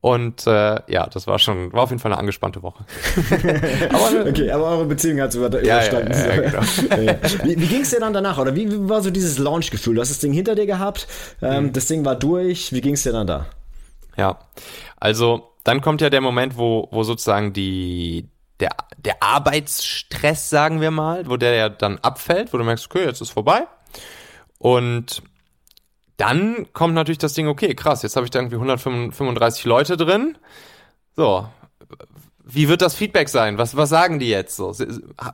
Und 0.00 0.46
äh, 0.46 0.80
ja, 0.90 1.06
das 1.08 1.26
war 1.26 1.38
schon, 1.38 1.74
war 1.74 1.82
auf 1.82 1.90
jeden 1.90 2.00
Fall 2.00 2.10
eine 2.10 2.18
angespannte 2.18 2.62
Woche. 2.62 2.86
aber, 3.92 4.30
okay, 4.30 4.50
aber 4.50 4.64
eure 4.64 4.86
Beziehung 4.86 5.20
hat 5.20 5.28
es 5.28 5.34
über, 5.34 5.52
ja, 5.62 5.76
überstanden. 5.76 6.12
Ja, 6.12 6.34
ja, 6.34 6.40
genau. 6.40 6.62
Wie, 7.44 7.60
wie 7.60 7.66
ging 7.66 7.82
es 7.82 7.90
dir 7.90 8.00
dann 8.00 8.14
danach? 8.14 8.38
Oder 8.38 8.56
wie, 8.56 8.70
wie 8.70 8.88
war 8.88 9.02
so 9.02 9.10
dieses 9.10 9.36
Launch-Gefühl? 9.36 9.96
Du 9.96 10.00
hast 10.00 10.08
das 10.08 10.20
Ding 10.20 10.32
hinter 10.32 10.54
dir 10.54 10.64
gehabt, 10.64 11.06
ähm, 11.42 11.64
mhm. 11.64 11.72
das 11.74 11.86
Ding 11.86 12.02
war 12.06 12.16
durch. 12.16 12.72
Wie 12.72 12.80
ging 12.80 12.94
es 12.94 13.02
dir 13.02 13.12
dann 13.12 13.26
da? 13.26 13.44
Ja, 14.16 14.38
also 14.96 15.50
dann 15.64 15.82
kommt 15.82 16.00
ja 16.00 16.08
der 16.08 16.22
Moment, 16.22 16.56
wo, 16.56 16.88
wo 16.90 17.02
sozusagen 17.02 17.52
die, 17.52 18.26
der, 18.60 18.70
der 18.98 19.22
Arbeitsstress, 19.22 20.50
sagen 20.50 20.80
wir 20.80 20.90
mal, 20.90 21.28
wo 21.28 21.36
der 21.36 21.54
ja 21.54 21.68
dann 21.68 21.98
abfällt, 21.98 22.52
wo 22.52 22.58
du 22.58 22.64
merkst, 22.64 22.86
okay, 22.86 23.04
jetzt 23.04 23.20
ist 23.20 23.30
vorbei. 23.30 23.62
Und 24.58 25.22
dann 26.16 26.66
kommt 26.72 26.94
natürlich 26.94 27.18
das 27.18 27.32
Ding, 27.32 27.48
okay, 27.48 27.74
krass, 27.74 28.02
jetzt 28.02 28.16
habe 28.16 28.26
ich 28.26 28.30
da 28.30 28.40
irgendwie 28.40 28.56
135 28.56 29.64
Leute 29.64 29.96
drin. 29.96 30.36
So, 31.16 31.48
wie 32.52 32.68
wird 32.68 32.82
das 32.82 32.94
Feedback 32.94 33.28
sein? 33.28 33.58
Was, 33.58 33.76
was 33.76 33.88
sagen 33.88 34.18
die 34.18 34.28
jetzt 34.28 34.56
so? 34.56 34.74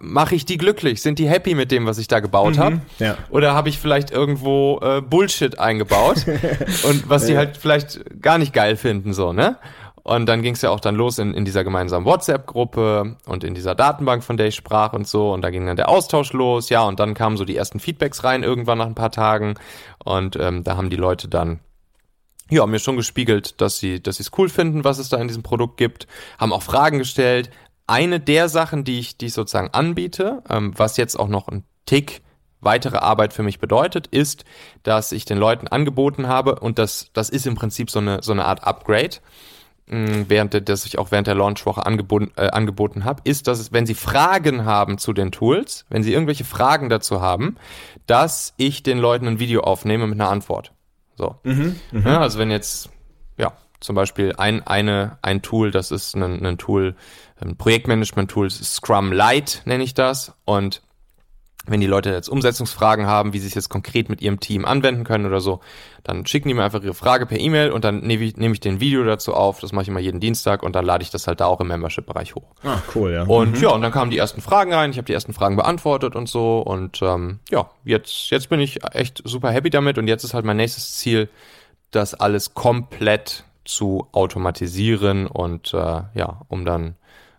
Mache 0.01 0.35
ich 0.35 0.45
die 0.45 0.59
glücklich? 0.59 1.03
Sind 1.03 1.19
die 1.19 1.29
happy 1.29 1.55
mit 1.55 1.71
dem, 1.71 1.87
was 1.87 1.99
ich 1.99 2.09
da 2.09 2.21
gebaut 2.21 2.57
mhm, 2.57 2.61
habe? 2.61 2.81
Ja. 2.99 3.17
Oder 3.31 3.55
habe 3.55 3.69
ich 3.69 3.79
vielleicht 3.79 4.11
irgendwo 4.11 4.81
äh, 4.83 5.01
Bullshit 5.01 5.59
eingebaut 5.59 6.25
und 6.85 7.09
was 7.09 7.27
die 7.27 7.37
halt 7.37 7.57
vielleicht 7.57 8.21
gar 8.21 8.39
nicht 8.39 8.53
geil 8.53 8.77
finden, 8.77 9.13
so, 9.13 9.33
ne? 9.33 9.57
Und 10.07 10.27
dann 10.27 10.41
ging 10.41 10.55
es 10.55 10.63
ja 10.63 10.71
auch 10.71 10.79
dann 10.79 10.95
los 10.95 11.19
in, 11.19 11.35
in 11.35 11.45
dieser 11.45 11.65
gemeinsamen 11.65 12.07
WhatsApp-Gruppe 12.07 13.17
und 13.27 13.43
in 13.43 13.55
dieser 13.55 13.75
Datenbank, 13.75 14.23
von 14.23 14.37
der 14.37 14.47
ich 14.47 14.55
sprach 14.55 14.93
und 14.93 15.09
so. 15.09 15.33
Und 15.33 15.43
da 15.43 15.51
ging 15.51 15.67
dann 15.67 15.75
der 15.75 15.89
Austausch 15.89 16.33
los, 16.33 16.69
ja, 16.69 16.85
und 16.85 17.01
dann 17.01 17.15
kamen 17.15 17.37
so 17.37 17.45
die 17.45 17.57
ersten 17.57 17.81
Feedbacks 17.81 18.23
rein 18.23 18.45
irgendwann 18.45 18.79
nach 18.79 18.87
ein 18.87 18.95
paar 18.95 19.11
Tagen. 19.11 19.55
Und 20.05 20.37
ähm, 20.37 20.63
da 20.63 20.77
haben 20.77 20.91
die 20.91 20.97
Leute 20.97 21.27
dann 21.27 21.59
ja, 22.49 22.65
mir 22.67 22.79
schon 22.79 22.97
gespiegelt, 22.97 23.61
dass 23.61 23.81
sie, 23.81 24.01
dass 24.01 24.19
sie 24.19 24.23
es 24.23 24.31
cool 24.39 24.49
finden, 24.49 24.85
was 24.85 24.99
es 24.99 25.09
da 25.09 25.17
in 25.17 25.27
diesem 25.27 25.43
Produkt 25.43 25.77
gibt, 25.77 26.07
haben 26.39 26.53
auch 26.53 26.63
Fragen 26.63 26.99
gestellt. 26.99 27.51
Eine 27.89 28.21
der 28.21 28.49
Sachen, 28.49 28.85
die 28.85 29.01
ich, 29.01 29.19
die 29.19 29.27
ich 29.27 29.33
sozusagen 29.33 29.71
anbiete, 29.73 30.45
ähm, 30.49 30.73
was 30.77 30.99
jetzt 30.99 31.19
auch 31.19 31.27
noch 31.27 31.49
ein 31.49 31.65
Tick 31.85 32.23
weitere 32.61 32.99
Arbeit 32.99 33.33
für 33.33 33.43
mich 33.43 33.59
bedeutet, 33.59 34.07
ist, 34.07 34.45
dass 34.85 35.11
ich 35.11 35.25
den 35.25 35.39
Leuten 35.39 35.67
angeboten 35.67 36.29
habe 36.29 36.61
und 36.61 36.79
das, 36.79 37.11
das 37.13 37.29
ist 37.29 37.45
im 37.45 37.57
Prinzip 37.57 37.91
so 37.91 37.99
eine, 37.99 38.23
so 38.23 38.31
eine 38.31 38.45
Art 38.45 38.63
Upgrade 38.63 39.17
während 39.89 40.53
der, 40.53 40.61
das 40.63 40.85
ich 40.85 40.99
auch 40.99 41.13
während 41.13 41.27
der 41.29 41.35
Launchwoche 41.35 41.87
angeboten, 41.87 42.33
äh, 42.37 42.49
angeboten 42.49 43.05
habe, 43.05 43.23
ist, 43.25 43.47
dass 43.47 43.61
es, 43.61 43.73
wenn 43.73 43.87
Sie 43.87 43.95
Fragen 43.95 44.65
haben 44.65 44.99
zu 44.99 45.13
den 45.13 45.31
Tools, 45.31 45.85
wenn 45.89 46.03
Sie 46.03 46.13
irgendwelche 46.13 46.45
Fragen 46.45 46.89
dazu 46.89 47.21
haben, 47.21 47.57
dass 48.07 48.55
ich 48.57 48.83
den 48.83 48.99
Leuten 48.99 49.29
ein 49.29 49.39
Video 49.39 49.63
aufnehme 49.63 50.07
mit 50.07 50.21
einer 50.21 50.31
Antwort. 50.31 50.73
So. 51.17 51.37
Mhm, 51.45 51.77
mh. 51.93 52.11
ja, 52.11 52.21
also 52.21 52.39
wenn 52.39 52.51
jetzt, 52.51 52.91
ja, 53.39 53.53
zum 53.81 53.95
Beispiel 53.95 54.35
ein, 54.37 54.67
eine, 54.67 55.19
ein 55.23 55.43
Tool, 55.43 55.71
das 55.71 55.91
ist 55.91 56.15
ein, 56.17 56.45
ein 56.45 56.59
Tool, 56.59 56.97
ein 57.41 57.57
Projektmanagement-Tool, 57.57 58.51
Scrum 58.51 59.13
Lite 59.13 59.61
nenne 59.67 59.85
ich 59.85 59.95
das. 59.95 60.35
Und 60.45 60.83
wenn 61.67 61.81
die 61.81 61.87
Leute 61.87 62.11
jetzt 62.11 62.29
Umsetzungsfragen 62.29 63.07
haben, 63.07 63.33
wie 63.33 63.39
sie 63.39 63.49
es 63.49 63.55
jetzt 63.55 63.69
konkret 63.69 64.09
mit 64.09 64.23
ihrem 64.23 64.41
Team 64.41 64.65
anwenden 64.65 65.05
können 65.05 65.27
oder 65.27 65.41
so, 65.41 65.61
dann 66.05 66.25
schicken 66.27 66.49
die 66.49 66.55
mir 66.55 66.65
einfach 66.65 66.83
ihre 66.83 66.95
Frage 66.95 67.27
per 67.27 67.39
E-Mail 67.39 67.71
und 67.71 67.85
dann 67.85 68.01
nehme 68.01 68.25
ich, 68.25 68.37
nehm 68.37 68.53
ich 68.53 68.61
den 68.61 68.81
Video 68.81 69.05
dazu 69.05 69.35
auf. 69.35 69.61
Das 69.61 69.73
mache 69.73 69.83
ich 69.83 69.89
immer 69.89 70.01
jeden 70.01 70.21
Dienstag 70.21 70.63
und 70.63 70.77
dann 70.77 70.85
lade 70.85 71.03
ich 71.03 71.11
das 71.11 71.27
halt 71.27 71.41
da 71.41 71.47
auch 71.47 71.61
im 71.61 71.69
Membership-Bereich 71.69 72.35
hoch. 72.35 72.55
Ah, 72.63 72.79
cool, 72.95 73.13
ja. 73.13 73.23
Und 73.25 73.57
mhm. 73.57 73.63
ja, 73.63 73.71
und 73.71 73.83
dann 73.83 73.93
kamen 73.93 74.11
die 74.11 74.19
ersten 74.19 74.41
Fragen 74.41 74.73
rein. 74.73 74.91
Ich 74.91 74.99
habe 74.99 75.07
die 75.07 75.13
ersten 75.13 75.33
Fragen 75.33 75.57
beantwortet 75.57 76.15
und 76.15 76.29
so. 76.29 76.61
Und 76.61 77.03
ähm, 77.03 77.41
ja, 77.51 77.69
jetzt, 77.85 78.31
jetzt 78.31 78.49
bin 78.49 78.61
ich 78.61 78.85
echt 78.95 79.23
super 79.25 79.51
happy 79.51 79.71
damit. 79.71 79.99
Und 79.99 80.07
jetzt 80.07 80.23
ist 80.23 80.35
halt 80.35 80.45
mein 80.45 80.57
nächstes 80.57 80.97
Ziel, 80.97 81.29
das 81.91 82.15
alles 82.15 82.55
komplett 82.55 83.45
zu 83.65 84.07
automatisieren 84.13 85.27
und 85.27 85.75
äh, 85.75 86.03
ja, 86.15 86.43
um 86.49 86.65
dann 86.65 86.97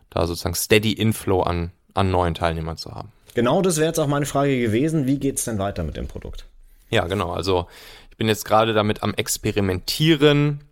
da 0.10 0.28
sozusagen 0.28 0.56
Steady 0.56 0.92
Inflow 0.92 1.42
an, 1.42 1.72
an 1.94 2.12
neuen 2.12 2.34
Teilnehmern 2.34 2.78
zu 2.78 2.94
haben. 2.94 3.12
Genau 3.38 3.62
das 3.62 3.78
wäre 3.78 3.90
jetzt 3.90 4.00
auch 4.00 4.08
meine 4.08 4.26
Frage 4.26 4.60
gewesen. 4.60 5.06
Wie 5.06 5.20
geht 5.20 5.38
es 5.38 5.46
denn 5.46 5.60
weiter 5.60 5.84
mit 5.84 5.96
dem 5.96 6.08
Produkt? 6.08 6.46
Ja, 6.90 7.06
genau. 7.06 7.34
Also 7.34 7.68
ich 8.10 8.18
bin 8.18 8.28
jetzt 8.28 8.46
gerade 8.46 8.74
damit 8.74 9.04
am 9.04 9.14
Experimentieren, 9.14 10.64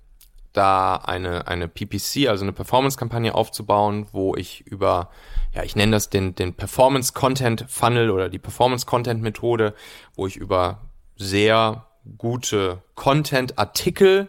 da 0.51 0.95
eine, 0.95 1.45
eine 1.45 1.67
PPC, 1.67 2.28
also 2.28 2.43
eine 2.43 2.54
Performance-Kampagne 2.54 3.36
aufzubauen, 3.36 4.08
wo 4.13 4.36
ich 4.36 4.65
über, 4.65 5.12
ja, 5.54 5.62
ich 5.62 5.75
nenne 5.75 5.91
das 5.91 6.10
den, 6.10 6.34
den 6.34 6.56
Performance-Content-Funnel 6.56 8.10
oder 8.10 8.30
die 8.30 8.39
Performance-Content-Methode, 8.39 9.75
wo 10.15 10.25
ich 10.25 10.36
über 10.36 10.82
sehr 11.17 11.86
gute 12.17 12.82
Content-Artikel, 12.95 14.28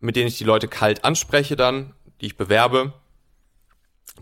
mit 0.00 0.16
denen 0.16 0.28
ich 0.28 0.38
die 0.38 0.44
Leute 0.44 0.66
kalt 0.66 1.04
anspreche 1.04 1.56
dann, 1.56 1.92
die 2.22 2.26
ich 2.26 2.38
bewerbe, 2.38 2.94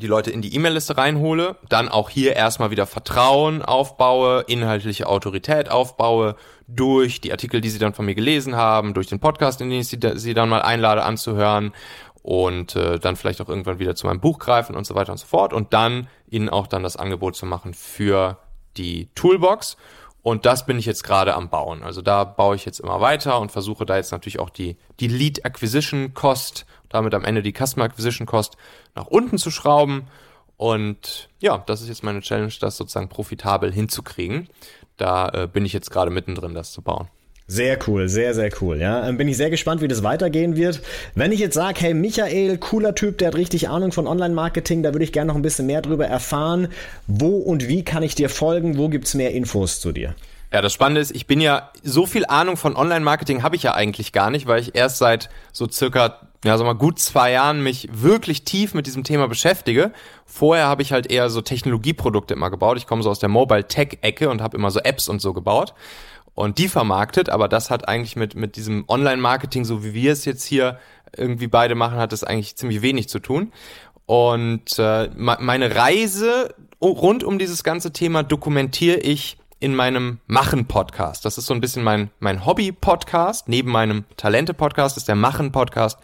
die 0.01 0.07
Leute 0.07 0.31
in 0.31 0.41
die 0.41 0.55
E-Mail-Liste 0.55 0.97
reinhole, 0.97 1.57
dann 1.69 1.89
auch 1.89 2.09
hier 2.09 2.35
erstmal 2.35 2.71
wieder 2.71 2.87
Vertrauen 2.87 3.63
aufbaue, 3.63 4.45
inhaltliche 4.49 5.07
Autorität 5.07 5.71
aufbaue, 5.71 6.37
durch 6.67 7.21
die 7.21 7.31
Artikel, 7.31 7.61
die 7.61 7.69
sie 7.69 7.79
dann 7.79 7.93
von 7.93 8.07
mir 8.07 8.15
gelesen 8.15 8.57
haben, 8.57 8.95
durch 8.95 9.09
den 9.09 9.21
Podcast, 9.21 9.61
in 9.61 9.69
den 9.69 9.81
ich 9.81 9.89
sie, 9.89 9.99
sie 10.15 10.35
dann 10.35 10.49
mal 10.49 10.63
einlade 10.63 11.03
anzuhören 11.03 11.73
und 12.23 12.77
äh, 12.77 12.99
dann 12.99 13.17
vielleicht 13.17 13.41
auch 13.41 13.49
irgendwann 13.49 13.79
wieder 13.79 13.95
zu 13.95 14.07
meinem 14.07 14.21
Buch 14.21 14.39
greifen 14.39 14.77
und 14.77 14.87
so 14.87 14.95
weiter 14.95 15.13
und 15.13 15.19
so 15.19 15.27
fort 15.27 15.53
und 15.53 15.75
dann 15.75 16.09
ihnen 16.29 16.49
auch 16.49 16.67
dann 16.67 16.83
das 16.83 16.97
Angebot 16.97 17.37
zu 17.37 17.47
machen 17.47 17.75
für 17.75 18.39
die 18.77 19.11
Toolbox. 19.15 19.77
Und 20.23 20.47
das 20.47 20.67
bin 20.67 20.79
ich 20.79 20.87
jetzt 20.87 21.03
gerade 21.03 21.35
am 21.35 21.51
Bauen. 21.51 21.83
Also 21.83 22.01
da 22.01 22.23
baue 22.23 22.55
ich 22.55 22.65
jetzt 22.65 22.79
immer 22.79 23.01
weiter 23.01 23.41
und 23.41 23.51
versuche 23.51 23.85
da 23.85 23.97
jetzt 23.97 24.13
natürlich 24.13 24.39
auch 24.39 24.51
die, 24.51 24.77
die 25.01 25.09
Lead 25.09 25.45
Acquisition 25.45 26.15
Cost 26.15 26.65
damit 26.93 27.15
am 27.15 27.25
Ende 27.25 27.43
die 27.43 27.53
Customer 27.53 27.87
Acquisition 27.87 28.27
Cost 28.27 28.57
nach 28.95 29.07
unten 29.07 29.39
zu 29.39 29.51
schrauben. 29.51 30.05
Und 30.57 31.29
ja, 31.41 31.59
das 31.67 31.83
ist 31.83 31.89
jetzt 31.89 32.05
meine 32.05 32.21
Challenge, 32.21 32.53
das 32.61 32.77
sozusagen 32.77 33.09
profitabel 33.09 33.73
hinzukriegen. 33.73 34.49
Da 34.97 35.29
äh, 35.31 35.49
bin 35.53 35.65
ich 35.65 35.73
jetzt 35.73 35.91
gerade 35.91 36.11
mittendrin, 36.11 36.55
das 36.55 36.73
zu 36.73 36.83
bauen. 36.83 37.09
Sehr 37.49 37.79
cool, 37.87 38.09
sehr, 38.09 38.35
sehr 38.35 38.51
cool. 38.61 38.79
Ja, 38.79 39.11
bin 39.13 39.29
ich 39.29 39.37
sehr 39.37 39.51
gespannt, 39.51 39.83
wie 39.83 39.89
das 39.89 40.03
weitergehen 40.03 40.57
wird. 40.57 40.81
Wenn 41.15 41.33
ich 41.33 41.41
jetzt 41.41 41.55
sage, 41.55 41.81
hey, 41.81 41.93
Michael, 41.93 42.57
cooler 42.59 42.95
Typ, 42.95 43.19
der 43.19 43.29
hat 43.29 43.35
richtig 43.35 43.69
Ahnung 43.69 43.93
von 43.93 44.07
Online-Marketing, 44.07 44.83
da 44.83 44.95
würde 44.95 45.05
ich 45.05 45.13
gerne 45.13 45.29
noch 45.29 45.37
ein 45.37 45.43
bisschen 45.43 45.67
mehr 45.67 45.83
drüber 45.83 46.07
erfahren. 46.07 46.69
Wo 47.07 47.39
und 47.39 47.69
wie 47.69 47.85
kann 47.85 48.03
ich 48.03 48.15
dir 48.15 48.29
folgen? 48.29 48.79
Wo 48.79 48.89
gibt 48.89 49.07
es 49.07 49.15
mehr 49.15 49.33
Infos 49.33 49.81
zu 49.81 49.93
dir? 49.93 50.15
Ja, 50.53 50.61
das 50.61 50.75
Spannende 50.75 51.01
ist, 51.01 51.17
ich 51.17 51.27
bin 51.27 51.41
ja, 51.41 51.71
so 51.83 52.05
viel 52.05 52.27
Ahnung 52.27 52.59
von 52.59 52.77
Online-Marketing 52.77 53.43
habe 53.43 53.57
ich 53.57 53.63
ja 53.63 53.75
eigentlich 53.75 54.13
gar 54.13 54.31
nicht, 54.31 54.47
weil 54.47 54.61
ich 54.61 54.75
erst 54.75 54.99
seit 54.99 55.31
so 55.51 55.67
circa, 55.67 56.19
ja, 56.45 56.59
sag 56.59 56.67
mal, 56.67 56.75
gut 56.75 56.99
zwei 56.99 57.33
Jahren 57.33 57.63
mich 57.63 57.89
wirklich 57.91 58.45
tief 58.45 58.75
mit 58.75 58.87
diesem 58.87 59.03
Thema 59.03 59.29
beschäftige. 59.29 59.93
Vorher 60.27 60.67
habe 60.67 60.83
ich 60.83 60.93
halt 60.93 61.11
eher 61.11 61.31
so 61.31 61.41
Technologieprodukte 61.41 62.35
immer 62.35 62.51
gebaut. 62.51 62.77
Ich 62.77 62.87
komme 62.87 63.03
so 63.03 63.09
aus 63.09 63.19
der 63.19 63.31
Mobile-Tech-Ecke 63.31 64.29
und 64.29 64.43
habe 64.43 64.59
immer 64.59 64.71
so 64.71 64.81
Apps 64.81 65.09
und 65.09 65.23
so 65.23 65.33
gebaut 65.33 65.73
und 66.35 66.59
die 66.59 66.69
vermarktet, 66.69 67.31
aber 67.31 67.49
das 67.49 67.71
hat 67.71 67.89
eigentlich 67.89 68.17
mit, 68.17 68.35
mit 68.35 68.57
diesem 68.57 68.85
Online-Marketing, 68.89 69.65
so 69.65 69.85
wie 69.85 69.95
wir 69.95 70.13
es 70.13 70.25
jetzt 70.25 70.45
hier 70.45 70.79
irgendwie 71.17 71.47
beide 71.47 71.75
machen, 71.75 71.99
hat 71.99 72.13
das 72.13 72.25
eigentlich 72.25 72.57
ziemlich 72.57 72.83
wenig 72.83 73.09
zu 73.09 73.19
tun. 73.19 73.53
Und 74.07 74.79
äh, 74.79 75.09
meine 75.15 75.75
Reise 75.75 76.55
rund 76.81 77.23
um 77.25 77.39
dieses 77.39 77.65
ganze 77.65 77.93
Thema 77.93 78.23
dokumentiere 78.23 78.99
ich 78.99 79.39
in 79.63 79.77
meinem 79.77 80.19
Machen-Podcast. 80.27 81.25
Das 81.25 81.39
ist 81.39 81.47
so 81.47 81.55
ein 81.55 81.61
bisschen 81.61 81.85
mein, 81.85 82.11
mein 82.19 82.45
Hobby-Podcast. 82.45 83.49
Neben 83.49 83.71
meinem 83.71 84.05
Talente-Podcast 84.17 84.97
ist 84.97 85.07
der 85.07 85.15
Machen-Podcast 85.15 86.01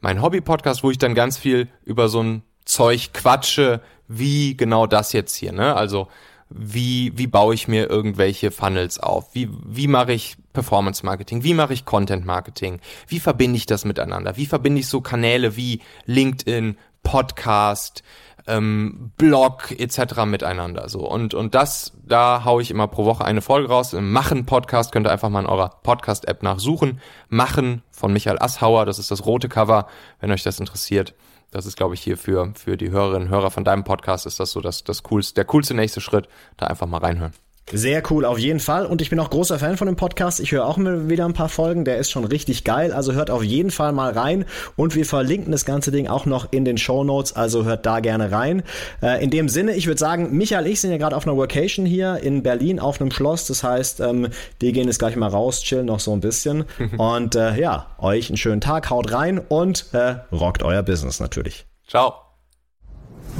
mein 0.00 0.22
Hobby-Podcast, 0.22 0.84
wo 0.84 0.92
ich 0.92 0.98
dann 0.98 1.16
ganz 1.16 1.36
viel 1.36 1.68
über 1.84 2.08
so 2.08 2.22
ein 2.22 2.42
Zeug 2.64 3.12
quatsche, 3.12 3.80
wie 4.06 4.56
genau 4.56 4.86
das 4.86 5.12
jetzt 5.12 5.34
hier, 5.34 5.50
ne? 5.50 5.74
Also, 5.74 6.06
wie, 6.50 7.12
wie 7.16 7.26
baue 7.26 7.54
ich 7.54 7.68
mir 7.68 7.90
irgendwelche 7.90 8.50
Funnels 8.52 9.00
auf? 9.00 9.34
Wie, 9.34 9.48
wie 9.64 9.88
mache 9.88 10.12
ich 10.12 10.36
Performance 10.52 11.04
Marketing? 11.04 11.42
Wie 11.42 11.54
mache 11.54 11.72
ich 11.72 11.84
Content 11.84 12.24
Marketing? 12.24 12.80
Wie 13.08 13.20
verbinde 13.20 13.56
ich 13.56 13.66
das 13.66 13.84
miteinander? 13.84 14.36
Wie 14.36 14.46
verbinde 14.46 14.80
ich 14.80 14.88
so 14.88 15.00
Kanäle 15.00 15.56
wie 15.56 15.80
LinkedIn, 16.06 16.76
Podcast, 17.02 18.02
ähm, 18.46 19.12
Blog 19.16 19.70
etc. 19.78 20.24
miteinander. 20.26 20.88
So 20.88 21.00
und 21.08 21.34
und 21.34 21.54
das, 21.54 21.92
da 22.04 22.44
haue 22.44 22.62
ich 22.62 22.70
immer 22.70 22.88
pro 22.88 23.04
Woche 23.04 23.24
eine 23.24 23.42
Folge 23.42 23.68
raus. 23.68 23.92
Im 23.92 24.12
Machen 24.12 24.46
Podcast 24.46 24.92
könnt 24.92 25.06
ihr 25.06 25.12
einfach 25.12 25.28
mal 25.28 25.40
in 25.40 25.46
eurer 25.46 25.70
Podcast 25.82 26.28
App 26.28 26.42
nachsuchen. 26.42 27.00
Machen 27.28 27.82
von 27.90 28.12
Michael 28.12 28.38
Asshauer, 28.40 28.86
das 28.86 28.98
ist 28.98 29.10
das 29.10 29.26
rote 29.26 29.48
Cover, 29.48 29.86
wenn 30.20 30.32
euch 30.32 30.42
das 30.42 30.60
interessiert. 30.60 31.14
Das 31.50 31.66
ist, 31.66 31.76
glaube 31.76 31.94
ich, 31.94 32.00
hier 32.00 32.16
für, 32.16 32.52
für 32.54 32.76
die 32.76 32.90
Hörerinnen 32.90 33.28
und 33.28 33.34
Hörer 33.34 33.50
von 33.50 33.64
deinem 33.64 33.82
Podcast 33.82 34.24
ist 34.24 34.38
das 34.38 34.52
so 34.52 34.60
das, 34.60 34.84
das 34.84 35.02
coolste, 35.02 35.34
der 35.34 35.44
coolste 35.46 35.74
nächste 35.74 36.00
Schritt. 36.00 36.28
Da 36.56 36.66
einfach 36.66 36.86
mal 36.86 36.98
reinhören. 36.98 37.32
Sehr 37.72 38.02
cool, 38.10 38.24
auf 38.24 38.38
jeden 38.38 38.60
Fall. 38.60 38.84
Und 38.84 39.00
ich 39.00 39.10
bin 39.10 39.20
auch 39.20 39.30
großer 39.30 39.58
Fan 39.58 39.76
von 39.76 39.86
dem 39.86 39.96
Podcast. 39.96 40.40
Ich 40.40 40.52
höre 40.52 40.66
auch 40.66 40.78
wieder 40.78 41.24
ein 41.24 41.34
paar 41.34 41.48
Folgen. 41.48 41.84
Der 41.84 41.98
ist 41.98 42.10
schon 42.10 42.24
richtig 42.24 42.64
geil. 42.64 42.92
Also 42.92 43.12
hört 43.12 43.30
auf 43.30 43.44
jeden 43.44 43.70
Fall 43.70 43.92
mal 43.92 44.12
rein. 44.12 44.44
Und 44.76 44.94
wir 44.94 45.06
verlinken 45.06 45.52
das 45.52 45.64
ganze 45.64 45.90
Ding 45.90 46.08
auch 46.08 46.26
noch 46.26 46.48
in 46.52 46.64
den 46.64 46.78
Show 46.78 47.04
Notes. 47.04 47.34
Also 47.34 47.64
hört 47.64 47.86
da 47.86 48.00
gerne 48.00 48.32
rein. 48.32 48.62
Äh, 49.02 49.22
in 49.22 49.30
dem 49.30 49.48
Sinne, 49.48 49.74
ich 49.74 49.86
würde 49.86 49.98
sagen, 49.98 50.36
Michael, 50.36 50.66
ich 50.66 50.80
sind 50.80 50.90
ja 50.90 50.98
gerade 50.98 51.16
auf 51.16 51.26
einer 51.26 51.36
Vacation 51.36 51.86
hier 51.86 52.18
in 52.22 52.42
Berlin 52.42 52.80
auf 52.80 53.00
einem 53.00 53.10
Schloss. 53.10 53.46
Das 53.46 53.62
heißt, 53.62 54.00
ähm, 54.00 54.28
wir 54.58 54.72
gehen 54.72 54.86
jetzt 54.86 54.98
gleich 54.98 55.16
mal 55.16 55.28
raus, 55.28 55.62
chillen 55.62 55.86
noch 55.86 56.00
so 56.00 56.12
ein 56.12 56.20
bisschen. 56.20 56.64
und 56.98 57.36
äh, 57.36 57.58
ja, 57.58 57.86
euch 57.98 58.30
einen 58.30 58.36
schönen 58.36 58.60
Tag. 58.60 58.90
Haut 58.90 59.12
rein 59.12 59.38
und 59.38 59.86
äh, 59.92 60.16
rockt 60.32 60.62
euer 60.62 60.82
Business 60.82 61.20
natürlich. 61.20 61.66
Ciao. 61.86 62.29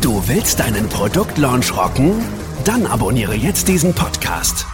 Du 0.01 0.27
willst 0.29 0.61
deinen 0.61 0.89
Produktlaunch 0.89 1.77
rocken? 1.77 2.25
Dann 2.65 2.87
abonniere 2.87 3.35
jetzt 3.35 3.69
diesen 3.69 3.95
Podcast. 3.95 4.67